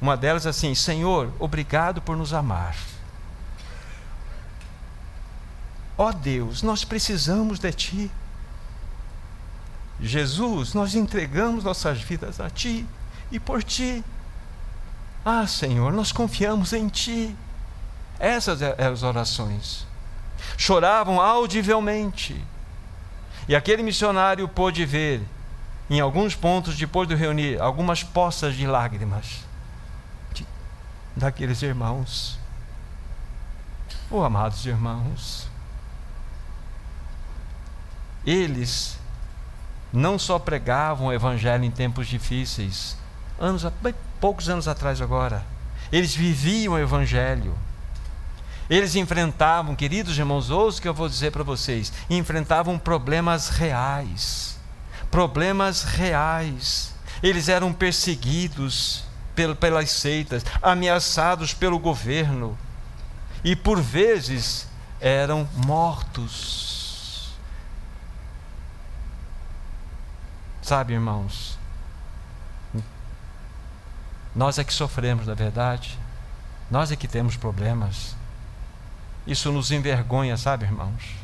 Uma 0.00 0.16
delas 0.16 0.46
assim: 0.46 0.74
Senhor, 0.74 1.32
obrigado 1.38 2.02
por 2.02 2.16
nos 2.16 2.34
amar. 2.34 2.76
Ó 5.96 6.08
oh 6.08 6.12
Deus, 6.12 6.62
nós 6.62 6.84
precisamos 6.84 7.58
de 7.58 7.72
Ti. 7.72 8.10
Jesus, 10.00 10.74
nós 10.74 10.94
entregamos 10.94 11.64
nossas 11.64 12.00
vidas 12.00 12.40
a 12.40 12.50
Ti 12.50 12.84
e 13.30 13.40
por 13.40 13.62
Ti. 13.62 14.04
Ah, 15.24 15.46
Senhor, 15.46 15.92
nós 15.92 16.12
confiamos 16.12 16.72
em 16.72 16.88
Ti. 16.88 17.34
Essas 18.18 18.60
eram 18.60 18.92
as 18.92 19.02
orações. 19.02 19.86
Choravam 20.58 21.20
audivelmente. 21.20 22.44
E 23.48 23.54
aquele 23.54 23.82
missionário 23.82 24.48
pôde 24.48 24.84
ver 24.84 25.22
em 25.88 26.00
alguns 26.00 26.34
pontos, 26.34 26.76
depois 26.76 27.08
de 27.08 27.14
reunir, 27.14 27.60
algumas 27.60 28.02
poças 28.02 28.54
de 28.54 28.66
lágrimas 28.66 29.44
de, 30.32 30.46
daqueles 31.14 31.62
irmãos. 31.62 32.38
Oh, 34.10 34.22
amados 34.22 34.64
irmãos, 34.64 35.48
eles 38.26 38.98
não 39.92 40.18
só 40.18 40.38
pregavam 40.38 41.08
o 41.08 41.12
evangelho 41.12 41.64
em 41.64 41.70
tempos 41.70 42.06
difíceis, 42.06 42.96
anos, 43.38 43.66
poucos 44.20 44.48
anos 44.48 44.66
atrás 44.66 45.00
agora, 45.00 45.44
eles 45.92 46.14
viviam 46.14 46.74
o 46.74 46.78
evangelho. 46.78 47.54
Eles 48.70 48.96
enfrentavam, 48.96 49.76
queridos 49.76 50.16
irmãos, 50.16 50.48
ouçam 50.48 50.78
o 50.78 50.82
que 50.82 50.88
eu 50.88 50.94
vou 50.94 51.06
dizer 51.06 51.30
para 51.30 51.42
vocês, 51.42 51.92
enfrentavam 52.08 52.78
problemas 52.78 53.50
reais 53.50 54.54
problemas 55.14 55.84
reais. 55.84 56.92
Eles 57.22 57.48
eram 57.48 57.72
perseguidos 57.72 59.04
pelas 59.60 59.88
seitas, 59.92 60.44
ameaçados 60.60 61.54
pelo 61.54 61.78
governo 61.78 62.58
e 63.44 63.54
por 63.54 63.80
vezes 63.80 64.66
eram 65.00 65.48
mortos. 65.54 67.32
Sabe, 70.60 70.94
irmãos, 70.94 71.56
nós 74.34 74.58
é 74.58 74.64
que 74.64 74.74
sofremos, 74.74 75.28
na 75.28 75.34
verdade. 75.34 75.96
Nós 76.68 76.90
é 76.90 76.96
que 76.96 77.06
temos 77.06 77.36
problemas. 77.36 78.16
Isso 79.24 79.52
nos 79.52 79.70
envergonha, 79.70 80.36
sabe, 80.36 80.64
irmãos? 80.64 81.23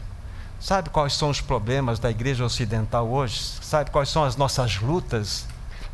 Sabe 0.60 0.90
quais 0.90 1.14
são 1.14 1.30
os 1.30 1.40
problemas 1.40 1.98
da 1.98 2.10
igreja 2.10 2.44
ocidental 2.44 3.08
hoje? 3.08 3.40
Sabe 3.62 3.90
quais 3.90 4.10
são 4.10 4.22
as 4.22 4.36
nossas 4.36 4.78
lutas? 4.78 5.46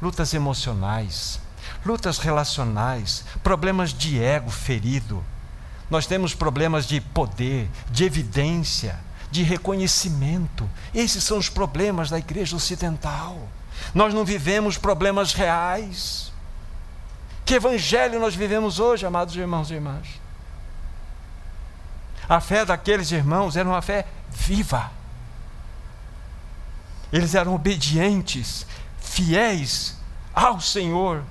Lutas 0.02 0.34
emocionais, 0.34 1.40
lutas 1.84 2.18
relacionais, 2.18 3.24
problemas 3.44 3.94
de 3.94 4.20
ego 4.20 4.50
ferido. 4.50 5.22
Nós 5.88 6.06
temos 6.06 6.34
problemas 6.34 6.84
de 6.84 7.00
poder, 7.00 7.70
de 7.90 8.04
evidência, 8.04 8.98
de 9.30 9.44
reconhecimento. 9.44 10.68
Esses 10.92 11.22
são 11.22 11.38
os 11.38 11.48
problemas 11.48 12.10
da 12.10 12.18
igreja 12.18 12.56
ocidental. 12.56 13.38
Nós 13.94 14.12
não 14.12 14.24
vivemos 14.24 14.76
problemas 14.76 15.32
reais. 15.32 16.32
Que 17.44 17.54
evangelho 17.54 18.18
nós 18.18 18.34
vivemos 18.34 18.80
hoje, 18.80 19.06
amados 19.06 19.36
irmãos 19.36 19.70
e 19.70 19.74
irmãs? 19.74 20.25
A 22.28 22.40
fé 22.40 22.64
daqueles 22.64 23.10
irmãos 23.12 23.56
era 23.56 23.68
uma 23.68 23.82
fé 23.82 24.06
viva. 24.30 24.90
Eles 27.12 27.34
eram 27.34 27.54
obedientes, 27.54 28.66
fiéis 28.98 29.96
ao 30.34 30.60
Senhor, 30.60 31.22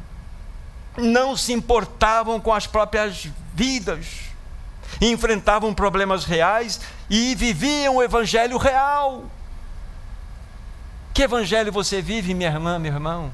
não 0.98 1.36
se 1.36 1.52
importavam 1.52 2.40
com 2.40 2.54
as 2.54 2.66
próprias 2.66 3.28
vidas, 3.54 4.08
enfrentavam 5.02 5.74
problemas 5.74 6.24
reais 6.24 6.80
e 7.10 7.36
viviam 7.36 7.98
o 7.98 8.04
evangelho 8.04 8.58
real. 8.58 9.26
Que 11.14 11.24
evangelho 11.24 11.72
você 11.72 12.02
vive, 12.02 12.34
minha 12.34 12.50
irmã, 12.50 12.80
meu 12.80 12.94
irmão? 12.94 13.32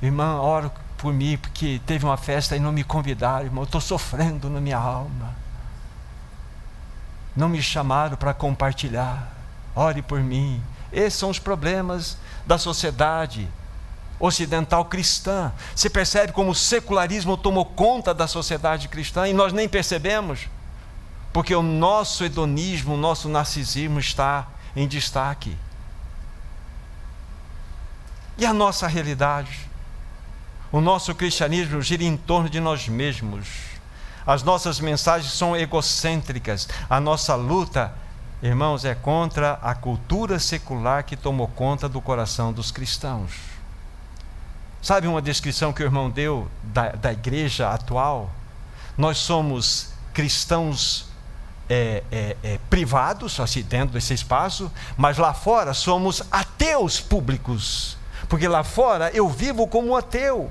Irmã, 0.00 0.40
oro 0.40 0.70
por 0.98 1.12
mim, 1.14 1.38
porque 1.38 1.80
teve 1.86 2.04
uma 2.04 2.16
festa 2.16 2.56
e 2.56 2.60
não 2.60 2.72
me 2.72 2.84
convidaram, 2.84 3.46
irmão. 3.46 3.62
Eu 3.62 3.66
estou 3.66 3.80
sofrendo 3.80 4.50
na 4.50 4.60
minha 4.60 4.76
alma. 4.76 5.34
Não 7.34 7.48
me 7.48 7.62
chamaram 7.62 8.16
para 8.16 8.34
compartilhar. 8.34 9.32
Ore 9.74 10.02
por 10.02 10.20
mim. 10.20 10.60
Esses 10.92 11.18
são 11.18 11.30
os 11.30 11.38
problemas 11.38 12.18
da 12.44 12.58
sociedade 12.58 13.48
ocidental 14.18 14.84
cristã. 14.86 15.52
Você 15.74 15.88
percebe 15.88 16.32
como 16.32 16.50
o 16.50 16.54
secularismo 16.54 17.36
tomou 17.36 17.64
conta 17.64 18.12
da 18.12 18.26
sociedade 18.26 18.88
cristã 18.88 19.28
e 19.28 19.32
nós 19.32 19.52
nem 19.52 19.68
percebemos? 19.68 20.48
Porque 21.32 21.54
o 21.54 21.62
nosso 21.62 22.24
hedonismo, 22.24 22.94
o 22.94 22.98
nosso 22.98 23.28
narcisismo 23.28 24.00
está 24.00 24.48
em 24.74 24.88
destaque. 24.88 25.56
E 28.36 28.44
a 28.44 28.52
nossa 28.52 28.88
realidade? 28.88 29.68
O 30.70 30.80
nosso 30.80 31.14
cristianismo 31.14 31.80
gira 31.80 32.04
em 32.04 32.16
torno 32.16 32.48
de 32.48 32.60
nós 32.60 32.88
mesmos. 32.88 33.48
As 34.26 34.42
nossas 34.42 34.78
mensagens 34.78 35.32
são 35.32 35.56
egocêntricas. 35.56 36.68
A 36.90 37.00
nossa 37.00 37.34
luta, 37.34 37.94
irmãos, 38.42 38.84
é 38.84 38.94
contra 38.94 39.58
a 39.62 39.74
cultura 39.74 40.38
secular 40.38 41.04
que 41.04 41.16
tomou 41.16 41.48
conta 41.48 41.88
do 41.88 42.00
coração 42.00 42.52
dos 42.52 42.70
cristãos. 42.70 43.32
Sabe 44.82 45.06
uma 45.08 45.22
descrição 45.22 45.72
que 45.72 45.82
o 45.82 45.86
irmão 45.86 46.10
deu 46.10 46.48
da, 46.62 46.90
da 46.90 47.12
igreja 47.12 47.70
atual? 47.70 48.30
Nós 48.96 49.18
somos 49.18 49.92
cristãos 50.12 51.08
é, 51.68 52.02
é, 52.10 52.36
é, 52.42 52.58
privados, 52.70 53.38
assim, 53.40 53.62
dentro 53.62 53.94
desse 53.94 54.14
espaço, 54.14 54.70
mas 54.96 55.18
lá 55.18 55.34
fora 55.34 55.74
somos 55.74 56.22
ateus 56.30 57.00
públicos. 57.00 57.97
Porque 58.28 58.46
lá 58.46 58.62
fora 58.62 59.10
eu 59.14 59.28
vivo 59.28 59.66
como 59.66 59.88
um 59.88 59.96
ateu. 59.96 60.50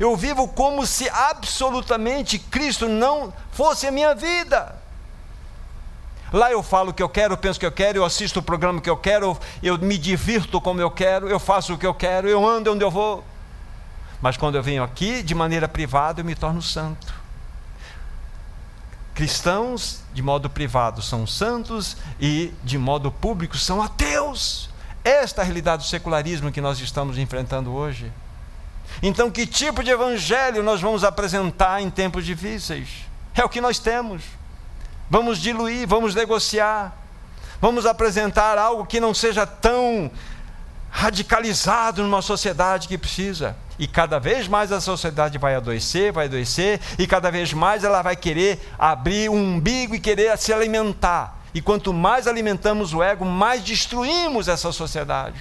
Eu 0.00 0.16
vivo 0.16 0.48
como 0.48 0.86
se 0.86 1.08
absolutamente 1.08 2.38
Cristo 2.38 2.88
não 2.88 3.32
fosse 3.52 3.86
a 3.86 3.92
minha 3.92 4.14
vida. 4.14 4.74
Lá 6.32 6.50
eu 6.50 6.62
falo 6.62 6.90
o 6.90 6.94
que 6.94 7.02
eu 7.02 7.08
quero, 7.08 7.36
penso 7.36 7.56
o 7.56 7.60
que 7.60 7.66
eu 7.66 7.72
quero, 7.72 7.98
eu 7.98 8.04
assisto 8.04 8.40
o 8.40 8.42
programa 8.42 8.80
que 8.80 8.90
eu 8.90 8.96
quero, 8.96 9.38
eu 9.62 9.78
me 9.78 9.96
divirto 9.96 10.60
como 10.60 10.80
eu 10.80 10.90
quero, 10.90 11.28
eu 11.28 11.38
faço 11.38 11.74
o 11.74 11.78
que 11.78 11.86
eu 11.86 11.94
quero, 11.94 12.28
eu 12.28 12.46
ando 12.46 12.72
onde 12.72 12.84
eu 12.84 12.90
vou. 12.90 13.24
Mas 14.20 14.36
quando 14.36 14.56
eu 14.56 14.62
venho 14.62 14.82
aqui, 14.82 15.22
de 15.22 15.34
maneira 15.34 15.68
privada, 15.68 16.20
eu 16.20 16.24
me 16.24 16.34
torno 16.34 16.60
santo. 16.60 17.14
Cristãos, 19.14 20.02
de 20.12 20.20
modo 20.20 20.50
privado, 20.50 21.00
são 21.00 21.26
santos 21.26 21.96
e, 22.20 22.52
de 22.64 22.76
modo 22.76 23.10
público, 23.10 23.56
são 23.56 23.80
ateus. 23.80 24.68
Esta 25.06 25.40
é 25.40 25.42
a 25.42 25.44
realidade 25.44 25.84
do 25.84 25.88
secularismo 25.88 26.50
que 26.50 26.60
nós 26.60 26.80
estamos 26.80 27.16
enfrentando 27.16 27.72
hoje. 27.72 28.12
Então, 29.00 29.30
que 29.30 29.46
tipo 29.46 29.84
de 29.84 29.92
evangelho 29.92 30.64
nós 30.64 30.80
vamos 30.80 31.04
apresentar 31.04 31.80
em 31.80 31.88
tempos 31.88 32.26
difíceis? 32.26 32.88
É 33.32 33.44
o 33.44 33.48
que 33.48 33.60
nós 33.60 33.78
temos. 33.78 34.24
Vamos 35.08 35.38
diluir, 35.38 35.86
vamos 35.86 36.12
negociar, 36.12 36.92
vamos 37.60 37.86
apresentar 37.86 38.58
algo 38.58 38.84
que 38.84 38.98
não 38.98 39.14
seja 39.14 39.46
tão 39.46 40.10
radicalizado 40.90 42.02
numa 42.02 42.20
sociedade 42.20 42.88
que 42.88 42.98
precisa. 42.98 43.56
E 43.78 43.86
cada 43.86 44.18
vez 44.18 44.48
mais 44.48 44.72
a 44.72 44.80
sociedade 44.80 45.38
vai 45.38 45.54
adoecer, 45.54 46.12
vai 46.12 46.26
adoecer, 46.26 46.80
e 46.98 47.06
cada 47.06 47.30
vez 47.30 47.52
mais 47.52 47.84
ela 47.84 48.02
vai 48.02 48.16
querer 48.16 48.58
abrir 48.76 49.28
um 49.28 49.54
umbigo 49.54 49.94
e 49.94 50.00
querer 50.00 50.36
se 50.36 50.52
alimentar. 50.52 51.45
E 51.56 51.62
quanto 51.62 51.90
mais 51.90 52.26
alimentamos 52.26 52.92
o 52.92 53.02
ego, 53.02 53.24
mais 53.24 53.64
destruímos 53.64 54.46
essa 54.46 54.70
sociedade. 54.72 55.40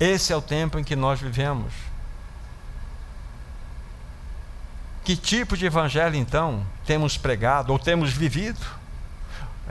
Esse 0.00 0.32
é 0.32 0.36
o 0.36 0.40
tempo 0.40 0.78
em 0.78 0.82
que 0.82 0.96
nós 0.96 1.20
vivemos. 1.20 1.74
Que 5.04 5.14
tipo 5.14 5.58
de 5.58 5.66
evangelho 5.66 6.16
então 6.16 6.66
temos 6.86 7.18
pregado 7.18 7.70
ou 7.70 7.78
temos 7.78 8.14
vivido? 8.14 8.64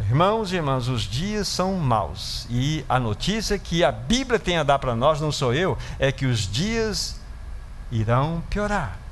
Irmãos 0.01 0.51
e 0.51 0.57
irmãs, 0.57 0.87
os 0.87 1.01
dias 1.01 1.47
são 1.47 1.73
maus 1.77 2.45
e 2.51 2.85
a 2.87 2.99
notícia 2.99 3.57
que 3.57 3.83
a 3.83 3.91
Bíblia 3.91 4.37
tem 4.37 4.59
a 4.59 4.63
dar 4.63 4.77
para 4.77 4.95
nós, 4.95 5.19
não 5.19 5.31
sou 5.31 5.51
eu, 5.51 5.75
é 5.97 6.11
que 6.11 6.27
os 6.27 6.41
dias 6.47 7.19
irão 7.91 8.43
piorar. 8.51 9.06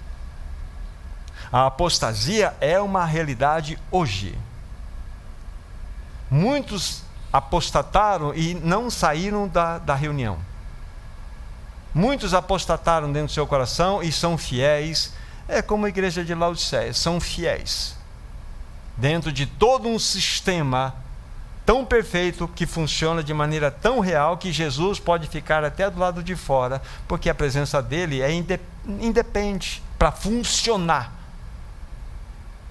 A 1.51 1.67
apostasia 1.67 2.53
é 2.59 2.79
uma 2.79 3.05
realidade 3.05 3.77
hoje. 3.91 4.37
Muitos 6.29 7.03
apostataram 7.31 8.33
e 8.33 8.53
não 8.55 8.89
saíram 8.89 9.47
da, 9.47 9.77
da 9.77 9.95
reunião. 9.95 10.37
Muitos 11.93 12.33
apostataram 12.33 13.11
dentro 13.11 13.27
do 13.27 13.33
seu 13.33 13.47
coração 13.47 14.03
e 14.03 14.11
são 14.11 14.37
fiéis. 14.37 15.13
É 15.47 15.61
como 15.61 15.85
a 15.85 15.89
igreja 15.89 16.25
de 16.25 16.33
Laodiceia, 16.33 16.93
são 16.93 17.19
fiéis. 17.19 17.95
Dentro 18.97 19.31
de 19.31 19.45
todo 19.45 19.87
um 19.87 19.99
sistema 19.99 20.93
tão 21.65 21.83
perfeito 21.83 22.47
que 22.47 22.65
funciona 22.65 23.23
de 23.23 23.33
maneira 23.33 23.71
tão 23.71 23.99
real 23.99 24.37
que 24.37 24.51
Jesus 24.51 24.99
pode 24.99 25.27
ficar 25.27 25.63
até 25.63 25.89
do 25.89 25.99
lado 25.99 26.21
de 26.21 26.35
fora, 26.35 26.81
porque 27.07 27.29
a 27.29 27.35
presença 27.35 27.81
dele 27.81 28.21
é 28.21 28.31
independente 28.31 29.81
para 29.97 30.11
funcionar. 30.11 31.11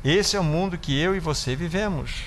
Esse 0.04 0.36
é 0.36 0.40
o 0.40 0.44
mundo 0.44 0.76
que 0.76 0.98
eu 0.98 1.16
e 1.16 1.20
você 1.20 1.56
vivemos. 1.56 2.24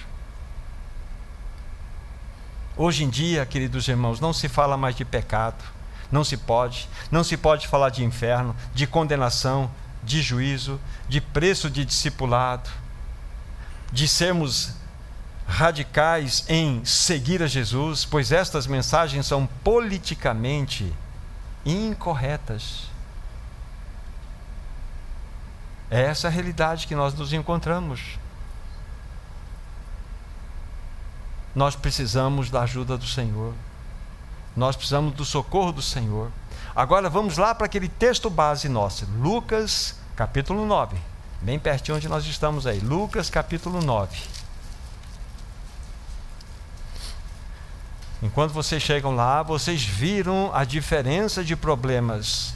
Hoje 2.76 3.04
em 3.04 3.10
dia, 3.10 3.46
queridos 3.46 3.88
irmãos, 3.88 4.20
não 4.20 4.34
se 4.34 4.50
fala 4.50 4.76
mais 4.76 4.96
de 4.96 5.06
pecado 5.06 5.64
não 6.12 6.24
se 6.24 6.38
pode. 6.38 6.90
Não 7.12 7.24
se 7.24 7.38
pode 7.38 7.68
falar 7.68 7.90
de 7.90 8.04
inferno, 8.04 8.56
de 8.74 8.88
condenação, 8.88 9.70
de 10.04 10.22
juízo, 10.22 10.80
de 11.08 11.20
preço 11.20 11.70
de 11.70 11.84
discipulado, 11.84 12.70
de 13.92 14.08
sermos 14.08 14.74
radicais 15.48 16.46
em 16.50 16.84
seguir 16.84 17.42
a 17.42 17.48
Jesus, 17.48 18.06
pois 18.06 18.32
estas 18.32 18.68
mensagens 18.68 19.26
são 19.26 19.48
politicamente 19.64 20.92
incorretas. 21.66 22.90
É 25.90 26.02
essa 26.02 26.28
a 26.28 26.32
realidade 26.32 26.88
que 26.88 26.96
nós 26.96 27.14
nos 27.14 27.32
encontramos. 27.34 28.18
Nós 31.56 31.76
precisamos 31.76 32.50
da 32.50 32.62
ajuda 32.62 32.98
do 32.98 33.08
Senhor. 33.08 33.54
Nós 34.56 34.76
precisamos 34.76 35.14
do 35.14 35.24
socorro 35.24 35.72
do 35.72 35.82
Senhor. 35.82 36.32
Agora 36.76 37.10
vamos 37.10 37.38
lá 37.38 37.56
para 37.56 37.66
aquele 37.66 37.88
texto 37.88 38.30
base 38.30 38.68
nosso, 38.70 39.08
Lucas 39.20 39.96
capítulo 40.16 40.66
9. 40.66 40.98
Bem 41.42 41.60
pertinho 41.60 41.98
onde 41.98 42.08
nós 42.08 42.26
estamos 42.26 42.68
aí. 42.68 42.80
Lucas 42.80 43.30
capítulo 43.30 43.82
9. 43.82 44.18
Enquanto 48.22 48.52
vocês 48.52 48.82
chegam 48.82 49.16
lá, 49.16 49.44
vocês 49.44 49.84
viram 49.84 50.52
a 50.54 50.64
diferença 50.64 51.44
de 51.44 51.56
problemas 51.56 52.56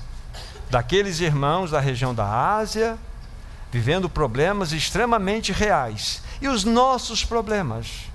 daqueles 0.72 1.20
irmãos 1.20 1.70
da 1.70 1.80
região 1.80 2.16
da 2.16 2.56
Ásia, 2.56 2.98
vivendo 3.72 4.10
problemas 4.10 4.74
extremamente 4.74 5.52
reais, 5.52 6.22
e 6.42 6.48
os 6.48 6.64
nossos 6.64 7.24
problemas 7.24 8.12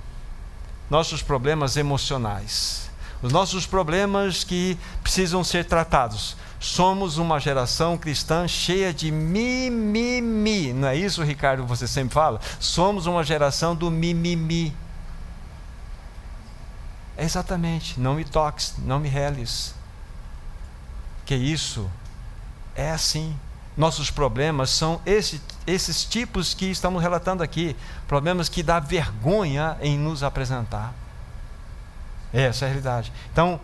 nossos 0.89 1.23
problemas 1.23 1.77
emocionais, 1.77 2.89
os 3.23 3.33
nossos 3.33 3.67
problemas 3.67 4.45
que 4.45 4.79
precisam 5.03 5.43
ser 5.43 5.65
tratados. 5.65 6.37
Somos 6.59 7.19
uma 7.19 7.39
geração 7.39 7.99
cristã 7.99 8.49
cheia 8.49 8.93
de 8.93 9.11
mimimi. 9.11 10.73
Não 10.73 10.89
é 10.89 10.97
isso, 10.97 11.23
Ricardo, 11.23 11.67
você 11.67 11.87
sempre 11.87 12.15
fala? 12.15 12.41
Somos 12.59 13.07
uma 13.07 13.23
geração 13.23 13.75
do 13.75 13.91
mimimi. 13.91 14.75
É 17.17 17.25
exatamente, 17.25 17.99
não 17.99 18.15
me 18.15 18.25
toques, 18.25 18.75
não 18.79 18.99
me 18.99 19.09
reles. 19.09 19.75
Que 21.25 21.35
isso 21.35 21.91
é 22.75 22.91
assim. 22.91 23.37
Nossos 23.77 24.11
problemas 24.11 24.71
são 24.71 25.01
esse, 25.05 25.41
esses 25.67 26.05
tipos 26.05 26.55
que 26.55 26.67
estamos 26.67 27.03
relatando 27.03 27.43
aqui, 27.43 27.77
problemas 28.09 28.49
que 28.49 28.63
dá 28.63 28.81
vergonha 28.81 29.77
em 29.81 29.99
nos 29.99 30.23
apresentar. 30.23 30.95
Essa 32.33 32.65
é 32.65 32.67
a 32.67 32.69
realidade. 32.69 33.13
Então, 33.33 33.61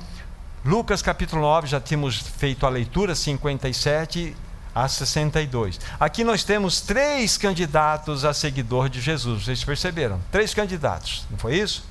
Lucas 0.65 1.03
capítulo 1.03 1.43
9, 1.43 1.67
já 1.67 1.81
tínhamos 1.81 2.19
feito 2.19 2.67
a 2.67 2.69
leitura 2.69 3.15
57 3.15 4.37
a 4.75 4.89
62. 4.89 5.81
Aqui 5.99 6.25
nós 6.25 6.45
temos 6.45 6.81
três 6.81 7.37
candidatos 7.37 8.25
a 8.25 8.33
seguidor 8.33 8.89
de 8.89 9.01
Jesus. 9.01 9.45
Vocês 9.45 9.65
perceberam? 9.65 10.21
Três 10.31 10.55
candidatos, 10.55 11.27
não 11.31 11.39
foi 11.39 11.57
isso? 11.57 11.85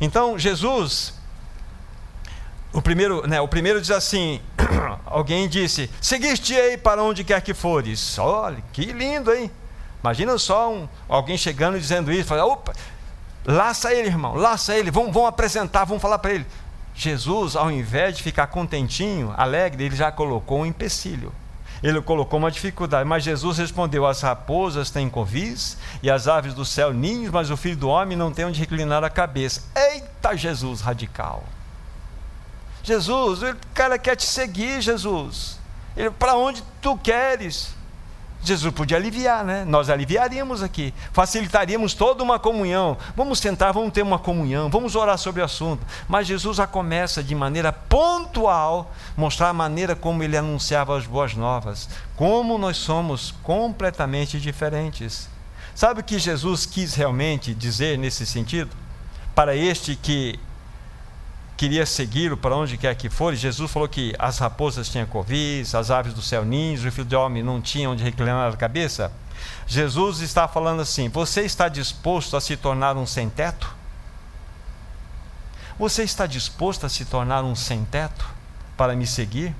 Então, 0.00 0.38
Jesus, 0.38 1.14
o 2.72 2.82
primeiro, 2.82 3.26
né, 3.26 3.40
o 3.40 3.48
primeiro 3.48 3.80
diz 3.80 3.90
assim: 3.90 4.40
alguém 5.06 5.48
disse: 5.48 5.90
Seguiste-ei 6.00 6.76
para 6.76 7.02
onde 7.02 7.24
quer 7.24 7.40
que 7.40 7.54
fores. 7.54 8.18
Olha, 8.18 8.62
que 8.72 8.86
lindo, 8.86 9.32
hein? 9.32 9.50
Imagina 10.02 10.36
só 10.36 10.72
um, 10.72 10.88
alguém 11.08 11.36
chegando 11.36 11.76
e 11.76 11.80
dizendo 11.80 12.12
isso: 12.12 12.28
fala, 12.28 12.44
Opa, 12.44 12.72
laça 13.44 13.92
ele, 13.94 14.08
irmão, 14.08 14.34
laça 14.34 14.76
ele, 14.76 14.90
vamos, 14.90 15.12
vamos 15.12 15.28
apresentar, 15.28 15.84
vamos 15.84 16.02
falar 16.02 16.18
para 16.18 16.32
ele. 16.32 16.46
Jesus, 16.94 17.56
ao 17.56 17.70
invés 17.70 18.16
de 18.16 18.22
ficar 18.22 18.48
contentinho, 18.48 19.32
alegre, 19.36 19.84
ele 19.84 19.96
já 19.96 20.12
colocou 20.12 20.60
um 20.60 20.66
empecilho. 20.66 21.32
Ele 21.82 22.00
colocou 22.00 22.38
uma 22.38 22.50
dificuldade, 22.50 23.08
mas 23.08 23.24
Jesus 23.24 23.58
respondeu: 23.58 24.06
As 24.06 24.20
raposas 24.20 24.90
têm 24.90 25.08
covis 25.08 25.76
e 26.02 26.10
as 26.10 26.28
aves 26.28 26.54
do 26.54 26.64
céu 26.64 26.92
ninhos, 26.92 27.30
mas 27.30 27.50
o 27.50 27.56
filho 27.56 27.76
do 27.76 27.88
homem 27.88 28.16
não 28.16 28.32
tem 28.32 28.44
onde 28.44 28.60
reclinar 28.60 29.02
a 29.02 29.10
cabeça. 29.10 29.62
Eita, 29.74 30.36
Jesus 30.36 30.80
radical! 30.80 31.42
Jesus, 32.82 33.42
o 33.42 33.56
cara 33.74 33.98
quer 33.98 34.16
te 34.16 34.26
seguir, 34.26 34.80
Jesus. 34.80 35.58
Para 36.18 36.36
onde 36.36 36.62
tu 36.80 36.96
queres? 36.96 37.74
Jesus 38.44 38.74
podia 38.74 38.96
aliviar, 38.96 39.44
né? 39.44 39.64
Nós 39.64 39.88
aliviaríamos 39.88 40.64
aqui, 40.64 40.92
facilitaríamos 41.12 41.94
toda 41.94 42.24
uma 42.24 42.40
comunhão. 42.40 42.98
Vamos 43.16 43.38
sentar, 43.38 43.72
vamos 43.72 43.92
ter 43.92 44.02
uma 44.02 44.18
comunhão, 44.18 44.68
vamos 44.68 44.96
orar 44.96 45.16
sobre 45.16 45.40
o 45.40 45.44
assunto. 45.44 45.86
Mas 46.08 46.26
Jesus 46.26 46.56
já 46.56 46.66
começa 46.66 47.22
de 47.22 47.36
maneira 47.36 47.72
pontual 47.72 48.90
mostrar 49.16 49.50
a 49.50 49.52
maneira 49.52 49.94
como 49.94 50.24
ele 50.24 50.36
anunciava 50.36 50.98
as 50.98 51.06
boas 51.06 51.34
novas, 51.34 51.88
como 52.16 52.58
nós 52.58 52.78
somos 52.78 53.32
completamente 53.44 54.40
diferentes. 54.40 55.28
Sabe 55.72 56.00
o 56.00 56.04
que 56.04 56.18
Jesus 56.18 56.66
quis 56.66 56.94
realmente 56.94 57.54
dizer 57.54 57.96
nesse 57.96 58.26
sentido? 58.26 58.70
Para 59.36 59.54
este 59.54 59.94
que 59.94 60.38
queria 61.56 61.86
segui-lo 61.86 62.36
para 62.36 62.56
onde 62.56 62.76
quer 62.76 62.94
que 62.94 63.08
for, 63.08 63.34
Jesus 63.34 63.70
falou 63.70 63.88
que 63.88 64.14
as 64.18 64.38
raposas 64.38 64.88
tinham 64.88 65.06
covis, 65.06 65.74
as 65.74 65.90
aves 65.90 66.12
do 66.12 66.22
céu 66.22 66.44
ninhos, 66.44 66.84
o 66.84 66.90
filho 66.90 67.04
do 67.04 67.18
homem 67.18 67.42
não 67.42 67.60
tinha 67.60 67.88
onde 67.88 68.02
reclinar 68.02 68.52
a 68.52 68.56
cabeça. 68.56 69.12
Jesus 69.66 70.20
está 70.20 70.48
falando 70.48 70.82
assim: 70.82 71.08
você 71.08 71.42
está 71.42 71.68
disposto 71.68 72.36
a 72.36 72.40
se 72.40 72.56
tornar 72.56 72.96
um 72.96 73.06
sem-teto? 73.06 73.74
Você 75.78 76.02
está 76.02 76.26
disposto 76.26 76.86
a 76.86 76.88
se 76.88 77.04
tornar 77.04 77.42
um 77.44 77.54
sem-teto 77.54 78.28
para 78.76 78.94
me 78.94 79.06
seguir? 79.06 79.54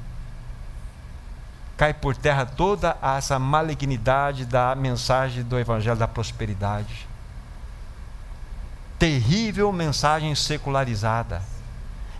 Cai 1.77 1.93
por 1.93 2.17
terra 2.17 2.45
toda 2.45 2.97
essa 3.03 3.39
malignidade 3.39 4.45
da 4.45 4.75
mensagem 4.75 5.43
do 5.43 5.59
Evangelho 5.59 5.97
da 5.97 6.07
prosperidade. 6.07 7.09
Terrível 8.99 9.73
mensagem 9.73 10.33
secularizada 10.35 11.43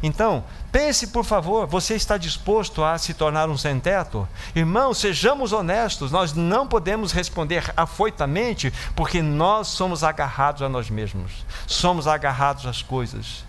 então, 0.03 0.43
pense, 0.73 1.07
por 1.09 1.25
favor, 1.25 1.67
você 1.67 1.95
está 1.95 2.17
disposto 2.17 2.83
a 2.83 2.99
se 2.99 3.15
tornar 3.15 3.49
um 3.49 3.57
sem-teto? 3.57 4.29
Irmão, 4.55 4.93
sejamos 4.93 5.53
honestos, 5.53 6.11
nós 6.11 6.33
não 6.33 6.67
podemos 6.67 7.13
responder 7.13 7.73
afoitamente, 7.77 8.73
porque 8.97 9.23
nós 9.23 9.69
somos 9.69 10.03
agarrados 10.03 10.63
a 10.63 10.69
nós 10.69 10.91
mesmos, 10.91 11.47
somos 11.69 12.09
agarrados 12.09 12.67
às 12.67 12.83
coisas. 12.83 13.45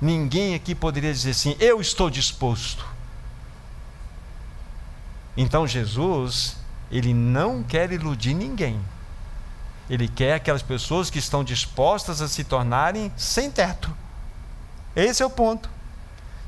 Ninguém 0.00 0.54
aqui 0.54 0.74
poderia 0.74 1.12
dizer 1.12 1.30
assim: 1.30 1.56
eu 1.58 1.80
estou 1.80 2.08
disposto. 2.08 2.86
Então, 5.36 5.66
Jesus, 5.66 6.56
ele 6.90 7.12
não 7.12 7.64
quer 7.64 7.90
iludir 7.90 8.34
ninguém. 8.34 8.80
Ele 9.88 10.06
quer 10.06 10.34
aquelas 10.34 10.62
pessoas 10.62 11.10
que 11.10 11.18
estão 11.18 11.42
dispostas 11.42 12.22
a 12.22 12.28
se 12.28 12.44
tornarem 12.44 13.12
sem 13.16 13.50
teto. 13.50 13.92
Esse 14.94 15.22
é 15.22 15.26
o 15.26 15.30
ponto. 15.30 15.79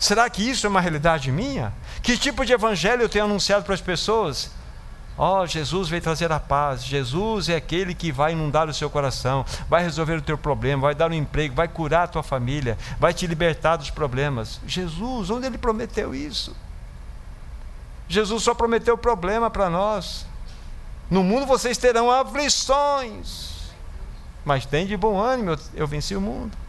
Será 0.03 0.29
que 0.29 0.43
isso 0.43 0.67
é 0.67 0.69
uma 0.69 0.81
realidade 0.81 1.31
minha? 1.31 1.73
Que 2.03 2.19
tipo 2.19 2.45
de 2.45 2.53
evangelho 2.53 3.03
eu 3.03 3.09
tenho 3.09 3.25
anunciado 3.25 3.65
para 3.65 3.73
as 3.73 3.81
pessoas? 3.81 4.51
Ó, 5.17 5.43
oh, 5.43 5.47
Jesus 5.47 5.89
veio 5.89 6.03
trazer 6.03 6.33
a 6.33 6.41
paz. 6.41 6.83
Jesus 6.83 7.49
é 7.49 7.55
aquele 7.55 7.95
que 7.95 8.11
vai 8.11 8.33
inundar 8.33 8.69
o 8.69 8.75
seu 8.75 8.91
coração, 8.91 9.47
vai 9.69 9.85
resolver 9.85 10.17
o 10.17 10.21
teu 10.21 10.37
problema, 10.37 10.83
vai 10.83 10.95
dar 10.97 11.09
um 11.09 11.15
emprego, 11.15 11.55
vai 11.55 11.69
curar 11.69 12.03
a 12.03 12.07
tua 12.09 12.23
família, 12.25 12.77
vai 12.99 13.15
te 13.15 13.29
libertar 13.29 13.77
dos 13.77 13.91
problemas. 13.91 14.59
Jesus, 14.67 15.31
onde 15.31 15.47
ele 15.47 15.57
prometeu 15.57 16.13
isso? 16.13 16.57
Jesus 18.09 18.43
só 18.43 18.55
prometeu 18.55 18.99
problema 18.99 19.51
para 19.51 19.71
nós. 19.71 20.27
No 21.09 21.23
mundo 21.23 21.47
vocês 21.47 21.79
terão 21.79 22.11
aflições, 22.11 23.71
mas 24.45 24.67
tem 24.67 24.85
de 24.85 24.97
bom 24.97 25.17
ânimo, 25.21 25.57
eu 25.77 25.87
venci 25.87 26.17
o 26.17 26.21
mundo. 26.21 26.62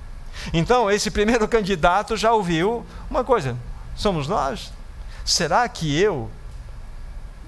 Então, 0.54 0.90
esse 0.90 1.12
primeiro 1.12 1.48
candidato 1.48 2.18
já 2.18 2.32
ouviu 2.34 2.86
uma 3.10 3.24
coisa: 3.24 3.58
somos 3.96 4.28
nós? 4.28 4.72
Será 5.26 5.68
que 5.70 6.00
eu 6.00 6.30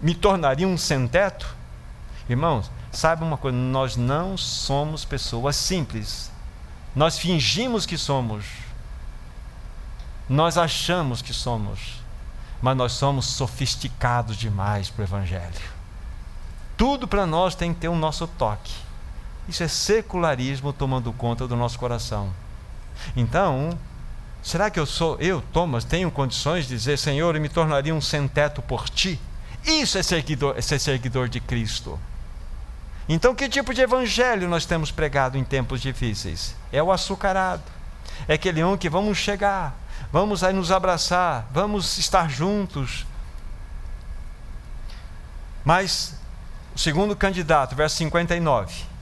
me 0.02 0.16
tornaria 0.16 0.68
um 0.68 0.78
sem-teto? 0.78 1.56
Irmãos, 2.30 2.72
saiba 2.92 3.26
uma 3.26 3.38
coisa: 3.38 3.58
nós 3.58 3.96
não 3.96 4.38
somos 4.38 5.04
pessoas 5.04 5.56
simples. 5.56 6.32
Nós 6.96 7.18
fingimos 7.18 7.86
que 7.86 7.98
somos. 7.98 8.46
Nós 10.30 10.58
achamos 10.58 11.22
que 11.22 11.34
somos. 11.34 12.02
Mas 12.62 12.78
nós 12.78 12.94
somos 12.94 13.26
sofisticados 13.26 14.38
demais 14.38 14.90
para 14.90 15.02
o 15.02 15.06
Evangelho. 15.06 15.76
Tudo 16.78 17.08
para 17.08 17.26
nós 17.26 17.54
tem 17.54 17.74
que 17.74 17.82
ter 17.82 17.90
o 17.90 17.92
um 17.92 18.00
nosso 18.00 18.26
toque. 18.28 18.74
Isso 19.48 19.62
é 19.62 19.68
secularismo 19.68 20.74
tomando 20.74 21.14
conta 21.14 21.48
do 21.48 21.56
nosso 21.56 21.78
coração. 21.78 22.34
Então, 23.16 23.78
será 24.42 24.70
que 24.70 24.80
eu 24.80 24.86
sou, 24.86 25.18
eu, 25.20 25.42
Thomas, 25.54 25.84
tenho 25.84 26.12
condições 26.12 26.68
de 26.68 26.76
dizer, 26.76 26.98
Senhor, 26.98 27.36
eu 27.36 27.42
me 27.42 27.50
tornaria 27.50 27.94
um 27.94 28.02
sem-teto 28.02 28.62
por 28.62 28.90
ti? 28.90 29.20
Isso 29.66 29.98
é 29.98 30.04
seguidor, 30.04 30.56
é 30.58 30.62
ser 30.62 30.80
seguidor 30.80 31.28
de 31.28 31.40
Cristo. 31.40 32.00
Então, 33.08 33.36
que 33.36 33.48
tipo 33.48 33.74
de 33.74 33.82
evangelho 33.82 34.48
nós 34.48 34.66
temos 34.66 34.92
pregado 34.92 35.38
em 35.38 35.44
tempos 35.44 35.82
difíceis? 35.82 36.56
É 36.72 36.82
o 36.82 36.92
açucarado. 36.92 37.64
É 38.28 38.34
aquele 38.34 38.64
um 38.64 38.78
que 38.78 38.90
vamos 38.90 39.18
chegar, 39.18 39.76
vamos 40.12 40.44
aí 40.44 40.54
nos 40.54 40.72
abraçar, 40.72 41.48
vamos 41.52 41.98
estar 41.98 42.30
juntos. 42.30 43.06
Mas, 45.64 46.16
o 46.76 46.80
segundo 46.80 47.16
candidato, 47.16 47.76
verso 47.76 47.98
59. 47.98 48.95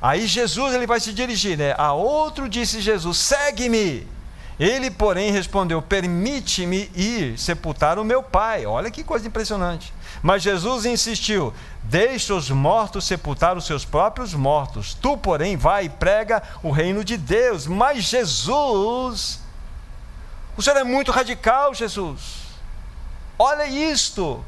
Aí 0.00 0.26
Jesus 0.26 0.74
ele 0.74 0.86
vai 0.86 1.00
se 1.00 1.12
dirigir, 1.12 1.58
né? 1.58 1.74
A 1.76 1.92
outro 1.92 2.48
disse 2.48 2.80
Jesus: 2.80 3.18
"Segue-me". 3.18 4.06
Ele, 4.58 4.90
porém, 4.90 5.30
respondeu: 5.30 5.80
Permite-me 5.80 6.90
ir 6.94 7.38
sepultar 7.38 7.98
o 7.98 8.04
meu 8.04 8.22
pai. 8.22 8.66
Olha 8.66 8.90
que 8.90 9.04
coisa 9.04 9.26
impressionante. 9.28 9.94
Mas 10.20 10.42
Jesus 10.42 10.84
insistiu: 10.84 11.54
Deixa 11.84 12.34
os 12.34 12.50
mortos 12.50 13.06
sepultar 13.06 13.56
os 13.56 13.64
seus 13.66 13.84
próprios 13.84 14.34
mortos. 14.34 14.94
Tu, 14.94 15.16
porém, 15.18 15.56
vai 15.56 15.84
e 15.84 15.88
prega 15.88 16.42
o 16.62 16.72
reino 16.72 17.04
de 17.04 17.16
Deus. 17.16 17.68
Mas 17.68 18.04
Jesus, 18.04 19.40
o 20.56 20.62
Senhor 20.62 20.78
é 20.78 20.84
muito 20.84 21.12
radical, 21.12 21.72
Jesus. 21.72 22.48
Olha 23.38 23.66
isto. 23.66 24.44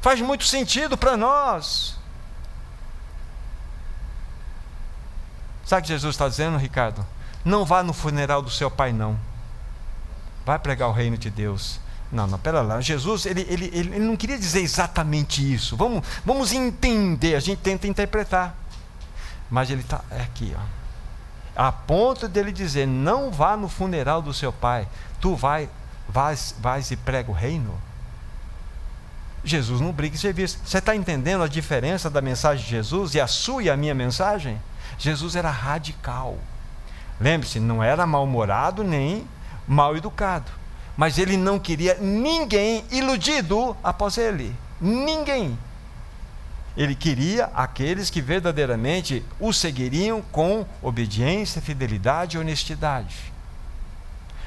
Faz 0.00 0.20
muito 0.20 0.44
sentido 0.44 0.96
para 0.96 1.16
nós. 1.16 1.98
Sabe 5.70 5.82
o 5.82 5.84
que 5.84 5.92
Jesus 5.92 6.16
está 6.16 6.28
dizendo, 6.28 6.58
Ricardo? 6.58 7.06
Não 7.44 7.64
vá 7.64 7.80
no 7.80 7.92
funeral 7.92 8.42
do 8.42 8.50
seu 8.50 8.68
pai, 8.68 8.92
não. 8.92 9.16
Vai 10.44 10.58
pregar 10.58 10.88
o 10.88 10.92
reino 10.92 11.16
de 11.16 11.30
Deus. 11.30 11.78
Não, 12.10 12.26
não, 12.26 12.40
pera 12.40 12.60
lá. 12.60 12.80
Jesus, 12.80 13.24
ele, 13.24 13.42
ele, 13.48 13.66
ele, 13.66 13.94
ele 13.94 14.00
não 14.00 14.16
queria 14.16 14.36
dizer 14.36 14.62
exatamente 14.62 15.54
isso. 15.54 15.76
Vamos, 15.76 16.04
vamos 16.24 16.52
entender, 16.52 17.36
a 17.36 17.38
gente 17.38 17.60
tenta 17.60 17.86
interpretar. 17.86 18.52
Mas 19.48 19.70
ele 19.70 19.82
está 19.82 20.00
é 20.10 20.22
aqui, 20.22 20.52
ó. 20.58 21.68
a 21.68 21.70
ponto 21.70 22.26
dele 22.26 22.50
dizer: 22.50 22.84
Não 22.84 23.30
vá 23.30 23.56
no 23.56 23.68
funeral 23.68 24.20
do 24.20 24.34
seu 24.34 24.52
pai, 24.52 24.88
tu 25.20 25.36
vai, 25.36 25.70
vais, 26.08 26.52
vais 26.58 26.90
e 26.90 26.96
prega 26.96 27.30
o 27.30 27.34
reino. 27.34 27.80
Jesus 29.44 29.80
não 29.80 29.92
briga 29.92 30.16
em 30.16 30.18
serviço. 30.18 30.58
Você 30.64 30.78
está 30.78 30.96
entendendo 30.96 31.44
a 31.44 31.48
diferença 31.48 32.10
da 32.10 32.20
mensagem 32.20 32.64
de 32.64 32.70
Jesus 32.72 33.14
e 33.14 33.20
a 33.20 33.28
sua 33.28 33.62
e 33.62 33.70
a 33.70 33.76
minha 33.76 33.94
mensagem? 33.94 34.60
Jesus 34.98 35.36
era 35.36 35.50
radical. 35.50 36.38
Lembre-se, 37.20 37.60
não 37.60 37.82
era 37.82 38.06
mal-humorado 38.06 38.82
nem 38.82 39.26
mal 39.66 39.96
educado. 39.96 40.50
Mas 40.96 41.18
ele 41.18 41.36
não 41.36 41.58
queria 41.58 41.96
ninguém 42.00 42.84
iludido 42.90 43.76
após 43.82 44.18
ele. 44.18 44.54
Ninguém. 44.80 45.58
Ele 46.76 46.94
queria 46.94 47.50
aqueles 47.54 48.10
que 48.10 48.20
verdadeiramente 48.20 49.24
o 49.38 49.52
seguiriam 49.52 50.22
com 50.22 50.64
obediência, 50.82 51.60
fidelidade 51.60 52.36
e 52.36 52.40
honestidade. 52.40 53.30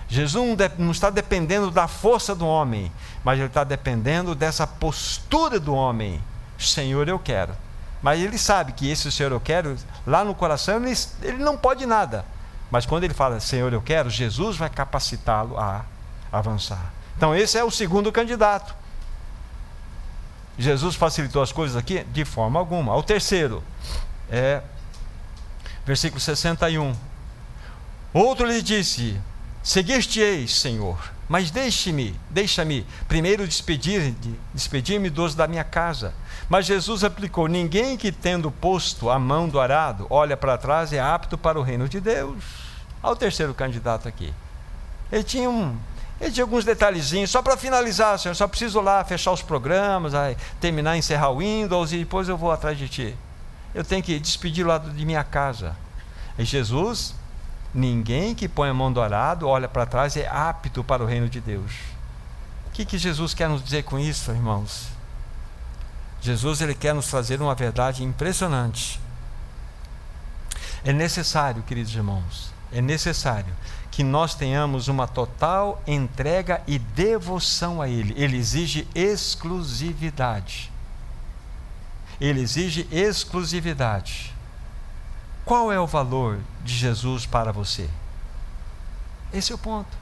Jesus 0.08 0.58
não 0.78 0.92
está 0.92 1.10
dependendo 1.10 1.72
da 1.72 1.88
força 1.88 2.36
do 2.36 2.46
homem, 2.46 2.92
mas 3.24 3.40
ele 3.40 3.48
está 3.48 3.64
dependendo 3.64 4.36
dessa 4.36 4.68
postura 4.68 5.60
do 5.60 5.74
homem. 5.74 6.22
Senhor, 6.58 7.08
eu 7.08 7.18
quero. 7.18 7.56
Mas 8.04 8.20
ele 8.20 8.38
sabe 8.38 8.74
que 8.74 8.90
esse 8.92 9.10
Senhor, 9.10 9.32
eu 9.32 9.40
quero, 9.40 9.78
lá 10.06 10.26
no 10.26 10.36
coração, 10.36 10.76
ele, 10.76 10.94
ele 11.22 11.38
não 11.38 11.58
pode 11.58 11.86
nada. 11.86 12.26
Mas 12.70 12.86
quando 12.86 13.06
ele 13.06 13.14
fala, 13.14 13.40
Senhor, 13.40 13.72
eu 13.72 13.82
quero, 13.82 14.10
Jesus 14.10 14.58
vai 14.58 14.70
capacitá-lo 14.70 15.58
a 15.58 15.86
avançar. 16.30 16.92
Então, 17.16 17.34
esse 17.34 17.58
é 17.58 17.64
o 17.64 17.72
segundo 17.72 18.12
candidato. 18.12 18.76
Jesus 20.58 20.96
facilitou 20.96 21.42
as 21.42 21.52
coisas 21.52 21.78
aqui? 21.78 22.04
De 22.12 22.26
forma 22.26 22.60
alguma. 22.60 22.94
O 22.96 23.02
terceiro 23.02 23.64
é 24.30 24.62
versículo 25.86 26.20
61. 26.20 26.94
Outro 28.14 28.46
lhe 28.46 28.62
disse: 28.62 29.20
Seguiste-eis, 29.64 30.54
Senhor, 30.54 31.13
mas 31.34 31.50
deixe-me, 31.50 32.14
deixa-me 32.30 32.86
primeiro 33.08 33.48
despedir-me 33.48 34.38
despedir 34.54 35.10
dos 35.10 35.34
da 35.34 35.48
minha 35.48 35.64
casa. 35.64 36.14
Mas 36.48 36.68
Jesus 36.68 37.04
aplicou: 37.04 37.48
Ninguém 37.48 37.98
que 37.98 38.12
tendo 38.12 38.52
posto 38.52 39.10
a 39.10 39.18
mão 39.18 39.50
do 39.50 39.60
arado 39.60 40.06
olha 40.12 40.38
para 40.38 40.60
trás 40.60 40.94
é 40.94 41.00
apto 41.00 41.36
para 41.36 41.60
o 41.60 41.64
reino 41.64 41.90
de 41.90 42.00
Deus. 42.00 42.44
Olha 43.02 43.14
o 43.14 43.16
terceiro 43.16 43.52
candidato 43.52 44.08
aqui. 44.08 44.32
Ele 45.12 45.24
tinha 45.24 45.50
um, 45.50 45.76
ele 46.22 46.30
tinha 46.30 46.44
alguns 46.44 46.66
detalhezinhos, 46.66 47.32
só 47.32 47.42
para 47.42 47.58
finalizar, 47.58 48.20
senhor, 48.20 48.36
só 48.36 48.48
preciso 48.48 48.80
lá 48.80 49.04
fechar 49.04 49.32
os 49.32 49.42
programas, 49.42 50.14
aí, 50.14 50.38
terminar, 50.62 50.98
encerrar 50.98 51.32
o 51.32 51.40
Windows 51.40 51.94
e 51.94 51.98
depois 51.98 52.30
eu 52.30 52.38
vou 52.38 52.52
atrás 52.52 52.78
de 52.78 52.88
ti. 52.88 53.18
Eu 53.74 53.84
tenho 53.84 54.04
que 54.04 54.20
despedir 54.20 54.64
lá 54.64 54.78
de 54.78 55.04
minha 55.04 55.24
casa. 55.24 55.76
E 56.38 56.46
Jesus, 56.46 57.16
ninguém 57.74 58.36
que 58.36 58.48
põe 58.48 58.70
a 58.70 58.74
mão 58.74 58.92
do 58.92 59.02
arado, 59.02 59.48
olha 59.48 59.68
para 59.68 59.86
trás, 59.86 60.16
é 60.16 60.28
apto 60.28 60.84
para 60.84 61.04
o 61.04 61.06
reino 61.06 61.28
de 61.28 61.42
Deus. 61.42 61.72
O 62.68 62.72
que, 62.72 62.86
que 62.86 62.98
Jesus 62.98 63.34
quer 63.34 63.50
nos 63.50 63.64
dizer 63.64 63.84
com 63.84 64.00
isso, 64.00 64.32
irmãos? 64.32 64.88
Jesus 66.22 66.62
ele 66.62 66.74
quer 66.74 66.94
nos 66.94 67.08
trazer 67.08 67.42
uma 67.42 67.54
verdade 67.54 68.04
impressionante. 68.04 69.00
É 70.84 70.92
necessário, 70.92 71.64
queridos 71.64 71.94
irmãos, 71.96 72.54
é 72.72 72.82
necessário 72.82 73.54
que 73.94 74.04
nós 74.04 74.34
tenhamos 74.34 74.88
uma 74.88 75.08
total 75.08 75.82
entrega 75.86 76.62
e 76.66 76.80
devoção 76.80 77.80
a 77.80 77.88
Ele. 77.88 78.14
Ele 78.18 78.38
exige 78.38 78.88
exclusividade. 78.96 80.72
Ele 82.20 82.42
exige 82.42 82.88
exclusividade. 82.92 84.33
Qual 85.46 85.72
é 85.72 85.80
o 85.80 85.88
valor 85.88 86.40
de 86.64 86.74
Jesus 86.74 87.26
para 87.26 87.52
você? 87.52 87.90
Esse 89.34 89.52
é 89.52 89.56
o 89.56 89.58
ponto. 89.58 89.98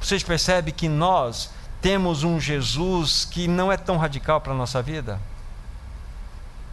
Vocês 0.00 0.22
percebem 0.22 0.74
que 0.74 0.88
nós 0.88 1.50
temos 1.80 2.24
um 2.24 2.40
Jesus 2.40 3.24
que 3.24 3.46
não 3.46 3.70
é 3.70 3.76
tão 3.76 3.96
radical 3.96 4.40
para 4.40 4.52
a 4.52 4.56
nossa 4.56 4.82
vida? 4.82 5.20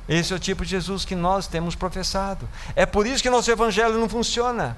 Esse 0.07 0.33
é 0.33 0.35
o 0.35 0.39
tipo 0.39 0.65
de 0.65 0.71
Jesus 0.71 1.05
que 1.05 1.15
nós 1.15 1.47
temos 1.47 1.75
professado. 1.75 2.47
É 2.75 2.85
por 2.85 3.05
isso 3.05 3.21
que 3.21 3.29
nosso 3.29 3.49
evangelho 3.51 3.99
não 3.99 4.09
funciona. 4.09 4.75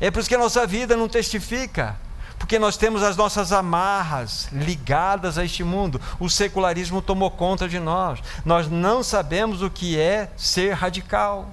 É 0.00 0.10
por 0.10 0.20
isso 0.20 0.28
que 0.28 0.34
a 0.34 0.38
nossa 0.38 0.66
vida 0.66 0.96
não 0.96 1.08
testifica. 1.08 1.96
Porque 2.38 2.58
nós 2.58 2.76
temos 2.76 3.02
as 3.02 3.16
nossas 3.16 3.52
amarras 3.52 4.48
ligadas 4.52 5.38
a 5.38 5.44
este 5.44 5.64
mundo. 5.64 6.00
O 6.18 6.28
secularismo 6.28 7.00
tomou 7.00 7.30
conta 7.30 7.68
de 7.68 7.78
nós. 7.78 8.20
Nós 8.44 8.68
não 8.68 9.02
sabemos 9.02 9.62
o 9.62 9.70
que 9.70 9.98
é 9.98 10.30
ser 10.36 10.72
radical. 10.72 11.50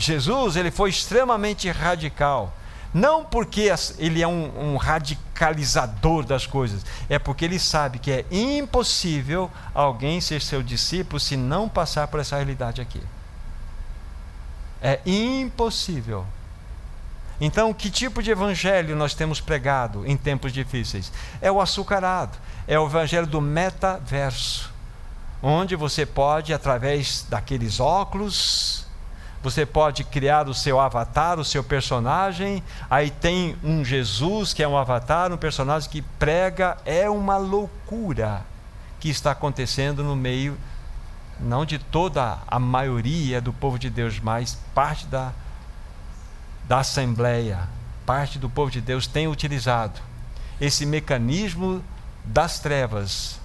Jesus, 0.00 0.56
ele 0.56 0.70
foi 0.70 0.88
extremamente 0.88 1.70
radical. 1.70 2.54
Não 2.92 3.24
porque 3.24 3.70
ele 3.98 4.20
é 4.20 4.26
um, 4.26 4.72
um, 4.72 4.76
radicalizador 4.76 6.24
das 6.24 6.44
coisas, 6.46 6.84
é 7.08 7.18
porque 7.20 7.44
ele 7.44 7.58
sabe 7.58 8.00
que 8.00 8.10
é 8.10 8.24
impossível 8.30 9.48
alguém 9.72 10.20
ser 10.20 10.42
seu 10.42 10.60
discípulo 10.60 11.20
se 11.20 11.36
não 11.36 11.68
passar 11.68 12.08
por 12.08 12.18
essa 12.18 12.34
realidade 12.36 12.80
aqui. 12.80 13.00
É 14.82 14.98
impossível. 15.06 16.26
Então, 17.40 17.72
que 17.72 17.90
tipo 17.90 18.22
de 18.22 18.30
evangelho 18.30 18.96
nós 18.96 19.14
temos 19.14 19.40
pregado 19.40 20.04
em 20.04 20.16
tempos 20.16 20.52
difíceis? 20.52 21.12
É 21.40 21.52
o 21.52 21.60
açucarado, 21.60 22.36
é 22.66 22.78
o 22.78 22.86
evangelho 22.86 23.26
do 23.26 23.40
metaverso, 23.40 24.72
onde 25.42 25.76
você 25.76 26.04
pode, 26.04 26.52
através 26.52 27.24
daqueles 27.28 27.78
óculos, 27.78 28.89
você 29.42 29.64
pode 29.64 30.04
criar 30.04 30.48
o 30.48 30.54
seu 30.54 30.78
avatar, 30.78 31.38
o 31.38 31.44
seu 31.44 31.64
personagem. 31.64 32.62
Aí 32.90 33.10
tem 33.10 33.56
um 33.64 33.84
Jesus 33.84 34.52
que 34.52 34.62
é 34.62 34.68
um 34.68 34.76
avatar, 34.76 35.32
um 35.32 35.36
personagem 35.36 35.88
que 35.88 36.02
prega. 36.02 36.76
É 36.84 37.08
uma 37.08 37.38
loucura 37.38 38.44
que 38.98 39.08
está 39.08 39.30
acontecendo 39.30 40.04
no 40.04 40.14
meio 40.14 40.58
não 41.40 41.64
de 41.64 41.78
toda 41.78 42.38
a 42.46 42.58
maioria 42.58 43.40
do 43.40 43.52
povo 43.52 43.78
de 43.78 43.88
Deus, 43.88 44.20
mas 44.20 44.58
parte 44.74 45.06
da, 45.06 45.32
da 46.68 46.80
Assembleia, 46.80 47.60
parte 48.04 48.38
do 48.38 48.50
povo 48.50 48.70
de 48.70 48.80
Deus 48.80 49.06
tem 49.06 49.26
utilizado 49.26 49.98
esse 50.60 50.84
mecanismo 50.84 51.82
das 52.24 52.58
trevas 52.58 53.40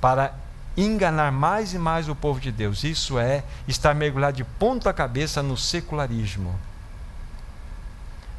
para 0.00 0.34
enganar 0.82 1.32
mais 1.32 1.74
e 1.74 1.78
mais 1.78 2.08
o 2.08 2.14
povo 2.14 2.38
de 2.40 2.52
Deus. 2.52 2.84
Isso 2.84 3.18
é 3.18 3.44
estar 3.66 3.94
mergulhado 3.94 4.36
de 4.36 4.44
ponta 4.44 4.92
cabeça 4.92 5.42
no 5.42 5.56
secularismo. 5.56 6.58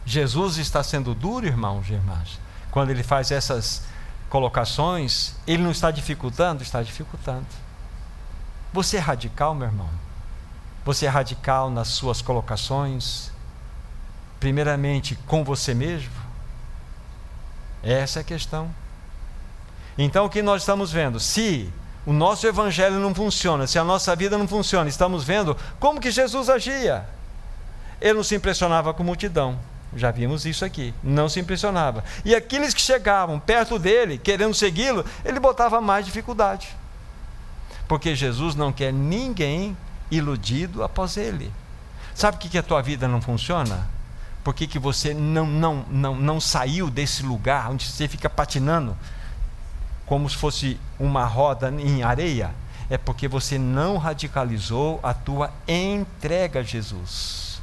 Jesus 0.06 0.58
está 0.58 0.82
sendo 0.82 1.14
duro, 1.14 1.46
irmãos 1.46 1.90
e 1.90 1.94
irmãs, 1.94 2.40
quando 2.72 2.90
ele 2.90 3.04
faz 3.04 3.30
essas 3.32 3.84
colocações, 4.30 5.36
ele 5.46 5.62
não 5.62 5.72
está 5.72 5.92
dificultando? 5.92 6.64
Está 6.64 6.82
dificultando. 6.82 7.46
Você 8.72 8.98
é 8.98 9.00
radical, 9.00 9.54
meu 9.54 9.68
irmão? 9.68 9.90
Você 10.86 11.06
é 11.06 11.10
radical 11.10 11.70
nas 11.70 11.90
suas 11.90 12.22
colocações? 12.22 13.32
Primeiramente 14.40 15.16
com 15.28 15.44
você 15.44 15.74
mesmo? 15.74 16.14
Essa 17.84 18.20
é 18.20 18.22
a 18.22 18.24
questão. 18.24 18.74
Então 19.98 20.26
o 20.26 20.30
que 20.30 20.42
nós 20.42 20.62
estamos 20.62 20.92
vendo? 20.92 21.20
Se 21.20 21.72
o 22.06 22.14
nosso 22.14 22.48
evangelho 22.48 23.00
não 23.00 23.14
funciona, 23.14 23.68
se 23.68 23.78
a 23.78 23.84
nossa 23.84 24.16
vida 24.16 24.38
não 24.38 24.48
funciona, 24.48 24.90
estamos 24.90 25.24
vendo 25.24 25.56
como 25.80 26.00
que 26.00 26.12
Jesus 26.12 26.50
agia. 26.50 27.06
Ele 28.02 28.14
não 28.14 28.24
se 28.24 28.36
impressionava 28.36 28.94
com 28.94 29.04
multidão. 29.04 29.60
Já 29.96 30.12
vimos 30.12 30.46
isso 30.46 30.64
aqui. 30.64 30.94
Não 31.04 31.28
se 31.28 31.40
impressionava. 31.40 32.04
E 32.24 32.36
aqueles 32.36 32.74
que 32.74 32.82
chegavam 32.82 33.40
perto 33.40 33.80
dele, 33.80 34.18
querendo 34.18 34.54
segui-lo, 34.54 35.04
ele 35.26 35.40
botava 35.40 35.82
mais 35.82 36.06
dificuldade. 36.06 36.70
Porque 37.88 38.16
Jesus 38.16 38.56
não 38.56 38.72
quer 38.72 38.94
ninguém 38.94 39.76
iludido 40.12 40.84
após 40.84 41.18
ele. 41.18 41.52
Sabe 42.14 42.38
por 42.38 42.44
que, 42.44 42.50
que 42.50 42.58
a 42.58 42.64
tua 42.64 42.82
vida 42.82 43.08
não 43.08 43.22
funciona? 43.22 43.88
Por 44.44 44.54
que, 44.54 44.68
que 44.68 44.80
você 44.80 45.14
não, 45.14 45.46
não, 45.46 45.86
não, 45.90 46.16
não 46.16 46.40
saiu 46.40 46.90
desse 46.90 47.24
lugar 47.24 47.70
onde 47.72 47.86
você 47.86 48.08
fica 48.08 48.30
patinando 48.30 48.96
como 50.10 50.30
se 50.30 50.36
fosse 50.36 50.78
uma 51.00 51.24
roda 51.24 51.70
em 51.70 52.04
areia? 52.04 52.52
É 52.90 52.98
porque 52.98 53.30
você 53.30 53.58
não 53.58 53.96
radicalizou 53.98 55.00
a 55.02 55.14
tua 55.14 55.54
entrega 55.66 56.60
a 56.60 56.64
Jesus. 56.64 57.62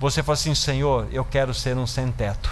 Você 0.00 0.22
fala 0.22 0.34
assim: 0.34 0.54
Senhor, 0.54 1.08
eu 1.12 1.24
quero 1.24 1.52
ser 1.52 1.76
um 1.76 1.86
sem-teto. 1.86 2.50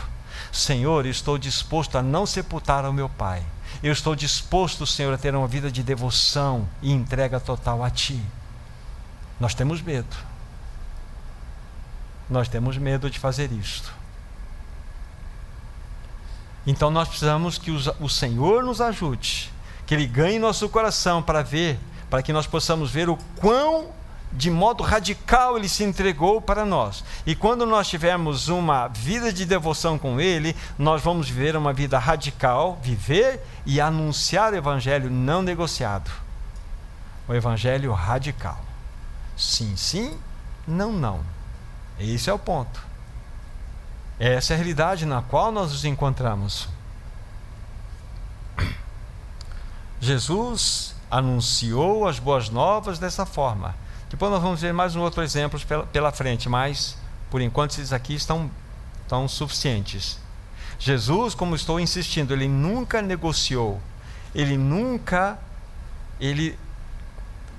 Senhor, 0.53 1.07
estou 1.07 1.39
disposto 1.39 1.97
a 1.97 2.03
não 2.03 2.27
sepultar 2.27 2.85
o 2.85 2.93
meu 2.93 3.09
pai 3.09 3.43
eu 3.83 3.93
estou 3.93 4.15
disposto, 4.15 4.87
Senhor, 4.87 5.13
a 5.15 5.19
ter 5.19 5.35
uma 5.35 5.47
vida 5.47 5.71
de 5.71 5.83
devoção 5.83 6.69
e 6.83 6.93
entrega 6.93 7.41
total 7.41 7.83
a 7.83 7.89
Ti. 7.89 8.21
Nós 9.39 9.55
temos 9.55 9.81
medo. 9.81 10.17
Nós 12.29 12.49
temos 12.49 12.77
medo 12.77 13.09
de 13.09 13.19
fazer 13.19 13.51
isto. 13.53 13.93
Então 16.67 16.91
nós 16.91 17.09
precisamos 17.09 17.59
que 17.59 17.71
o 17.71 18.09
Senhor 18.09 18.63
nos 18.63 18.81
ajude, 18.81 19.51
que 19.87 19.95
Ele 19.95 20.07
ganhe 20.07 20.39
nosso 20.39 20.69
coração 20.69 21.23
para 21.23 21.43
ver, 21.43 21.79
para 22.09 22.23
que 22.23 22.33
nós 22.33 22.47
possamos 22.47 22.91
ver 22.91 23.09
o 23.09 23.19
quão 23.37 23.89
de 24.33 24.51
modo 24.51 24.83
radical 24.83 25.57
ele 25.57 25.69
se 25.69 25.83
entregou 25.83 26.41
para 26.41 26.65
nós. 26.65 27.05
E 27.27 27.35
quando 27.35 27.67
nós 27.67 27.89
tivermos 27.89 28.49
uma 28.49 28.89
vida 28.89 29.33
de 29.33 29.45
devoção 29.45 29.99
com 29.99 30.21
ele, 30.21 30.55
nós 30.79 31.03
vamos 31.03 31.29
viver 31.29 31.57
uma 31.57 31.73
vida 31.73 31.99
radical, 31.99 32.79
viver 32.83 33.45
e 33.67 33.81
anunciar 33.81 34.53
o 34.53 34.57
evangelho 34.57 35.11
não 35.11 35.43
negociado. 35.43 36.11
O 37.29 37.35
evangelho 37.35 37.93
radical. 37.93 38.61
Sim, 39.37 39.77
sim, 39.77 40.17
não, 40.67 40.93
não. 40.93 41.21
Esse 41.99 42.31
é 42.31 42.33
o 42.33 42.39
ponto. 42.39 42.90
Essa 44.21 44.53
é 44.53 44.55
a 44.55 44.59
realidade 44.59 45.07
na 45.07 45.23
qual 45.23 45.51
nós 45.51 45.73
nos 45.73 45.87
encontramos. 45.87 46.69
Jesus 49.99 50.95
anunciou 51.11 52.07
as 52.07 52.19
boas 52.19 52.51
novas 52.51 52.99
dessa 52.99 53.25
forma. 53.25 53.75
Depois 54.11 54.31
nós 54.31 54.43
vamos 54.43 54.61
ver 54.61 54.75
mais 54.75 54.95
um 54.95 55.01
outro 55.01 55.23
exemplo 55.23 55.59
pela, 55.67 55.87
pela 55.87 56.13
frente, 56.13 56.51
mas 56.51 56.99
por 57.31 57.41
enquanto 57.41 57.71
esses 57.71 57.95
aqui 57.95 58.15
estão, 58.15 58.51
estão 59.03 59.27
suficientes. 59.27 60.19
Jesus, 60.79 61.35
como 61.35 61.55
estou 61.55 61.81
insistindo, 61.81 62.35
ele 62.35 62.47
nunca 62.47 63.01
negociou, 63.01 63.81
ele 64.35 64.59
nunca 64.59 65.39
ele 66.21 66.59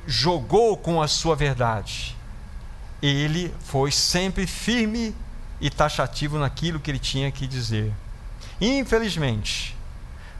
jogou 0.05 0.77
com 0.77 1.01
a 1.01 1.07
sua 1.07 1.35
verdade. 1.35 2.15
Ele 3.01 3.51
foi 3.61 3.91
sempre 3.91 4.45
firme 4.45 5.15
e 5.61 5.69
taxativo 5.69 6.39
naquilo 6.39 6.79
que 6.79 6.91
ele 6.91 6.99
tinha 6.99 7.31
que 7.31 7.47
dizer. 7.47 7.93
Infelizmente, 8.59 9.77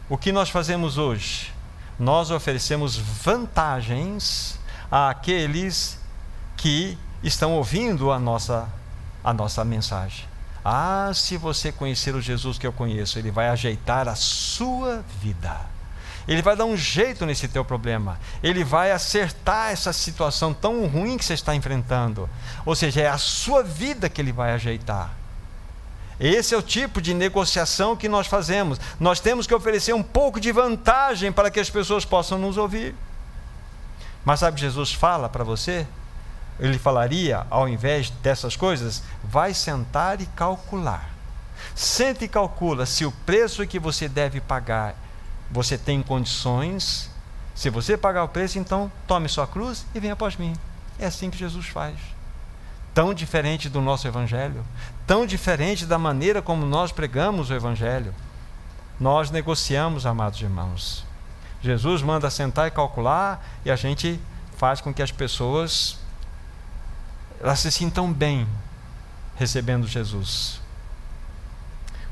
o 0.09 0.17
que 0.17 0.31
nós 0.31 0.49
fazemos 0.49 0.97
hoje? 0.97 1.53
Nós 1.97 2.31
oferecemos 2.31 2.97
vantagens 2.97 4.59
àqueles 4.91 5.99
que 6.57 6.97
estão 7.23 7.53
ouvindo 7.53 8.11
a 8.11 8.19
nossa, 8.19 8.67
a 9.23 9.31
nossa 9.31 9.63
mensagem. 9.63 10.25
Ah, 10.65 11.11
se 11.13 11.37
você 11.37 11.71
conhecer 11.71 12.13
o 12.15 12.21
Jesus 12.21 12.57
que 12.57 12.67
eu 12.67 12.73
conheço, 12.73 13.17
ele 13.17 13.31
vai 13.31 13.49
ajeitar 13.49 14.07
a 14.07 14.15
sua 14.15 15.03
vida. 15.21 15.61
Ele 16.27 16.41
vai 16.41 16.55
dar 16.55 16.65
um 16.65 16.77
jeito 16.77 17.25
nesse 17.25 17.47
teu 17.47 17.65
problema. 17.65 18.19
Ele 18.43 18.63
vai 18.63 18.91
acertar 18.91 19.71
essa 19.71 19.91
situação 19.91 20.53
tão 20.53 20.85
ruim 20.87 21.17
que 21.17 21.25
você 21.25 21.33
está 21.33 21.55
enfrentando. 21.55 22.29
Ou 22.65 22.75
seja, 22.75 23.01
é 23.01 23.07
a 23.07 23.17
sua 23.17 23.63
vida 23.63 24.09
que 24.09 24.21
ele 24.21 24.31
vai 24.31 24.51
ajeitar. 24.53 25.11
Esse 26.19 26.53
é 26.53 26.57
o 26.57 26.61
tipo 26.61 27.01
de 27.01 27.15
negociação 27.15 27.95
que 27.95 28.07
nós 28.07 28.27
fazemos. 28.27 28.79
Nós 28.99 29.19
temos 29.19 29.47
que 29.47 29.55
oferecer 29.55 29.93
um 29.93 30.03
pouco 30.03 30.39
de 30.39 30.51
vantagem 30.51 31.31
para 31.31 31.49
que 31.49 31.59
as 31.59 31.69
pessoas 31.69 32.05
possam 32.05 32.37
nos 32.37 32.57
ouvir. 32.57 32.95
Mas 34.23 34.39
sabe, 34.39 34.61
Jesus 34.61 34.93
fala 34.93 35.27
para 35.27 35.43
você? 35.43 35.87
Ele 36.59 36.77
falaria, 36.77 37.47
ao 37.49 37.67
invés 37.67 38.11
dessas 38.11 38.55
coisas, 38.55 39.01
vai 39.23 39.51
sentar 39.51 40.21
e 40.21 40.27
calcular. 40.27 41.09
Sente 41.73 42.25
e 42.25 42.27
calcula 42.27 42.85
se 42.85 43.03
o 43.03 43.11
preço 43.11 43.65
que 43.65 43.79
você 43.79 44.07
deve 44.07 44.39
pagar, 44.39 44.95
você 45.51 45.77
tem 45.77 46.01
condições. 46.01 47.09
Se 47.53 47.69
você 47.69 47.97
pagar 47.97 48.23
o 48.23 48.29
preço, 48.29 48.57
então 48.57 48.91
tome 49.05 49.29
sua 49.29 49.45
cruz 49.45 49.85
e 49.93 49.99
venha 49.99 50.13
após 50.13 50.37
mim. 50.37 50.53
É 50.97 51.05
assim 51.05 51.29
que 51.29 51.37
Jesus 51.37 51.67
faz 51.67 51.95
tão 52.93 53.13
diferente 53.13 53.69
do 53.69 53.81
nosso 53.81 54.07
Evangelho, 54.07 54.65
tão 55.07 55.25
diferente 55.25 55.85
da 55.85 55.97
maneira 55.97 56.41
como 56.41 56.65
nós 56.65 56.91
pregamos 56.91 57.49
o 57.49 57.53
Evangelho. 57.53 58.13
Nós 58.99 59.31
negociamos, 59.31 60.05
amados 60.05 60.41
irmãos. 60.41 61.05
Jesus 61.61 62.01
manda 62.01 62.29
sentar 62.29 62.67
e 62.67 62.71
calcular 62.71 63.43
e 63.63 63.71
a 63.71 63.75
gente 63.75 64.19
faz 64.57 64.81
com 64.81 64.93
que 64.93 65.01
as 65.01 65.11
pessoas 65.11 65.97
elas 67.39 67.59
se 67.59 67.71
sintam 67.71 68.11
bem 68.11 68.47
recebendo 69.35 69.87
Jesus. 69.87 70.60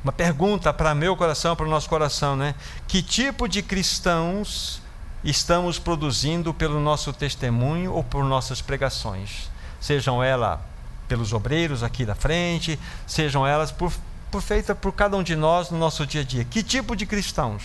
Uma 0.03 0.13
pergunta 0.13 0.73
para 0.73 0.95
meu 0.95 1.15
coração, 1.15 1.55
para 1.55 1.65
o 1.65 1.69
nosso 1.69 1.89
coração, 1.89 2.35
né? 2.35 2.55
Que 2.87 3.01
tipo 3.01 3.47
de 3.47 3.61
cristãos 3.61 4.81
estamos 5.23 5.77
produzindo 5.77 6.53
pelo 6.53 6.79
nosso 6.79 7.11
testemunho 7.11 7.91
ou 7.93 8.03
por 8.03 8.23
nossas 8.23 8.61
pregações? 8.61 9.49
Sejam 9.79 10.23
elas 10.23 10.59
pelos 11.07 11.33
obreiros 11.33 11.83
aqui 11.83 12.05
da 12.05 12.15
frente, 12.15 12.79
sejam 13.05 13.45
elas 13.45 13.71
por, 13.71 13.91
por 14.31 14.41
feita 14.41 14.73
por 14.73 14.93
cada 14.93 15.17
um 15.17 15.23
de 15.23 15.35
nós 15.35 15.69
no 15.69 15.77
nosso 15.77 16.05
dia 16.05 16.21
a 16.21 16.23
dia. 16.23 16.45
Que 16.45 16.63
tipo 16.63 16.95
de 16.95 17.05
cristãos? 17.05 17.63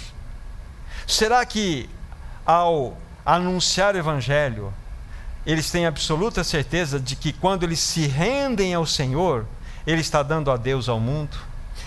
Será 1.07 1.45
que 1.45 1.89
ao 2.45 2.97
anunciar 3.25 3.95
o 3.95 3.99
evangelho, 3.99 4.73
eles 5.47 5.71
têm 5.71 5.87
absoluta 5.87 6.43
certeza 6.43 6.99
de 6.99 7.15
que 7.15 7.33
quando 7.33 7.63
eles 7.63 7.79
se 7.79 8.07
rendem 8.07 8.75
ao 8.75 8.87
Senhor, 8.87 9.47
ele 9.87 10.01
está 10.01 10.23
dando 10.23 10.51
a 10.51 10.57
Deus 10.57 10.89
ao 10.89 10.99
mundo, 10.99 11.37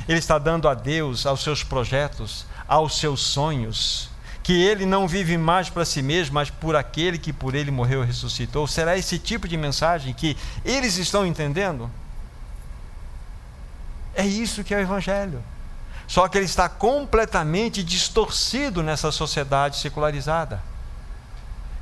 ele 0.08 0.20
está 0.20 0.38
dando 0.38 0.68
a 0.68 0.74
Deus 0.74 1.26
aos 1.26 1.44
seus 1.44 1.64
projetos, 1.64 2.46
aos 2.68 2.98
seus 2.98 3.22
sonhos, 3.22 4.10
que 4.42 4.54
ele 4.64 4.86
não 4.86 5.08
vive 5.08 5.38
mais 5.38 5.70
para 5.70 5.84
si 5.84 6.02
mesmo, 6.02 6.36
mas 6.36 6.50
por 6.50 6.76
aquele 6.76 7.18
que 7.18 7.34
por 7.34 7.54
ele 7.54 7.70
morreu 7.70 8.04
e 8.04 8.06
ressuscitou? 8.06 8.66
Será 8.66 8.98
esse 8.98 9.20
tipo 9.20 9.48
de 9.48 9.58
mensagem 9.58 10.14
que 10.14 10.38
eles 10.64 10.98
estão 10.98 11.26
entendendo? 11.26 11.92
É 14.16 14.26
isso 14.26 14.64
que 14.64 14.74
é 14.74 14.78
o 14.78 14.82
Evangelho. 14.82 15.44
Só 16.08 16.28
que 16.30 16.38
ele 16.38 16.46
está 16.46 16.70
completamente 16.70 17.84
distorcido 17.84 18.82
nessa 18.82 19.12
sociedade 19.12 19.78
secularizada. 19.78 20.64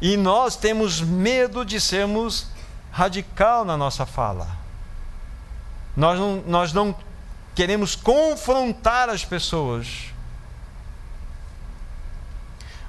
E 0.01 0.17
nós 0.17 0.55
temos 0.55 0.99
medo 0.99 1.63
de 1.63 1.79
sermos 1.79 2.47
radical 2.91 3.63
na 3.63 3.77
nossa 3.77 4.05
fala. 4.05 4.47
Nós 5.95 6.19
não, 6.19 6.43
nós 6.47 6.73
não 6.73 6.95
queremos 7.55 7.95
confrontar 7.95 9.09
as 9.09 9.23
pessoas 9.25 10.13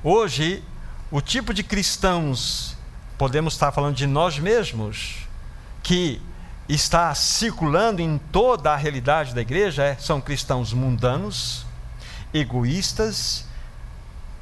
Hoje, 0.09 0.63
o 1.11 1.21
tipo 1.21 1.53
de 1.53 1.65
cristãos, 1.65 2.77
podemos 3.19 3.55
estar 3.55 3.73
falando 3.73 3.97
de 3.97 4.07
nós 4.07 4.39
mesmos, 4.39 5.27
que 5.83 6.23
está 6.69 7.13
circulando 7.13 8.01
em 8.01 8.17
toda 8.31 8.73
a 8.73 8.77
realidade 8.77 9.35
da 9.35 9.41
igreja, 9.41 9.83
é, 9.83 9.97
são 9.97 10.21
cristãos 10.21 10.73
mundanos, 10.73 11.67
egoístas, 12.33 13.47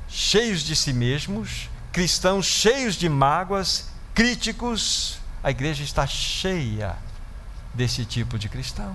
cheios 0.07 0.61
de 0.61 0.77
si 0.77 0.93
mesmos, 0.93 1.71
cristãos 1.91 2.45
cheios 2.45 2.95
de 2.95 3.09
mágoas, 3.09 3.89
críticos. 4.15 5.19
A 5.43 5.51
igreja 5.51 5.83
está 5.83 6.07
cheia 6.07 6.95
desse 7.73 8.05
tipo 8.05 8.39
de 8.39 8.51
cristão 8.51 8.95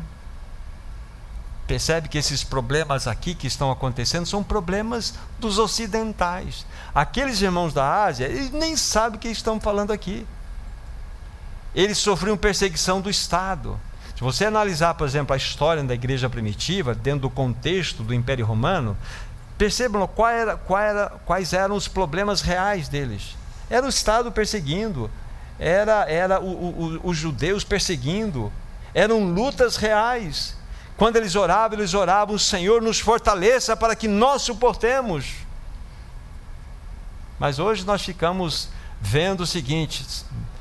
percebe 1.70 2.10
que 2.10 2.18
esses 2.18 2.44
problemas 2.44 3.06
aqui 3.06 3.36
que 3.36 3.46
estão 3.46 3.70
acontecendo 3.70 4.26
são 4.26 4.44
problemas 4.44 5.14
dos 5.38 5.60
ocidentais. 5.60 6.66
Aqueles 6.96 7.40
irmãos 7.44 7.76
da 7.76 8.06
Ásia, 8.06 8.26
eles 8.26 8.50
nem 8.50 8.76
sabem 8.76 9.18
o 9.18 9.22
que 9.22 9.28
estão 9.28 9.60
falando 9.60 9.94
aqui. 9.94 10.26
Eles 11.76 12.00
sofriam 12.00 12.36
perseguição 12.36 13.00
do 13.00 13.08
Estado. 13.08 13.80
Se 14.16 14.24
você 14.24 14.46
analisar, 14.46 14.96
por 14.96 15.06
exemplo, 15.06 15.32
a 15.32 15.38
história 15.38 15.84
da 15.84 15.94
igreja 15.94 16.28
primitiva, 16.28 16.96
dentro 16.96 17.22
do 17.22 17.30
contexto 17.30 18.02
do 18.02 18.16
Império 18.16 18.48
Romano, 18.48 18.98
percebam 19.56 20.08
qual 20.08 20.30
era, 20.30 20.58
qual 20.58 20.82
era, 20.82 21.10
quais 21.24 21.54
eram 21.54 21.76
os 21.76 21.88
problemas 21.88 22.42
reais 22.42 22.90
deles. 22.90 23.38
Era 23.70 23.86
o 23.86 23.90
Estado 23.90 24.32
perseguindo, 24.32 25.08
era, 25.60 26.10
era 26.10 26.42
o, 26.42 26.48
o, 26.48 27.00
os 27.04 27.16
judeus 27.16 27.64
perseguindo, 27.64 28.52
eram 28.92 29.24
lutas 29.24 29.76
reais. 29.76 30.58
Quando 31.00 31.16
eles 31.16 31.34
oravam, 31.34 31.80
eles 31.80 31.94
oravam: 31.94 32.38
Senhor, 32.38 32.82
nos 32.82 33.00
fortaleça 33.00 33.76
para 33.78 33.96
que 33.96 34.06
nós 34.06 34.42
suportemos. 34.42 35.34
Mas 37.40 37.58
hoje 37.58 37.86
nós 37.86 38.04
ficamos 38.04 38.68
vendo 39.00 39.40
o 39.40 39.48
seguinte: 39.48 40.06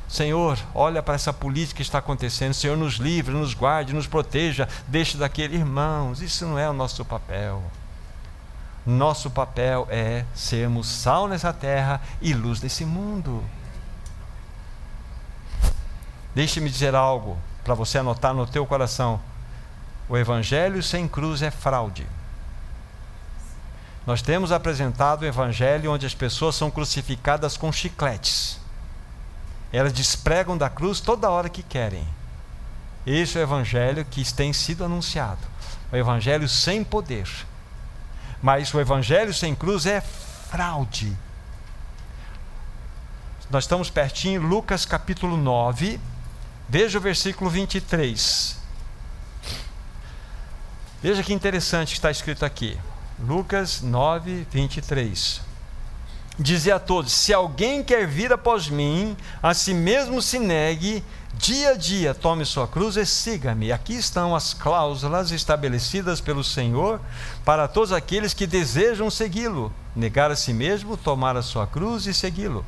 Senhor, 0.08 0.56
olha 0.72 1.02
para 1.02 1.16
essa 1.16 1.32
política 1.32 1.78
que 1.78 1.82
está 1.82 1.98
acontecendo, 1.98 2.54
Senhor, 2.54 2.76
nos 2.76 2.94
livre, 2.94 3.34
nos 3.34 3.52
guarde, 3.52 3.92
nos 3.92 4.06
proteja, 4.06 4.68
deixe 4.86 5.16
daquele. 5.16 5.56
Irmãos, 5.56 6.22
isso 6.22 6.46
não 6.46 6.56
é 6.56 6.70
o 6.70 6.72
nosso 6.72 7.04
papel. 7.04 7.60
Nosso 8.86 9.28
papel 9.32 9.88
é 9.90 10.24
sermos 10.36 10.86
sal 10.86 11.26
nessa 11.26 11.52
terra 11.52 12.00
e 12.22 12.32
luz 12.32 12.60
desse 12.60 12.84
mundo. 12.84 13.42
Deixe-me 16.32 16.70
dizer 16.70 16.94
algo 16.94 17.36
para 17.64 17.74
você 17.74 17.98
anotar 17.98 18.32
no 18.32 18.46
teu 18.46 18.64
coração. 18.64 19.20
O 20.08 20.16
evangelho 20.16 20.82
sem 20.82 21.06
cruz 21.06 21.42
é 21.42 21.50
fraude. 21.50 22.06
Nós 24.06 24.22
temos 24.22 24.52
apresentado 24.52 25.22
o 25.22 25.26
evangelho 25.26 25.92
onde 25.92 26.06
as 26.06 26.14
pessoas 26.14 26.54
são 26.54 26.70
crucificadas 26.70 27.58
com 27.58 27.70
chicletes. 27.70 28.58
Elas 29.70 29.92
despregam 29.92 30.56
da 30.56 30.70
cruz 30.70 30.98
toda 30.98 31.28
hora 31.28 31.50
que 31.50 31.62
querem. 31.62 32.08
Esse 33.06 33.36
é 33.36 33.40
o 33.40 33.44
evangelho 33.44 34.04
que 34.06 34.24
tem 34.32 34.50
sido 34.52 34.82
anunciado. 34.82 35.40
O 35.92 35.96
evangelho 35.96 36.48
sem 36.48 36.82
poder. 36.82 37.28
Mas 38.42 38.72
o 38.72 38.80
evangelho 38.80 39.34
sem 39.34 39.54
cruz 39.54 39.84
é 39.84 40.00
fraude. 40.00 41.14
nós 43.50 43.64
estamos 43.64 43.90
pertinho, 43.90 44.40
Lucas 44.40 44.86
capítulo 44.86 45.36
9, 45.36 46.00
veja 46.68 46.98
o 46.98 47.00
versículo 47.00 47.50
23. 47.50 48.57
Veja 51.00 51.22
que 51.22 51.32
interessante 51.32 51.90
que 51.90 51.94
está 51.98 52.10
escrito 52.10 52.44
aqui. 52.44 52.76
Lucas 53.20 53.82
9, 53.82 54.48
23. 54.50 55.40
Dizia 56.36 56.74
a 56.74 56.80
todos: 56.80 57.12
Se 57.12 57.32
alguém 57.32 57.84
quer 57.84 58.04
vir 58.04 58.32
após 58.32 58.68
mim, 58.68 59.16
a 59.40 59.54
si 59.54 59.72
mesmo 59.72 60.20
se 60.20 60.40
negue, 60.40 61.04
dia 61.34 61.70
a 61.70 61.76
dia 61.76 62.14
tome 62.14 62.44
sua 62.44 62.66
cruz 62.66 62.96
e 62.96 63.06
siga-me. 63.06 63.70
Aqui 63.70 63.94
estão 63.94 64.34
as 64.34 64.52
cláusulas 64.52 65.30
estabelecidas 65.30 66.20
pelo 66.20 66.42
Senhor 66.42 67.00
para 67.44 67.68
todos 67.68 67.92
aqueles 67.92 68.34
que 68.34 68.44
desejam 68.44 69.08
segui-lo: 69.08 69.72
negar 69.94 70.32
a 70.32 70.36
si 70.36 70.52
mesmo, 70.52 70.96
tomar 70.96 71.36
a 71.36 71.42
sua 71.42 71.64
cruz 71.64 72.06
e 72.06 72.14
segui-lo. 72.14 72.66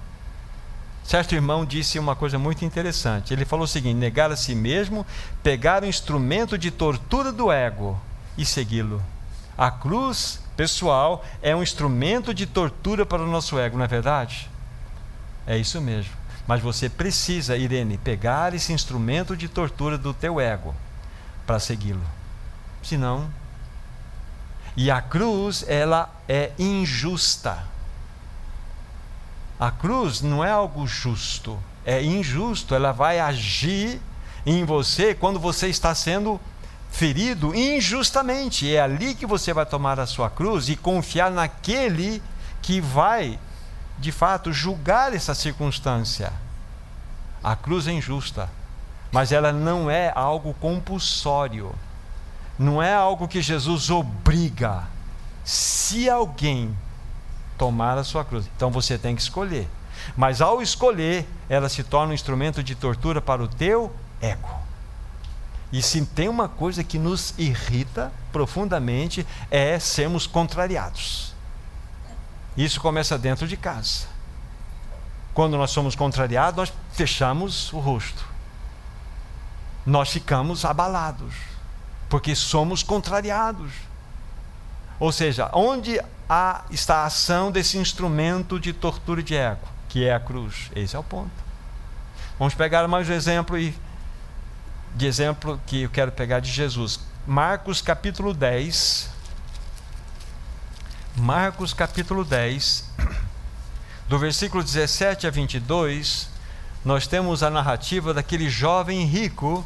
Certo 1.03 1.35
irmão 1.35 1.65
disse 1.65 1.99
uma 1.99 2.15
coisa 2.15 2.39
muito 2.39 2.65
interessante. 2.65 3.33
Ele 3.33 3.45
falou 3.45 3.65
o 3.65 3.69
seguinte: 3.69 3.97
negar 3.97 4.31
a 4.31 4.37
si 4.37 4.55
mesmo, 4.55 5.05
pegar 5.43 5.83
o 5.83 5.87
instrumento 5.87 6.57
de 6.57 6.71
tortura 6.71 7.33
do 7.33 7.51
ego 7.51 8.01
e 8.41 8.47
segui-lo. 8.47 9.03
A 9.57 9.71
cruz, 9.71 10.41
pessoal, 10.57 11.23
é 11.43 11.55
um 11.55 11.63
instrumento 11.63 12.33
de 12.33 12.47
tortura 12.47 13.05
para 13.05 13.23
o 13.23 13.31
nosso 13.31 13.59
ego, 13.59 13.77
não 13.77 13.85
é 13.85 13.89
verdade? 13.89 14.49
É 15.47 15.59
isso 15.59 15.79
mesmo. 15.79 16.13
Mas 16.47 16.63
você 16.63 16.89
precisa, 16.89 17.55
Irene, 17.55 17.99
pegar 17.99 18.55
esse 18.55 18.73
instrumento 18.73 19.37
de 19.37 19.47
tortura 19.47 19.99
do 19.99 20.15
teu 20.15 20.41
ego 20.41 20.75
para 21.47 21.61
segui-lo. 21.61 22.01
Senão. 22.83 23.31
E 24.75 24.91
a 24.91 25.03
cruz, 25.03 25.63
ela 25.69 26.09
é 26.27 26.53
injusta. 26.59 27.63
A 29.59 29.71
cruz 29.71 30.23
não 30.23 30.43
é 30.43 30.51
algo 30.51 30.87
justo, 30.87 31.59
é 31.85 32.03
injusto. 32.03 32.75
Ela 32.75 32.91
vai 32.91 33.21
agir 33.21 34.01
em 34.47 34.65
você 34.65 35.15
quando 35.15 35.39
você 35.39 35.69
está 35.69 35.95
sendo 35.95 36.41
ferido 36.91 37.55
injustamente. 37.55 38.75
É 38.75 38.81
ali 38.81 39.15
que 39.15 39.27
você 39.27 39.53
vai 39.53 39.65
tomar 39.65 39.99
a 39.99 40.07
sua 40.07 40.29
cruz 40.29 40.69
e 40.69 40.77
confiar 40.77 41.31
naquele 41.31 42.23
que 42.61 42.81
vai, 42.81 43.39
de 43.99 44.13
fato, 44.13 44.53
julgar 44.53 45.15
essa 45.15 45.35
circunstância. 45.35 46.33
A 47.43 47.57
cruz 47.57 47.87
é 47.87 47.93
injusta, 47.93 48.51
mas 49.11 49.33
ela 49.33 49.53
não 49.53 49.91
é 49.91 50.13
algo 50.15 50.53
compulsório. 50.55 51.75
Não 52.59 52.83
é 52.83 52.93
algo 52.93 53.27
que 53.27 53.41
Jesus 53.41 53.89
obriga. 53.89 54.85
Se 55.43 56.11
alguém 56.11 56.77
tomar 57.57 57.97
a 57.97 58.05
sua 58.05 58.25
cruz, 58.25 58.49
então 58.55 58.71
você 58.71 58.99
tem 58.99 59.17
que 59.17 59.23
escolher. 59.23 59.67
Mas 60.17 60.41
ao 60.41 60.61
escolher, 60.61 61.27
ela 61.49 61.69
se 61.69 61.83
torna 61.83 62.13
um 62.13 62.15
instrumento 62.15 62.63
de 62.63 62.75
tortura 62.75 63.21
para 63.21 63.43
o 63.43 63.49
teu 63.49 63.95
ego. 64.21 64.70
E 65.73 65.81
se 65.83 66.05
tem 66.05 66.29
uma 66.29 66.49
coisa 66.49 66.83
que 66.83 66.99
nos 66.99 67.33
irrita 67.39 68.13
profundamente 68.33 69.27
é 69.51 69.79
sermos 69.79 70.27
contrariados. 70.27 71.35
Isso 72.57 72.81
começa 72.81 73.17
dentro 73.17 73.47
de 73.47 73.57
casa. 73.57 74.07
Quando 75.33 75.57
nós 75.57 75.71
somos 75.71 75.95
contrariados, 75.95 76.57
nós 76.57 76.73
fechamos 76.93 77.73
o 77.73 77.79
rosto. 77.79 78.25
Nós 79.87 80.11
ficamos 80.11 80.65
abalados, 80.65 81.35
porque 82.09 82.35
somos 82.35 82.83
contrariados. 82.83 83.73
Ou 84.99 85.13
seja, 85.13 85.49
onde 85.55 86.01
há, 86.29 86.63
está 86.71 86.99
a 86.99 87.07
ação 87.07 87.51
desse 87.51 87.79
instrumento 87.79 88.59
de 88.59 88.73
tortura 88.73 89.23
de 89.23 89.35
ego, 89.35 89.67
que 89.89 90.05
é 90.05 90.15
a 90.15 90.21
cruz? 90.21 90.71
Esse 90.75 90.97
é 90.97 90.99
o 90.99 91.03
ponto. 91.03 91.31
Vamos 92.39 92.55
pegar 92.55 92.87
mais 92.89 93.09
um 93.09 93.13
exemplo 93.13 93.57
e 93.57 93.75
de 94.95 95.07
exemplo 95.07 95.61
que 95.67 95.83
eu 95.83 95.91
quero 95.91 96.13
pegar 96.13 96.41
de 96.41 96.51
Jesus. 96.51 97.01
Marcos 97.27 97.81
capítulo 97.81 98.35
10. 98.35 99.11
Marcos 101.17 101.75
capítulo 101.75 102.25
10, 102.25 102.89
do 104.09 104.19
versículo 104.19 104.63
17 104.63 105.27
a 105.27 105.31
22, 105.31 106.31
nós 106.85 107.07
temos 107.07 107.43
a 107.43 107.51
narrativa 107.51 108.15
daquele 108.15 108.49
jovem 108.49 109.05
rico 109.05 109.65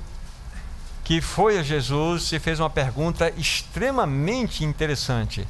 que 1.04 1.20
foi 1.20 1.58
a 1.58 1.62
Jesus 1.62 2.32
e 2.32 2.38
fez 2.38 2.58
uma 2.58 2.70
pergunta 2.70 3.30
extremamente 3.36 4.64
interessante. 4.64 5.46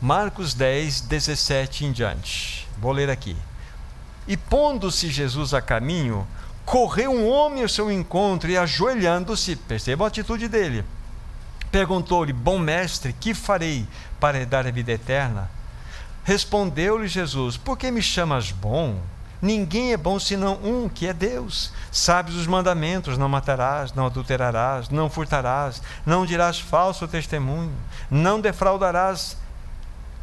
Marcos 0.00 0.54
10, 0.54 1.02
17 1.02 1.84
em 1.84 1.92
diante. 1.92 2.66
Vou 2.78 2.90
ler 2.90 3.10
aqui. 3.10 3.36
E 4.26 4.36
pondo-se 4.36 5.10
Jesus 5.10 5.54
a 5.54 5.60
caminho, 5.60 6.26
correu 6.66 7.12
um 7.12 7.28
homem 7.28 7.62
ao 7.62 7.68
seu 7.68 7.90
encontro 7.90 8.50
e, 8.50 8.58
ajoelhando-se, 8.58 9.54
perceba 9.54 10.04
a 10.04 10.08
atitude 10.08 10.48
dele, 10.48 10.84
perguntou-lhe: 11.70 12.32
Bom 12.32 12.58
mestre, 12.58 13.12
que 13.12 13.32
farei 13.32 13.86
para 14.18 14.38
herdar 14.38 14.66
a 14.66 14.70
vida 14.72 14.90
eterna? 14.90 15.48
Respondeu-lhe 16.24 17.06
Jesus: 17.06 17.56
Por 17.56 17.78
que 17.78 17.90
me 17.90 18.02
chamas 18.02 18.50
bom? 18.50 18.98
Ninguém 19.40 19.92
é 19.92 19.96
bom 19.96 20.18
senão 20.18 20.54
um, 20.54 20.88
que 20.88 21.06
é 21.06 21.12
Deus. 21.12 21.72
Sabes 21.92 22.34
os 22.34 22.48
mandamentos: 22.48 23.16
não 23.16 23.28
matarás, 23.28 23.92
não 23.92 24.06
adulterarás, 24.06 24.88
não 24.88 25.08
furtarás, 25.08 25.80
não 26.04 26.26
dirás 26.26 26.58
falso 26.58 27.06
testemunho, 27.06 27.72
não 28.10 28.40
defraudarás 28.40 29.36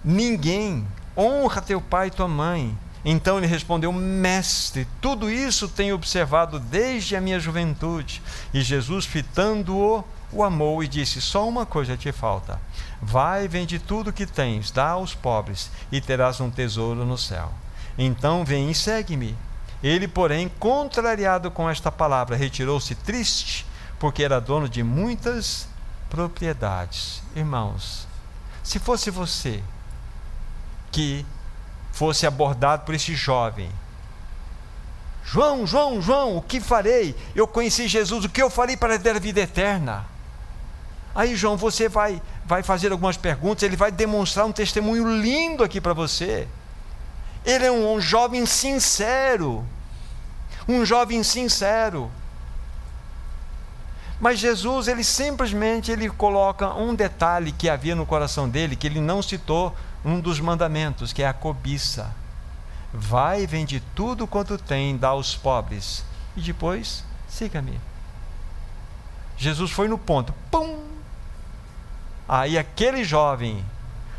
ninguém. 0.03 0.85
Honra 1.15 1.61
teu 1.61 1.79
pai 1.79 2.07
e 2.07 2.11
tua 2.11 2.27
mãe. 2.27 2.77
Então 3.05 3.37
ele 3.37 3.47
respondeu: 3.47 3.91
Mestre, 3.91 4.87
tudo 5.01 5.29
isso 5.29 5.67
tenho 5.67 5.95
observado 5.95 6.59
desde 6.59 7.15
a 7.15 7.21
minha 7.21 7.39
juventude. 7.39 8.21
E 8.53 8.61
Jesus, 8.61 9.05
fitando-o, 9.05 10.03
o 10.31 10.43
amou 10.43 10.83
e 10.83 10.87
disse: 10.87 11.21
Só 11.21 11.47
uma 11.47 11.65
coisa 11.65 11.97
te 11.97 12.11
falta. 12.11 12.59
Vai, 13.01 13.47
vende 13.47 13.79
tudo 13.79 14.13
que 14.13 14.25
tens, 14.25 14.71
dá 14.71 14.89
aos 14.89 15.13
pobres, 15.13 15.69
e 15.91 15.99
terás 15.99 16.39
um 16.39 16.49
tesouro 16.49 17.05
no 17.05 17.17
céu. 17.17 17.51
Então 17.97 18.45
vem 18.45 18.71
e 18.71 18.75
segue-me. 18.75 19.35
Ele, 19.83 20.07
porém, 20.07 20.49
contrariado 20.59 21.51
com 21.51 21.69
esta 21.69 21.91
palavra, 21.91 22.37
retirou-se 22.37 22.95
triste, 22.95 23.65
porque 23.99 24.23
era 24.23 24.39
dono 24.39 24.69
de 24.69 24.81
muitas 24.81 25.67
propriedades. 26.09 27.21
Irmãos, 27.35 28.07
se 28.63 28.79
fosse 28.79 29.11
você 29.11 29.61
que 30.89 31.25
fosse 31.93 32.25
abordado 32.25 32.83
por 32.83 32.93
esse 32.95 33.15
jovem. 33.15 33.69
João, 35.23 35.65
João, 35.65 36.01
João, 36.01 36.35
o 36.35 36.41
que 36.41 36.59
farei? 36.59 37.15
Eu 37.33 37.47
conheci 37.47 37.87
Jesus, 37.87 38.25
o 38.25 38.29
que 38.29 38.41
eu 38.41 38.49
farei 38.49 38.75
para 38.75 38.99
ter 38.99 39.15
a 39.15 39.19
vida 39.19 39.39
eterna? 39.39 40.05
Aí, 41.15 41.35
João, 41.35 41.55
você 41.55 41.87
vai, 41.87 42.21
vai 42.45 42.63
fazer 42.63 42.91
algumas 42.91 43.15
perguntas, 43.15 43.63
ele 43.63 43.77
vai 43.77 43.91
demonstrar 43.91 44.45
um 44.45 44.51
testemunho 44.51 45.21
lindo 45.21 45.63
aqui 45.63 45.79
para 45.79 45.93
você. 45.93 46.47
Ele 47.45 47.65
é 47.65 47.71
um, 47.71 47.93
um 47.93 48.01
jovem 48.01 48.45
sincero, 48.47 49.63
um 50.67 50.83
jovem 50.83 51.21
sincero. 51.21 52.11
Mas 54.19 54.39
Jesus, 54.39 54.87
ele 54.87 55.03
simplesmente 55.03 55.91
ele 55.91 56.09
coloca 56.09 56.73
um 56.73 56.95
detalhe 56.95 57.51
que 57.51 57.69
havia 57.69 57.93
no 57.93 58.05
coração 58.05 58.49
dele, 58.49 58.75
que 58.75 58.87
ele 58.87 58.99
não 58.99 59.21
citou 59.21 59.75
um 60.03 60.19
dos 60.19 60.39
mandamentos, 60.39 61.13
que 61.13 61.23
é 61.23 61.27
a 61.27 61.33
cobiça. 61.33 62.13
Vai, 62.93 63.47
vende 63.47 63.81
tudo 63.95 64.27
quanto 64.27 64.57
tem, 64.57 64.97
dá 64.97 65.09
aos 65.09 65.35
pobres, 65.35 66.03
e 66.35 66.41
depois 66.41 67.03
siga-me. 67.27 67.79
Jesus 69.37 69.71
foi 69.71 69.87
no 69.87 69.97
ponto, 69.97 70.33
pum! 70.51 70.83
Aí 72.27 72.57
aquele 72.57 73.03
jovem, 73.03 73.63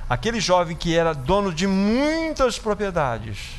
aquele 0.08 0.40
jovem 0.40 0.76
que 0.76 0.96
era 0.96 1.14
dono 1.14 1.52
de 1.52 1.66
muitas 1.66 2.58
propriedades, 2.58 3.52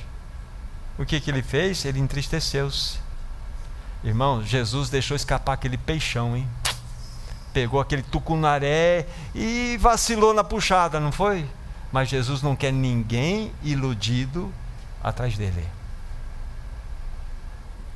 o 0.97 1.05
que, 1.05 1.19
que 1.19 1.29
ele 1.29 1.41
fez? 1.41 1.83
Ele 1.85 1.99
entristeceu-se. 1.99 2.99
Irmão, 4.03 4.43
Jesus 4.43 4.89
deixou 4.89 5.15
escapar 5.15 5.53
aquele 5.53 5.77
peixão, 5.77 6.37
hein? 6.37 6.47
Pegou 7.51 7.79
aquele 7.79 8.03
tucunaré 8.03 9.07
e 9.33 9.77
vacilou 9.79 10.33
na 10.33 10.43
puxada, 10.43 10.99
não 10.99 11.11
foi? 11.11 11.45
Mas 11.91 12.09
Jesus 12.09 12.41
não 12.41 12.55
quer 12.55 12.71
ninguém 12.71 13.51
iludido 13.63 14.53
atrás 15.03 15.37
dele. 15.37 15.65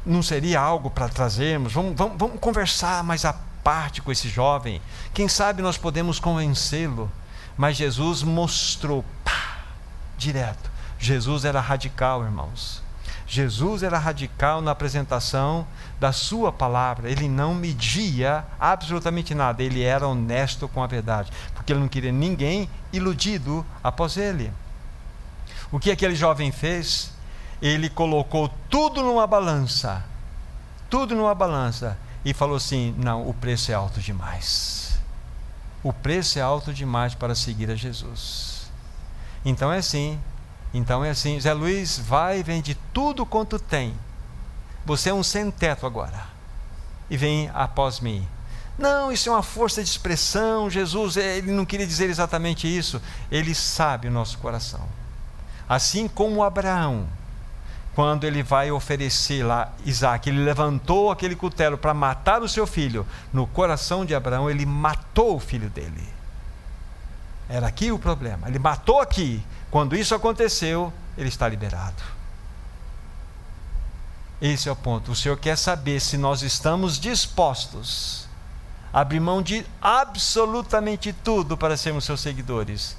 Não 0.05 0.23
seria 0.23 0.59
algo 0.59 0.89
para 0.89 1.09
trazermos? 1.09 1.73
Vamos, 1.73 1.95
vamos, 1.95 2.17
vamos 2.17 2.39
conversar 2.39 3.03
mais 3.03 3.25
à 3.25 3.33
parte 3.63 4.01
com 4.01 4.11
esse 4.11 4.29
jovem. 4.29 4.81
Quem 5.13 5.27
sabe 5.27 5.61
nós 5.61 5.77
podemos 5.77 6.19
convencê-lo. 6.19 7.11
Mas 7.57 7.75
Jesus 7.75 8.23
mostrou, 8.23 9.03
pá, 9.23 9.65
direto. 10.17 10.71
Jesus 10.97 11.43
era 11.43 11.59
radical, 11.59 12.23
irmãos. 12.23 12.81
Jesus 13.29 13.83
era 13.83 13.97
radical 13.97 14.59
na 14.59 14.71
apresentação 14.71 15.65
da 15.99 16.11
sua 16.11 16.51
palavra. 16.51 17.09
Ele 17.09 17.29
não 17.29 17.55
media 17.55 18.43
absolutamente 18.59 19.33
nada. 19.33 19.63
Ele 19.63 19.83
era 19.83 20.05
honesto 20.05 20.67
com 20.67 20.83
a 20.83 20.87
verdade, 20.87 21.31
porque 21.53 21.71
ele 21.71 21.79
não 21.79 21.87
queria 21.87 22.11
ninguém 22.11 22.69
iludido 22.91 23.65
após 23.81 24.17
ele. 24.17 24.51
O 25.71 25.79
que 25.79 25.91
aquele 25.91 26.15
jovem 26.15 26.51
fez? 26.51 27.11
ele 27.61 27.89
colocou 27.89 28.49
tudo 28.69 29.03
numa 29.03 29.27
balança, 29.27 30.03
tudo 30.89 31.15
numa 31.15 31.35
balança, 31.35 31.97
e 32.23 32.33
falou 32.33 32.55
assim: 32.55 32.95
não, 32.97 33.27
o 33.27 33.33
preço 33.33 33.71
é 33.71 33.75
alto 33.75 33.99
demais. 33.99 34.99
O 35.83 35.93
preço 35.93 36.39
é 36.39 36.41
alto 36.41 36.73
demais 36.73 37.15
para 37.15 37.35
seguir 37.35 37.69
a 37.71 37.75
Jesus. 37.75 38.69
Então 39.45 39.71
é 39.71 39.77
assim, 39.77 40.19
então 40.73 41.03
é 41.03 41.09
assim, 41.09 41.39
Zé 41.39 41.53
Luiz, 41.53 41.97
vai 41.97 42.39
e 42.39 42.43
vende 42.43 42.75
tudo 42.93 43.25
quanto 43.25 43.57
tem. 43.57 43.93
Você 44.85 45.09
é 45.09 45.13
um 45.13 45.23
sem 45.23 45.49
teto 45.49 45.85
agora. 45.85 46.27
E 47.09 47.17
vem 47.17 47.49
após 47.53 47.99
mim. 47.99 48.27
Não, 48.77 49.11
isso 49.11 49.29
é 49.29 49.31
uma 49.31 49.43
força 49.43 49.83
de 49.83 49.89
expressão. 49.89 50.69
Jesus, 50.69 51.17
ele 51.17 51.51
não 51.51 51.65
queria 51.65 51.85
dizer 51.85 52.09
exatamente 52.09 52.65
isso. 52.65 53.01
Ele 53.31 53.53
sabe 53.53 54.07
o 54.07 54.11
nosso 54.11 54.37
coração. 54.37 54.87
Assim 55.67 56.07
como 56.07 56.43
Abraão, 56.43 57.07
quando 57.93 58.23
ele 58.23 58.41
vai 58.41 58.71
oferecer 58.71 59.43
lá 59.43 59.73
Isaac, 59.85 60.29
ele 60.29 60.43
levantou 60.43 61.11
aquele 61.11 61.35
cutelo 61.35 61.77
para 61.77 61.93
matar 61.93 62.41
o 62.41 62.47
seu 62.47 62.65
filho. 62.65 63.05
No 63.33 63.45
coração 63.45 64.05
de 64.05 64.15
Abraão, 64.15 64.49
ele 64.49 64.65
matou 64.65 65.35
o 65.35 65.39
filho 65.39 65.69
dele. 65.69 66.07
Era 67.49 67.67
aqui 67.67 67.91
o 67.91 67.99
problema. 67.99 68.47
Ele 68.47 68.59
matou 68.59 69.01
aqui. 69.01 69.43
Quando 69.71 69.95
isso 69.95 70.15
aconteceu, 70.15 70.91
ele 71.17 71.29
está 71.29 71.47
liberado. 71.47 72.01
Esse 74.41 74.69
é 74.69 74.71
o 74.71 74.75
ponto. 74.75 75.11
O 75.11 75.15
Senhor 75.15 75.37
quer 75.37 75.57
saber 75.57 75.99
se 75.99 76.17
nós 76.17 76.41
estamos 76.41 76.99
dispostos 76.99 78.29
abrir 78.91 79.19
mão 79.19 79.41
de 79.41 79.65
absolutamente 79.81 81.13
tudo 81.13 81.57
para 81.57 81.77
sermos 81.77 82.05
seus 82.05 82.21
seguidores. 82.21 82.97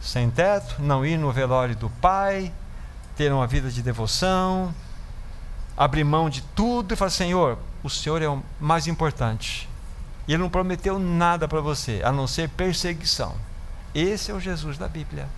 Sem 0.00 0.30
teto, 0.30 0.76
não 0.80 1.04
ir 1.04 1.16
no 1.16 1.32
velório 1.32 1.74
do 1.76 1.88
pai, 1.88 2.52
ter 3.16 3.32
uma 3.32 3.46
vida 3.46 3.70
de 3.70 3.82
devoção, 3.82 4.74
abrir 5.76 6.04
mão 6.04 6.28
de 6.28 6.42
tudo 6.42 6.92
e 6.92 6.96
falar: 6.96 7.10
Senhor, 7.10 7.58
o 7.82 7.90
Senhor 7.90 8.22
é 8.22 8.28
o 8.28 8.42
mais 8.60 8.86
importante. 8.86 9.68
E 10.28 10.32
Ele 10.32 10.42
não 10.42 10.50
prometeu 10.50 10.98
nada 10.98 11.46
para 11.46 11.60
você, 11.60 12.02
a 12.04 12.10
não 12.10 12.26
ser 12.26 12.48
perseguição. 12.48 13.34
Esse 13.94 14.30
é 14.30 14.34
o 14.34 14.40
Jesus 14.40 14.76
da 14.76 14.88
Bíblia. 14.88 15.28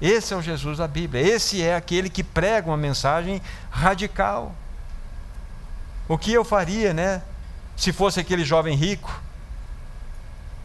Esse 0.00 0.32
é 0.32 0.36
o 0.36 0.42
Jesus 0.42 0.78
da 0.78 0.88
Bíblia. 0.88 1.22
Esse 1.22 1.62
é 1.62 1.76
aquele 1.76 2.08
que 2.08 2.22
prega 2.22 2.68
uma 2.68 2.76
mensagem 2.76 3.40
radical. 3.70 4.54
O 6.08 6.16
que 6.16 6.32
eu 6.32 6.44
faria, 6.44 6.92
né? 6.92 7.22
se 7.80 7.94
fosse 7.94 8.20
aquele 8.20 8.44
jovem 8.44 8.76
rico, 8.76 9.22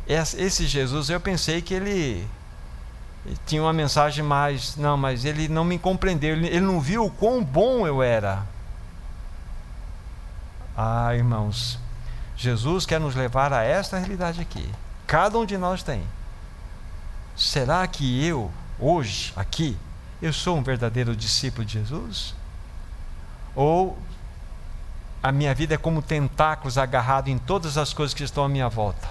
esse 0.05 0.67
Jesus, 0.67 1.09
eu 1.09 1.17
pensei 1.17 1.61
que 1.61 1.73
ele 1.73 2.27
tinha 3.45 3.61
uma 3.61 3.71
mensagem 3.71 4.23
mais. 4.23 4.75
Não, 4.75 4.97
mas 4.97 5.23
ele 5.23 5.47
não 5.47 5.63
me 5.63 5.79
compreendeu, 5.79 6.35
ele 6.35 6.59
não 6.59 6.81
viu 6.81 7.05
o 7.05 7.09
quão 7.09 7.41
bom 7.41 7.87
eu 7.87 8.03
era. 8.03 8.43
Ah, 10.75 11.15
irmãos, 11.15 11.79
Jesus 12.35 12.85
quer 12.85 12.99
nos 12.99 13.15
levar 13.15 13.53
a 13.53 13.63
esta 13.63 13.97
realidade 13.97 14.41
aqui. 14.41 14.69
Cada 15.07 15.39
um 15.39 15.45
de 15.45 15.57
nós 15.57 15.81
tem. 15.81 16.03
Será 17.33 17.87
que 17.87 18.25
eu, 18.25 18.51
hoje, 18.79 19.33
aqui, 19.35 19.77
eu 20.21 20.31
sou 20.33 20.57
um 20.57 20.63
verdadeiro 20.63 21.15
discípulo 21.15 21.65
de 21.65 21.73
Jesus? 21.73 22.33
Ou 23.55 23.97
a 25.21 25.31
minha 25.31 25.55
vida 25.55 25.73
é 25.73 25.77
como 25.77 26.01
tentáculos 26.01 26.77
agarrados 26.77 27.31
em 27.31 27.37
todas 27.37 27.77
as 27.77 27.93
coisas 27.93 28.13
que 28.13 28.23
estão 28.23 28.43
à 28.43 28.49
minha 28.49 28.69
volta. 28.69 29.07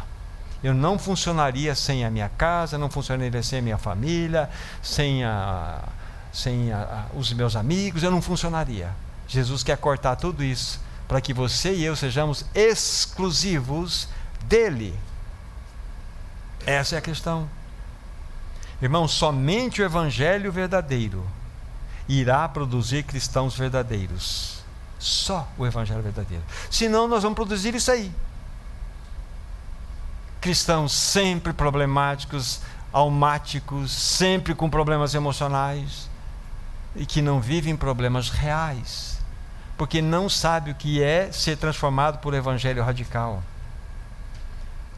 Eu 0.63 0.73
não 0.73 0.99
funcionaria 0.99 1.75
sem 1.75 2.05
a 2.05 2.11
minha 2.11 2.29
casa, 2.29 2.79
não 2.79 2.89
funcionaria 2.89 3.43
sem 3.43 3.59
a 3.59 3.63
minha 3.63 3.79
família, 3.79 4.49
sem, 4.83 5.25
a, 5.25 5.83
sem 6.33 6.73
a, 6.73 7.07
os 7.15 7.33
meus 7.33 7.57
amigos, 7.57 8.03
eu 8.03 8.11
não 8.11 8.23
funcionaria. 8.23 8.91
Jesus 9.27 9.63
quer 9.63 9.77
cortar 9.77 10.17
tudo 10.17 10.43
isso 10.43 10.81
para 11.09 11.21
que 11.21 11.35
você 11.35 11.75
e 11.75 11.85
eu 11.85 11.97
sejamos 11.97 12.47
exclusivos 12.55 14.09
dele. 14.45 14.99
Essa 16.67 16.95
é 16.95 16.99
a 16.99 17.03
questão. 17.03 17.49
Irmão, 18.83 19.09
somente 19.09 19.81
o 19.81 19.85
evangelho 19.85 20.51
verdadeiro 20.53 21.27
irá 22.09 22.49
produzir 22.49 23.03
cristãos 23.03 23.57
verdadeiros. 23.57 24.65
Só 24.99 25.47
o 25.59 25.67
Evangelho 25.67 26.03
verdadeiro. 26.03 26.43
Senão, 26.71 27.07
nós 27.07 27.23
vamos 27.23 27.37
produzir 27.37 27.75
isso 27.75 27.91
aí. 27.91 28.11
Cristãos 30.41 30.93
sempre 30.93 31.53
problemáticos, 31.53 32.61
almáticos, 32.93 33.91
sempre 33.91 34.55
com 34.55 34.71
problemas 34.71 35.15
emocionais 35.15 36.09
e 36.95 37.05
que 37.05 37.21
não 37.21 37.41
vivem 37.41 37.77
problemas 37.77 38.31
reais, 38.31 39.19
porque 39.77 40.01
não 40.01 40.29
sabe 40.29 40.71
o 40.71 40.75
que 40.75 41.03
é 41.03 41.33
ser 41.33 41.57
transformado 41.57 42.19
por 42.19 42.35
evangelho 42.35 42.83
radical. 42.83 43.43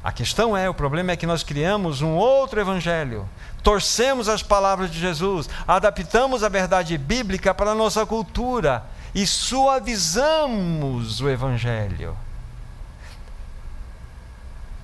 A 0.05 0.12
questão 0.12 0.57
é, 0.57 0.68
o 0.68 0.74
problema 0.74 1.12
é 1.12 1.16
que 1.16 1.27
nós 1.27 1.43
criamos 1.43 2.01
um 2.01 2.14
outro 2.14 2.61
evangelho, 2.61 3.29
torcemos 3.66 4.28
as 4.28 4.44
palavras 4.44 4.92
de 4.92 5.00
Jesus, 5.00 5.48
adaptamos 5.66 6.44
a 6.44 6.48
verdade 6.48 6.96
bíblica 6.96 7.52
para 7.52 7.72
a 7.72 7.74
nossa 7.74 8.06
cultura 8.06 8.84
e 9.12 9.26
suavizamos 9.26 11.20
o 11.20 11.28
Evangelho. 11.28 12.16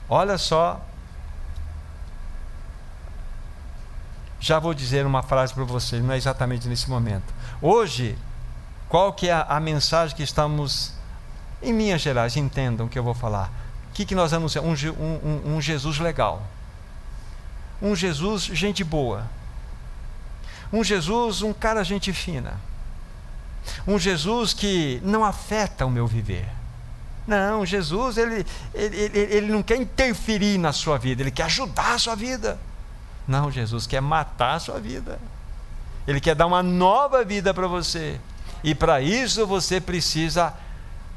Olha 0.08 0.36
só. 0.36 0.80
Já 4.40 4.58
vou 4.58 4.74
dizer 4.74 5.06
uma 5.06 5.22
frase 5.22 5.54
para 5.54 5.62
vocês, 5.62 6.02
não 6.02 6.12
é 6.12 6.16
exatamente 6.16 6.66
nesse 6.66 6.90
momento. 6.90 7.32
Hoje, 7.60 8.18
qual 8.88 9.12
que 9.12 9.28
é 9.28 9.32
a, 9.32 9.42
a 9.42 9.60
mensagem 9.60 10.16
que 10.16 10.24
estamos, 10.24 10.92
em 11.62 11.70
linhas 11.70 12.00
gerais, 12.00 12.36
entendam 12.36 12.86
o 12.86 12.88
que 12.88 12.98
eu 12.98 13.04
vou 13.04 13.14
falar. 13.14 13.48
O 13.90 13.92
que, 13.92 14.04
que 14.04 14.16
nós 14.16 14.32
anunciamos? 14.32 14.82
Um, 14.82 14.90
um, 14.90 15.54
um 15.54 15.60
Jesus 15.60 16.00
legal. 16.00 16.42
Um 17.82 17.94
Jesus 17.94 18.44
gente 18.44 18.82
boa. 18.84 19.28
Um 20.72 20.82
Jesus, 20.82 21.42
um 21.42 21.52
cara 21.52 21.84
gente 21.84 22.12
fina 22.12 22.58
um 23.86 23.98
Jesus 23.98 24.52
que 24.52 25.00
não 25.02 25.24
afeta 25.24 25.86
o 25.86 25.90
meu 25.90 26.06
viver. 26.06 26.48
Não, 27.26 27.64
Jesus, 27.64 28.16
ele, 28.16 28.44
ele, 28.74 28.96
ele, 28.96 29.18
ele 29.18 29.52
não 29.52 29.62
quer 29.62 29.76
interferir 29.76 30.58
na 30.58 30.72
sua 30.72 30.98
vida, 30.98 31.22
ele 31.22 31.30
quer 31.30 31.44
ajudar 31.44 31.94
a 31.94 31.98
sua 31.98 32.16
vida. 32.16 32.58
Não, 33.26 33.50
Jesus 33.50 33.86
quer 33.86 34.00
matar 34.00 34.56
a 34.56 34.60
sua 34.60 34.80
vida. 34.80 35.20
Ele 36.06 36.20
quer 36.20 36.34
dar 36.34 36.46
uma 36.46 36.62
nova 36.62 37.24
vida 37.24 37.54
para 37.54 37.68
você. 37.68 38.20
E 38.64 38.74
para 38.74 39.00
isso 39.00 39.46
você 39.46 39.80
precisa 39.80 40.52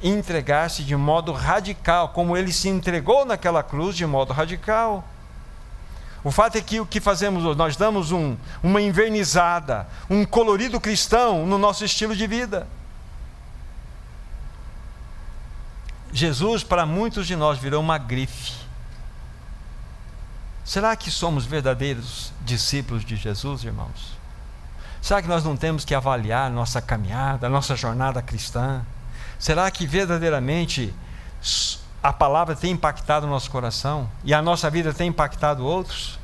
entregar-se 0.04 0.84
de 0.84 0.96
modo 0.96 1.32
radical, 1.32 2.10
como 2.10 2.38
ele 2.38 2.54
se 2.54 2.70
entregou 2.70 3.26
naquela 3.26 3.64
cruz 3.64 3.96
de 3.96 4.06
modo 4.06 4.32
radical. 4.32 5.04
O 6.26 6.32
fato 6.32 6.56
é 6.56 6.62
que 6.62 6.80
o 6.80 6.88
que 6.88 7.00
fazemos 7.00 7.46
hoje, 7.46 7.56
nós 7.56 7.76
damos 7.76 8.12
um, 8.12 8.36
uma 8.64 8.82
invernizada, 8.82 9.88
um 10.10 10.26
colorido 10.26 10.82
cristão 10.82 11.46
no 11.46 11.60
nosso 11.60 11.86
estilo 11.86 12.16
de 12.16 12.26
vida. 12.26 12.68
Jesus, 16.12 16.64
para 16.64 16.84
muitos 16.84 17.28
de 17.28 17.36
nós, 17.36 17.60
virou 17.60 17.80
uma 17.80 18.00
grife. 18.00 18.54
Será 20.64 20.96
que 20.96 21.12
somos 21.12 21.46
verdadeiros 21.46 22.34
discípulos 22.42 23.06
de 23.06 23.16
Jesus, 23.16 23.64
irmãos? 23.64 24.18
Será 25.04 25.22
que 25.22 25.28
nós 25.28 25.44
não 25.44 25.56
temos 25.56 25.86
que 25.86 25.94
avaliar 25.94 26.50
nossa 26.50 26.82
caminhada, 26.82 27.48
nossa 27.48 27.76
jornada 27.76 28.20
cristã? 28.24 28.84
Será 29.38 29.70
que 29.70 29.86
verdadeiramente 29.86 30.92
a 32.06 32.14
palavra 32.14 32.56
tem 32.56 32.70
impactado 32.70 33.26
o 33.26 33.30
nosso 33.30 33.50
coração 33.50 34.08
e 34.24 34.32
a 34.32 34.40
nossa 34.40 34.70
vida 34.70 34.94
tem 34.94 35.10
impactado 35.10 35.66
outros? 35.66 36.20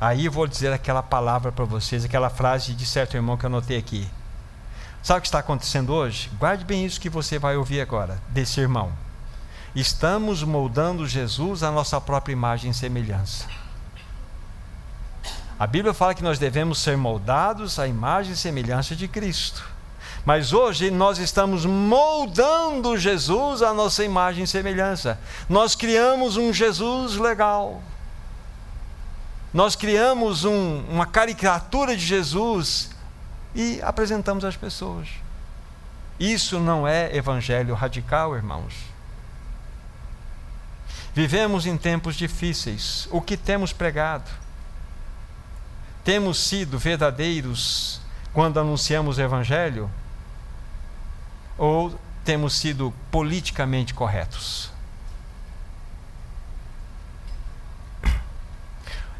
Aí 0.00 0.26
eu 0.26 0.30
vou 0.30 0.46
dizer 0.46 0.72
aquela 0.72 1.02
palavra 1.02 1.50
para 1.50 1.64
vocês, 1.64 2.04
aquela 2.04 2.30
frase 2.30 2.72
de 2.72 2.86
certo 2.86 3.16
irmão 3.16 3.36
que 3.36 3.44
eu 3.44 3.48
anotei 3.48 3.76
aqui. 3.76 4.08
Sabe 5.02 5.18
o 5.18 5.22
que 5.22 5.26
está 5.26 5.40
acontecendo 5.40 5.92
hoje? 5.92 6.30
Guarde 6.38 6.64
bem 6.64 6.84
isso 6.84 7.00
que 7.00 7.10
você 7.10 7.40
vai 7.40 7.56
ouvir 7.56 7.80
agora, 7.80 8.22
desse 8.28 8.60
irmão. 8.60 8.92
Estamos 9.74 10.44
moldando 10.44 11.08
Jesus 11.08 11.64
à 11.64 11.72
nossa 11.72 12.00
própria 12.00 12.32
imagem 12.32 12.70
e 12.70 12.74
semelhança. 12.74 13.48
A 15.58 15.66
Bíblia 15.66 15.92
fala 15.92 16.14
que 16.14 16.22
nós 16.22 16.38
devemos 16.38 16.78
ser 16.78 16.96
moldados 16.96 17.80
à 17.80 17.88
imagem 17.88 18.34
e 18.34 18.36
semelhança 18.36 18.94
de 18.94 19.08
Cristo. 19.08 19.79
Mas 20.24 20.52
hoje 20.52 20.90
nós 20.90 21.18
estamos 21.18 21.64
moldando 21.64 22.96
Jesus 22.96 23.62
à 23.62 23.72
nossa 23.72 24.04
imagem 24.04 24.44
e 24.44 24.46
semelhança. 24.46 25.18
Nós 25.48 25.74
criamos 25.74 26.36
um 26.36 26.52
Jesus 26.52 27.16
legal. 27.16 27.82
Nós 29.52 29.74
criamos 29.74 30.44
um, 30.44 30.84
uma 30.88 31.06
caricatura 31.06 31.96
de 31.96 32.04
Jesus 32.04 32.90
e 33.54 33.80
apresentamos 33.82 34.44
às 34.44 34.56
pessoas. 34.56 35.08
Isso 36.18 36.60
não 36.60 36.86
é 36.86 37.16
evangelho 37.16 37.74
radical, 37.74 38.36
irmãos. 38.36 38.74
Vivemos 41.14 41.66
em 41.66 41.76
tempos 41.76 42.14
difíceis. 42.14 43.08
O 43.10 43.20
que 43.20 43.36
temos 43.36 43.72
pregado? 43.72 44.30
temos 46.04 46.38
sido 46.38 46.78
verdadeiros 46.78 48.00
quando 48.32 48.58
anunciamos 48.58 49.18
o 49.18 49.22
Evangelho? 49.22 49.90
Ou 51.60 51.94
temos 52.24 52.54
sido 52.54 52.90
politicamente 53.10 53.92
corretos? 53.92 54.70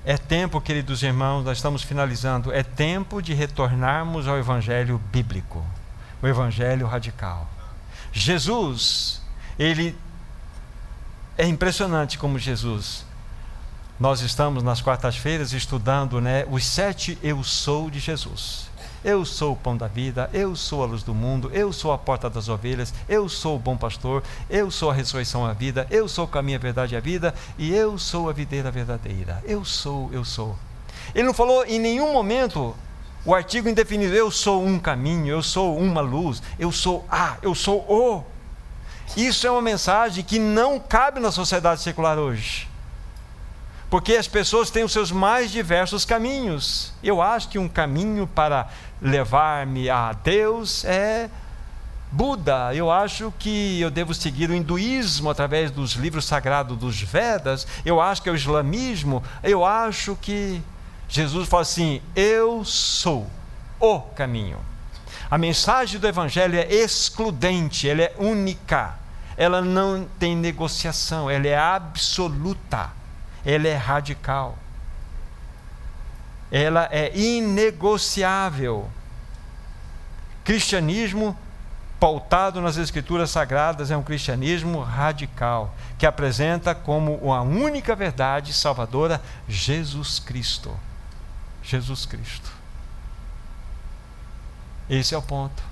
É 0.03 0.17
tempo, 0.17 0.59
queridos 0.59 1.03
irmãos, 1.03 1.45
nós 1.45 1.59
estamos 1.59 1.83
finalizando, 1.83 2.51
é 2.51 2.63
tempo 2.63 3.21
de 3.21 3.35
retornarmos 3.35 4.27
ao 4.27 4.39
Evangelho 4.39 4.97
bíblico, 5.13 5.63
o 6.23 6.27
Evangelho 6.27 6.87
radical. 6.87 7.47
Jesus, 8.11 9.21
ele 9.59 9.95
é 11.37 11.47
impressionante 11.47 12.17
como 12.17 12.39
Jesus. 12.39 13.05
Nós 13.99 14.23
estamos 14.23 14.63
nas 14.63 14.81
quartas-feiras 14.81 15.53
estudando 15.53 16.23
né, 16.23 16.47
os 16.51 16.65
sete 16.65 17.19
eu 17.23 17.45
sou 17.45 17.91
de 17.91 17.99
Jesus. 18.01 18.71
Eu 19.03 19.25
sou 19.25 19.53
o 19.53 19.57
pão 19.57 19.77
da 19.77 19.87
vida, 19.87 20.29
eu 20.33 20.55
sou 20.55 20.83
a 20.83 20.87
luz 20.87 21.03
do 21.03 21.15
mundo, 21.15 21.51
eu 21.55 21.73
sou 21.73 21.91
a 21.91 21.97
porta 21.97 22.29
das 22.29 22.49
ovelhas, 22.49 22.93
eu 23.09 23.31
sou 23.31 23.57
o 23.57 23.59
bom 23.59 23.75
pastor, 23.75 24.23
eu 24.49 24.71
sou 24.71 24.91
a 24.91 24.95
ressurreição 24.95 25.47
à 25.47 25.55
vida, 25.55 25.87
eu 25.91 26.07
sou 26.07 26.27
o 26.27 26.29
caminho, 26.29 26.59
a 26.59 26.61
verdade 26.61 26.95
e 26.95 26.99
a 26.99 27.01
vida, 27.01 27.35
e 27.57 27.73
eu 27.73 27.99
sou 27.99 28.29
a 28.29 28.33
videira 28.33 28.71
verdadeira. 28.71 29.43
Eu 29.47 29.65
sou, 29.65 30.11
eu 30.13 30.23
sou. 30.23 30.55
Ele 31.15 31.27
não 31.27 31.33
falou 31.33 31.65
em 31.65 31.79
nenhum 31.79 32.13
momento 32.13 32.77
o 33.25 33.35
artigo 33.35 33.69
indefinido, 33.69 34.15
eu 34.15 34.31
sou 34.31 34.65
um 34.65 34.79
caminho, 34.79 35.29
eu 35.29 35.43
sou 35.43 35.79
uma 35.79 36.03
luz, 36.03 36.43
eu 36.59 36.71
sou 36.71 37.07
a, 37.11 37.37
eu 37.41 37.55
sou 37.55 37.81
o. 37.89 38.23
Isso 39.17 39.47
é 39.47 39.51
uma 39.51 39.63
mensagem 39.63 40.23
que 40.23 40.39
não 40.39 40.79
cabe 40.79 41.21
na 41.21 41.33
sociedade 41.33 41.81
secular 41.81 42.19
hoje. 42.19 42.69
Porque 43.91 44.15
as 44.15 44.29
pessoas 44.29 44.71
têm 44.71 44.85
os 44.85 44.93
seus 44.93 45.11
mais 45.11 45.51
diversos 45.51 46.05
caminhos. 46.05 46.93
Eu 47.03 47.21
acho 47.21 47.49
que 47.49 47.59
um 47.59 47.69
caminho 47.69 48.25
para 48.25 48.69
levar-me 49.01 49.89
a 49.89 50.13
Deus 50.13 50.85
é 50.85 51.31
Buda. 52.13 52.75
Eu 52.75 52.91
acho 52.91 53.33
que 53.39 53.81
eu 53.81 53.91
devo 53.91 54.13
seguir 54.13 54.51
o 54.51 54.55
hinduísmo 54.55 55.31
através 55.31 55.71
dos 55.71 55.93
livros 55.93 56.25
sagrados 56.25 56.77
dos 56.77 57.01
Vedas. 57.01 57.67
Eu 57.85 58.01
acho 58.01 58.23
que 58.23 58.29
é 58.29 58.33
o 58.33 58.37
islamismo. 58.37 59.23
Eu 59.43 59.65
acho 59.65 60.17
que 60.21 60.61
Jesus 61.09 61.49
fala 61.49 61.63
assim: 61.63 62.03
Eu 62.15 62.65
sou 62.65 63.29
o 63.79 64.01
caminho. 64.01 64.59
A 65.31 65.39
mensagem 65.39 66.01
do 66.01 66.09
Evangelho 66.09 66.59
é 66.59 66.67
excludente, 66.67 67.89
ela 67.89 68.03
é 68.03 68.15
única, 68.19 68.95
ela 69.37 69.63
não 69.63 70.05
tem 70.19 70.35
negociação, 70.35 71.31
ela 71.31 71.47
é 71.47 71.57
absoluta 71.57 72.91
ela 73.45 73.69
é 73.69 73.75
radical. 73.75 74.57
Ela 76.51 76.89
é 76.91 77.17
inegociável. 77.17 78.89
Cristianismo 80.45 81.37
pautado 82.01 82.63
nas 82.63 82.79
escrituras 82.79 83.31
sagradas 83.31 83.91
é 83.91 83.97
um 83.97 84.03
cristianismo 84.03 84.81
radical, 84.81 85.75
que 85.99 86.07
apresenta 86.07 86.75
como 86.75 87.33
a 87.33 87.43
única 87.43 87.95
verdade 87.95 88.55
salvadora 88.55 89.21
Jesus 89.47 90.19
Cristo. 90.19 90.75
Jesus 91.63 92.07
Cristo. 92.07 92.51
Esse 94.89 95.15
é 95.15 95.19
o 95.19 95.23
ponto. 95.23 95.70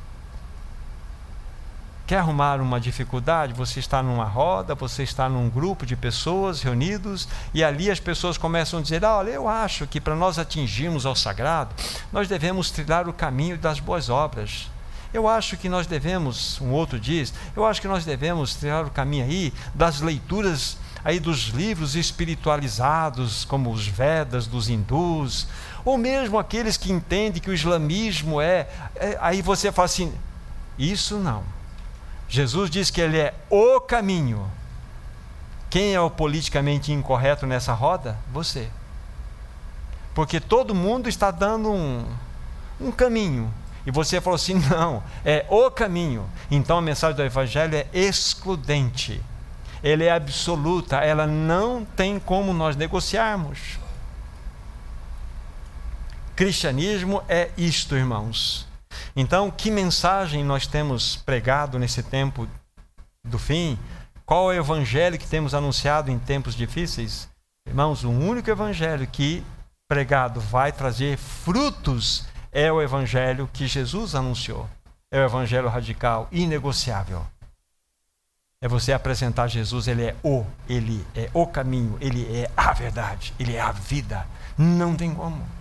Quer 2.09 2.21
arrumar 2.21 2.59
uma 2.63 2.81
dificuldade? 2.81 3.53
Você 3.53 3.81
está 3.81 4.03
numa 4.03 4.25
roda, 4.25 4.75
você 4.75 5.03
está 5.03 5.29
num 5.29 5.51
grupo 5.51 5.85
de 5.85 5.95
pessoas 5.95 6.63
reunidos 6.63 7.29
e 7.53 7.63
ali 7.63 7.91
as 7.91 8.01
pessoas 8.01 8.39
começam 8.39 8.79
a 8.79 8.83
dizer: 8.83 9.05
Olha, 9.05 9.29
eu 9.29 9.47
acho 9.47 9.87
que 9.87 10.01
para 10.01 10.17
nós 10.17 10.39
atingirmos 10.39 11.05
ao 11.05 11.15
sagrado, 11.15 11.75
nós 12.11 12.27
devemos 12.27 12.71
trilhar 12.71 13.07
o 13.11 13.13
caminho 13.13 13.59
das 13.59 13.79
boas 13.79 14.09
obras. 14.09 14.71
Eu 15.13 15.29
acho 15.29 15.59
que 15.59 15.69
nós 15.69 15.87
devemos, 15.87 16.59
um 16.63 16.71
outro 16.71 16.99
diz, 16.99 17.35
eu 17.55 17.67
acho 17.67 17.79
que 17.79 17.89
nós 17.89 18.07
devemos 18.07 18.55
trilhar 18.55 18.87
o 18.87 18.91
caminho 18.91 19.27
aí 19.27 19.53
das 19.75 20.01
leituras 20.01 20.79
aí 21.05 21.21
dos 21.21 21.49
livros 21.49 21.95
espiritualizados, 21.95 23.45
como 23.45 23.71
os 23.71 23.87
Vedas 23.87 24.47
dos 24.47 24.71
hindus, 24.71 25.47
ou 25.85 25.99
mesmo 25.99 26.39
aqueles 26.39 26.79
que 26.79 26.91
entendem 26.91 27.41
que 27.43 27.51
o 27.51 27.55
islamismo 27.55 28.41
é, 28.41 28.67
é 28.97 29.19
aí 29.21 29.43
você 29.43 29.71
fala 29.71 29.85
assim: 29.85 30.11
isso 30.79 31.19
não 31.19 31.58
Jesus 32.29 32.71
diz 32.71 32.91
que 32.91 33.01
ele 33.01 33.19
é 33.19 33.35
o 33.49 33.81
caminho. 33.81 34.51
Quem 35.71 35.95
é 35.95 36.01
o 36.01 36.11
politicamente 36.11 36.93
incorreto 36.93 37.47
nessa 37.47 37.73
roda? 37.73 38.19
Você. 38.33 38.69
Porque 40.15 40.41
todo 40.41 40.75
mundo 40.75 41.09
está 41.09 41.31
dando 41.31 41.71
um, 41.71 42.05
um 42.81 42.91
caminho. 42.93 43.53
E 43.87 43.91
você 43.91 44.21
falou 44.21 44.37
assim: 44.37 44.55
não, 44.69 45.03
é 45.25 45.47
o 45.49 45.71
caminho. 45.71 46.29
Então 46.51 46.77
a 46.77 46.83
mensagem 46.83 47.17
do 47.17 47.23
Evangelho 47.23 47.75
é 47.77 47.87
excludente. 47.93 49.23
Ela 49.83 50.05
é 50.05 50.11
absoluta, 50.11 50.97
ela 50.97 51.27
não 51.27 51.85
tem 51.85 52.19
como 52.19 52.53
nós 52.53 52.77
negociarmos. 52.77 53.79
Cristianismo 56.37 57.23
é 57.29 57.51
isto, 57.57 57.97
irmãos. 57.97 58.68
Então, 59.15 59.51
que 59.51 59.71
mensagem 59.71 60.45
nós 60.45 60.67
temos 60.67 61.17
pregado 61.17 61.79
nesse 61.79 62.03
tempo 62.03 62.49
do 63.25 63.39
fim? 63.39 63.79
Qual 64.25 64.53
é 64.53 64.57
o 64.57 64.61
evangelho 64.61 65.19
que 65.19 65.27
temos 65.27 65.55
anunciado 65.55 66.11
em 66.11 66.19
tempos 66.19 66.55
difíceis? 66.55 67.29
Irmãos, 67.67 68.05
o 68.05 68.11
único 68.11 68.51
evangelho 68.51 69.07
que 69.07 69.45
pregado 69.89 70.41
vai 70.41 70.71
trazer 70.71 71.17
frutos 71.17 72.27
é 72.53 72.71
o 72.71 72.81
evangelho 72.81 73.49
que 73.53 73.67
Jesus 73.67 74.15
anunciou. 74.15 74.69
É 75.11 75.21
o 75.21 75.25
evangelho 75.25 75.69
radical, 75.69 76.29
inegociável. 76.31 77.27
É 78.61 78.69
você 78.69 78.93
apresentar 78.93 79.47
Jesus, 79.47 79.87
ele 79.87 80.03
é 80.03 80.17
o, 80.23 80.45
ele 80.69 81.07
é 81.15 81.31
o 81.33 81.47
caminho, 81.47 81.97
ele 82.01 82.27
é 82.37 82.51
a 82.57 82.73
verdade, 82.73 83.33
ele 83.39 83.55
é 83.55 83.61
a 83.61 83.71
vida. 83.71 84.27
Não 84.57 84.97
tem 84.97 85.15
como. 85.15 85.58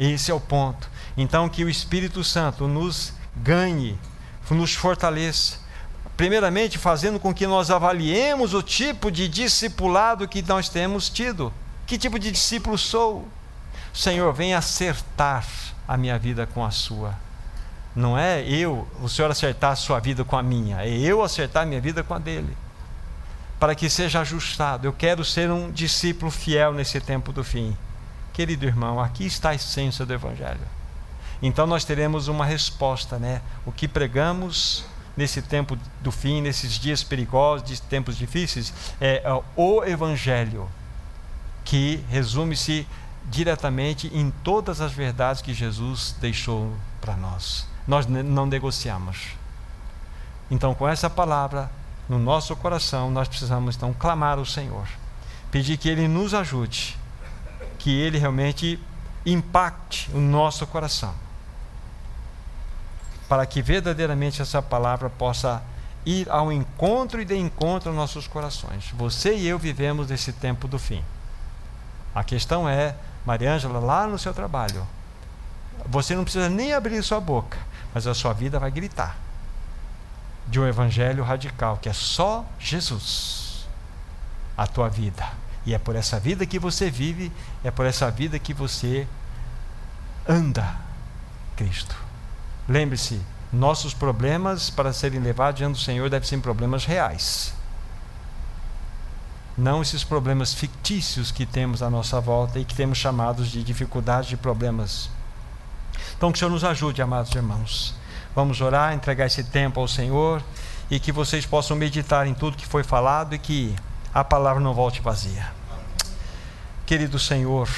Esse 0.00 0.30
é 0.30 0.34
o 0.34 0.40
ponto. 0.40 0.88
Então, 1.14 1.46
que 1.46 1.62
o 1.62 1.68
Espírito 1.68 2.24
Santo 2.24 2.66
nos 2.66 3.12
ganhe, 3.36 3.98
nos 4.50 4.74
fortaleça. 4.74 5.58
Primeiramente, 6.16 6.78
fazendo 6.78 7.20
com 7.20 7.34
que 7.34 7.46
nós 7.46 7.70
avaliemos 7.70 8.54
o 8.54 8.62
tipo 8.62 9.10
de 9.10 9.28
discipulado 9.28 10.26
que 10.26 10.40
nós 10.40 10.70
temos 10.70 11.10
tido. 11.10 11.52
Que 11.86 11.98
tipo 11.98 12.18
de 12.18 12.32
discípulo 12.32 12.78
sou? 12.78 13.28
Senhor, 13.92 14.32
vem 14.32 14.54
acertar 14.54 15.44
a 15.86 15.98
minha 15.98 16.18
vida 16.18 16.46
com 16.46 16.64
a 16.64 16.70
sua. 16.70 17.14
Não 17.94 18.16
é 18.16 18.42
eu, 18.42 18.88
o 19.02 19.08
Senhor 19.08 19.30
acertar 19.30 19.72
a 19.72 19.76
sua 19.76 20.00
vida 20.00 20.24
com 20.24 20.36
a 20.36 20.42
minha, 20.42 20.82
é 20.82 20.88
eu 20.88 21.22
acertar 21.22 21.64
a 21.64 21.66
minha 21.66 21.80
vida 21.80 22.02
com 22.02 22.14
a 22.14 22.18
dele. 22.18 22.56
Para 23.58 23.74
que 23.74 23.90
seja 23.90 24.20
ajustado. 24.20 24.86
Eu 24.86 24.92
quero 24.94 25.24
ser 25.24 25.50
um 25.50 25.70
discípulo 25.70 26.30
fiel 26.30 26.72
nesse 26.72 27.00
tempo 27.00 27.32
do 27.32 27.44
fim. 27.44 27.76
Querido 28.40 28.64
irmão, 28.64 28.98
aqui 28.98 29.26
está 29.26 29.50
a 29.50 29.54
essência 29.54 30.06
do 30.06 30.14
Evangelho. 30.14 30.66
Então 31.42 31.66
nós 31.66 31.84
teremos 31.84 32.26
uma 32.26 32.46
resposta, 32.46 33.18
né? 33.18 33.42
O 33.66 33.70
que 33.70 33.86
pregamos 33.86 34.82
nesse 35.14 35.42
tempo 35.42 35.76
do 36.00 36.10
fim, 36.10 36.40
nesses 36.40 36.78
dias 36.78 37.04
perigosos, 37.04 37.68
de 37.68 37.82
tempos 37.82 38.16
difíceis, 38.16 38.72
é, 38.98 39.20
é 39.22 39.42
o 39.54 39.84
Evangelho, 39.84 40.70
que 41.66 42.02
resume-se 42.08 42.86
diretamente 43.26 44.10
em 44.10 44.30
todas 44.42 44.80
as 44.80 44.90
verdades 44.90 45.42
que 45.42 45.52
Jesus 45.52 46.16
deixou 46.18 46.72
para 46.98 47.18
nós. 47.18 47.66
Nós 47.86 48.06
não 48.06 48.46
negociamos. 48.46 49.34
Então, 50.50 50.74
com 50.74 50.88
essa 50.88 51.10
palavra 51.10 51.70
no 52.08 52.18
nosso 52.18 52.56
coração, 52.56 53.10
nós 53.10 53.28
precisamos 53.28 53.76
então 53.76 53.92
clamar 53.92 54.38
ao 54.38 54.46
Senhor, 54.46 54.88
pedir 55.50 55.76
que 55.76 55.90
Ele 55.90 56.08
nos 56.08 56.32
ajude 56.32 56.98
que 57.80 57.98
ele 57.98 58.18
realmente 58.18 58.78
impacte 59.24 60.10
o 60.12 60.20
nosso 60.20 60.66
coração. 60.66 61.14
Para 63.28 63.46
que 63.46 63.62
verdadeiramente 63.62 64.42
essa 64.42 64.60
palavra 64.60 65.08
possa 65.08 65.62
ir 66.04 66.28
ao 66.30 66.52
encontro 66.52 67.20
e 67.20 67.24
de 67.24 67.36
encontro 67.36 67.88
aos 67.88 67.96
nossos 67.96 68.26
corações. 68.26 68.90
Você 68.94 69.34
e 69.34 69.46
eu 69.46 69.58
vivemos 69.58 70.08
nesse 70.08 70.32
tempo 70.32 70.68
do 70.68 70.78
fim. 70.78 71.02
A 72.14 72.22
questão 72.22 72.68
é, 72.68 72.94
Mariângela, 73.24 73.78
lá 73.78 74.06
no 74.06 74.18
seu 74.18 74.34
trabalho, 74.34 74.86
você 75.86 76.14
não 76.14 76.24
precisa 76.24 76.50
nem 76.50 76.74
abrir 76.74 77.02
sua 77.02 77.20
boca, 77.20 77.58
mas 77.94 78.06
a 78.06 78.12
sua 78.12 78.34
vida 78.34 78.58
vai 78.58 78.70
gritar 78.70 79.16
de 80.46 80.60
um 80.60 80.66
evangelho 80.66 81.24
radical, 81.24 81.78
que 81.80 81.88
é 81.88 81.92
só 81.94 82.44
Jesus. 82.58 83.66
A 84.56 84.66
tua 84.66 84.88
vida 84.88 85.26
e 85.66 85.74
é 85.74 85.78
por 85.78 85.94
essa 85.96 86.18
vida 86.18 86.46
que 86.46 86.58
você 86.58 86.90
vive, 86.90 87.30
é 87.62 87.70
por 87.70 87.86
essa 87.86 88.10
vida 88.10 88.38
que 88.38 88.54
você 88.54 89.06
anda, 90.28 90.76
Cristo. 91.56 91.94
Lembre-se, 92.68 93.20
nossos 93.52 93.92
problemas 93.92 94.70
para 94.70 94.92
serem 94.92 95.20
levados 95.20 95.58
diante 95.58 95.72
do 95.74 95.80
Senhor 95.80 96.08
devem 96.08 96.28
ser 96.28 96.38
problemas 96.38 96.84
reais. 96.84 97.52
não 99.56 99.82
esses 99.82 100.02
problemas 100.02 100.54
fictícios 100.54 101.30
que 101.30 101.44
temos 101.44 101.82
à 101.82 101.90
nossa 101.90 102.18
volta 102.20 102.58
e 102.58 102.64
que 102.64 102.74
temos 102.74 102.96
chamados 102.96 103.48
de 103.48 103.62
dificuldades, 103.62 104.30
de 104.30 104.36
problemas. 104.36 105.10
Então, 106.16 106.32
que 106.32 106.36
o 106.36 106.38
Senhor 106.38 106.50
nos 106.50 106.64
ajude, 106.64 107.02
amados 107.02 107.34
irmãos. 107.34 107.94
Vamos 108.34 108.60
orar, 108.60 108.94
entregar 108.94 109.26
esse 109.26 109.44
tempo 109.44 109.80
ao 109.80 109.88
Senhor 109.88 110.42
e 110.90 110.98
que 110.98 111.12
vocês 111.12 111.44
possam 111.44 111.76
meditar 111.76 112.26
em 112.26 112.32
tudo 112.32 112.56
que 112.56 112.66
foi 112.66 112.82
falado 112.82 113.34
e 113.34 113.38
que 113.38 113.74
a 114.12 114.24
palavra 114.24 114.60
não 114.60 114.74
volte 114.74 115.00
vazia. 115.00 115.52
Querido 116.84 117.18
Senhor, 117.18 117.68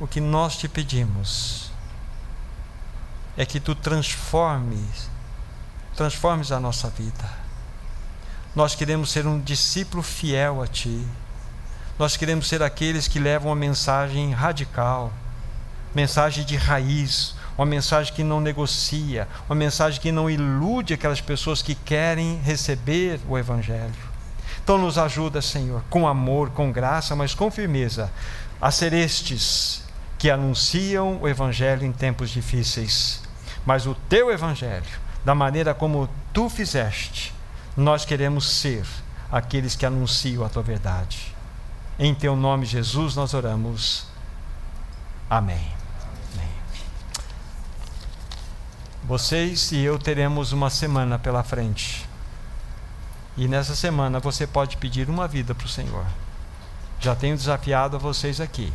o 0.00 0.06
que 0.06 0.20
nós 0.20 0.56
te 0.56 0.68
pedimos 0.68 1.70
é 3.36 3.46
que 3.46 3.60
tu 3.60 3.74
transformes, 3.74 5.08
transformes 5.94 6.50
a 6.50 6.58
nossa 6.58 6.90
vida. 6.90 7.30
Nós 8.54 8.74
queremos 8.74 9.10
ser 9.12 9.26
um 9.26 9.40
discípulo 9.40 10.02
fiel 10.02 10.60
a 10.60 10.66
ti. 10.66 11.06
Nós 11.98 12.16
queremos 12.16 12.48
ser 12.48 12.62
aqueles 12.62 13.06
que 13.06 13.20
levam 13.20 13.50
uma 13.50 13.56
mensagem 13.56 14.32
radical, 14.32 15.12
mensagem 15.94 16.44
de 16.44 16.56
raiz, 16.56 17.34
uma 17.56 17.64
mensagem 17.64 18.12
que 18.12 18.24
não 18.24 18.40
negocia, 18.40 19.28
uma 19.48 19.54
mensagem 19.54 20.00
que 20.00 20.10
não 20.10 20.28
ilude 20.28 20.94
aquelas 20.94 21.20
pessoas 21.20 21.62
que 21.62 21.74
querem 21.74 22.40
receber 22.42 23.20
o 23.28 23.38
Evangelho. 23.38 24.11
Então, 24.62 24.78
nos 24.78 24.96
ajuda, 24.96 25.42
Senhor, 25.42 25.82
com 25.90 26.06
amor, 26.06 26.50
com 26.50 26.70
graça, 26.70 27.16
mas 27.16 27.34
com 27.34 27.50
firmeza, 27.50 28.10
a 28.60 28.70
ser 28.70 28.92
estes 28.92 29.82
que 30.18 30.30
anunciam 30.30 31.20
o 31.20 31.28
Evangelho 31.28 31.84
em 31.84 31.92
tempos 31.92 32.30
difíceis. 32.30 33.22
Mas 33.66 33.86
o 33.86 33.94
teu 34.08 34.30
Evangelho, 34.30 34.84
da 35.24 35.34
maneira 35.34 35.74
como 35.74 36.08
tu 36.32 36.48
fizeste, 36.48 37.34
nós 37.76 38.04
queremos 38.04 38.48
ser 38.48 38.86
aqueles 39.30 39.74
que 39.74 39.84
anunciam 39.84 40.44
a 40.44 40.48
tua 40.48 40.62
verdade. 40.62 41.34
Em 41.98 42.14
teu 42.14 42.36
nome, 42.36 42.64
Jesus, 42.66 43.16
nós 43.16 43.34
oramos. 43.34 44.06
Amém. 45.28 45.82
Vocês 49.04 49.72
e 49.72 49.80
eu 49.80 49.98
teremos 49.98 50.52
uma 50.52 50.70
semana 50.70 51.18
pela 51.18 51.42
frente. 51.42 52.08
E 53.36 53.48
nessa 53.48 53.74
semana 53.74 54.20
você 54.20 54.46
pode 54.46 54.76
pedir 54.76 55.08
uma 55.08 55.26
vida 55.26 55.54
para 55.54 55.66
o 55.66 55.68
Senhor. 55.68 56.04
Já 57.00 57.14
tenho 57.14 57.36
desafiado 57.36 57.96
a 57.96 57.98
vocês 57.98 58.40
aqui. 58.40 58.72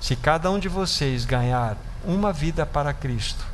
Se 0.00 0.16
cada 0.16 0.50
um 0.50 0.58
de 0.58 0.68
vocês 0.68 1.24
ganhar 1.24 1.76
uma 2.04 2.32
vida 2.32 2.64
para 2.64 2.94
Cristo 2.94 3.44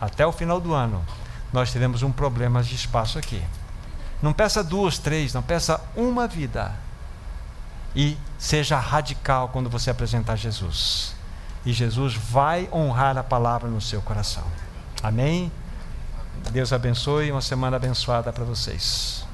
até 0.00 0.26
o 0.26 0.32
final 0.32 0.60
do 0.60 0.74
ano, 0.74 1.04
nós 1.52 1.72
teremos 1.72 2.02
um 2.02 2.12
problema 2.12 2.62
de 2.62 2.74
espaço 2.74 3.18
aqui. 3.18 3.42
Não 4.22 4.32
peça 4.32 4.62
duas, 4.62 4.98
três, 4.98 5.32
não 5.32 5.42
peça 5.42 5.80
uma 5.96 6.28
vida. 6.28 6.72
E 7.96 8.16
seja 8.38 8.78
radical 8.78 9.48
quando 9.48 9.70
você 9.70 9.90
apresentar 9.90 10.36
Jesus. 10.36 11.14
E 11.64 11.72
Jesus 11.72 12.14
vai 12.14 12.68
honrar 12.72 13.16
a 13.16 13.24
palavra 13.24 13.68
no 13.68 13.80
seu 13.80 14.00
coração. 14.02 14.44
Amém? 15.02 15.50
Deus 16.50 16.72
abençoe 16.72 17.26
e 17.26 17.32
uma 17.32 17.40
semana 17.40 17.76
abençoada 17.76 18.32
para 18.32 18.44
vocês. 18.44 19.27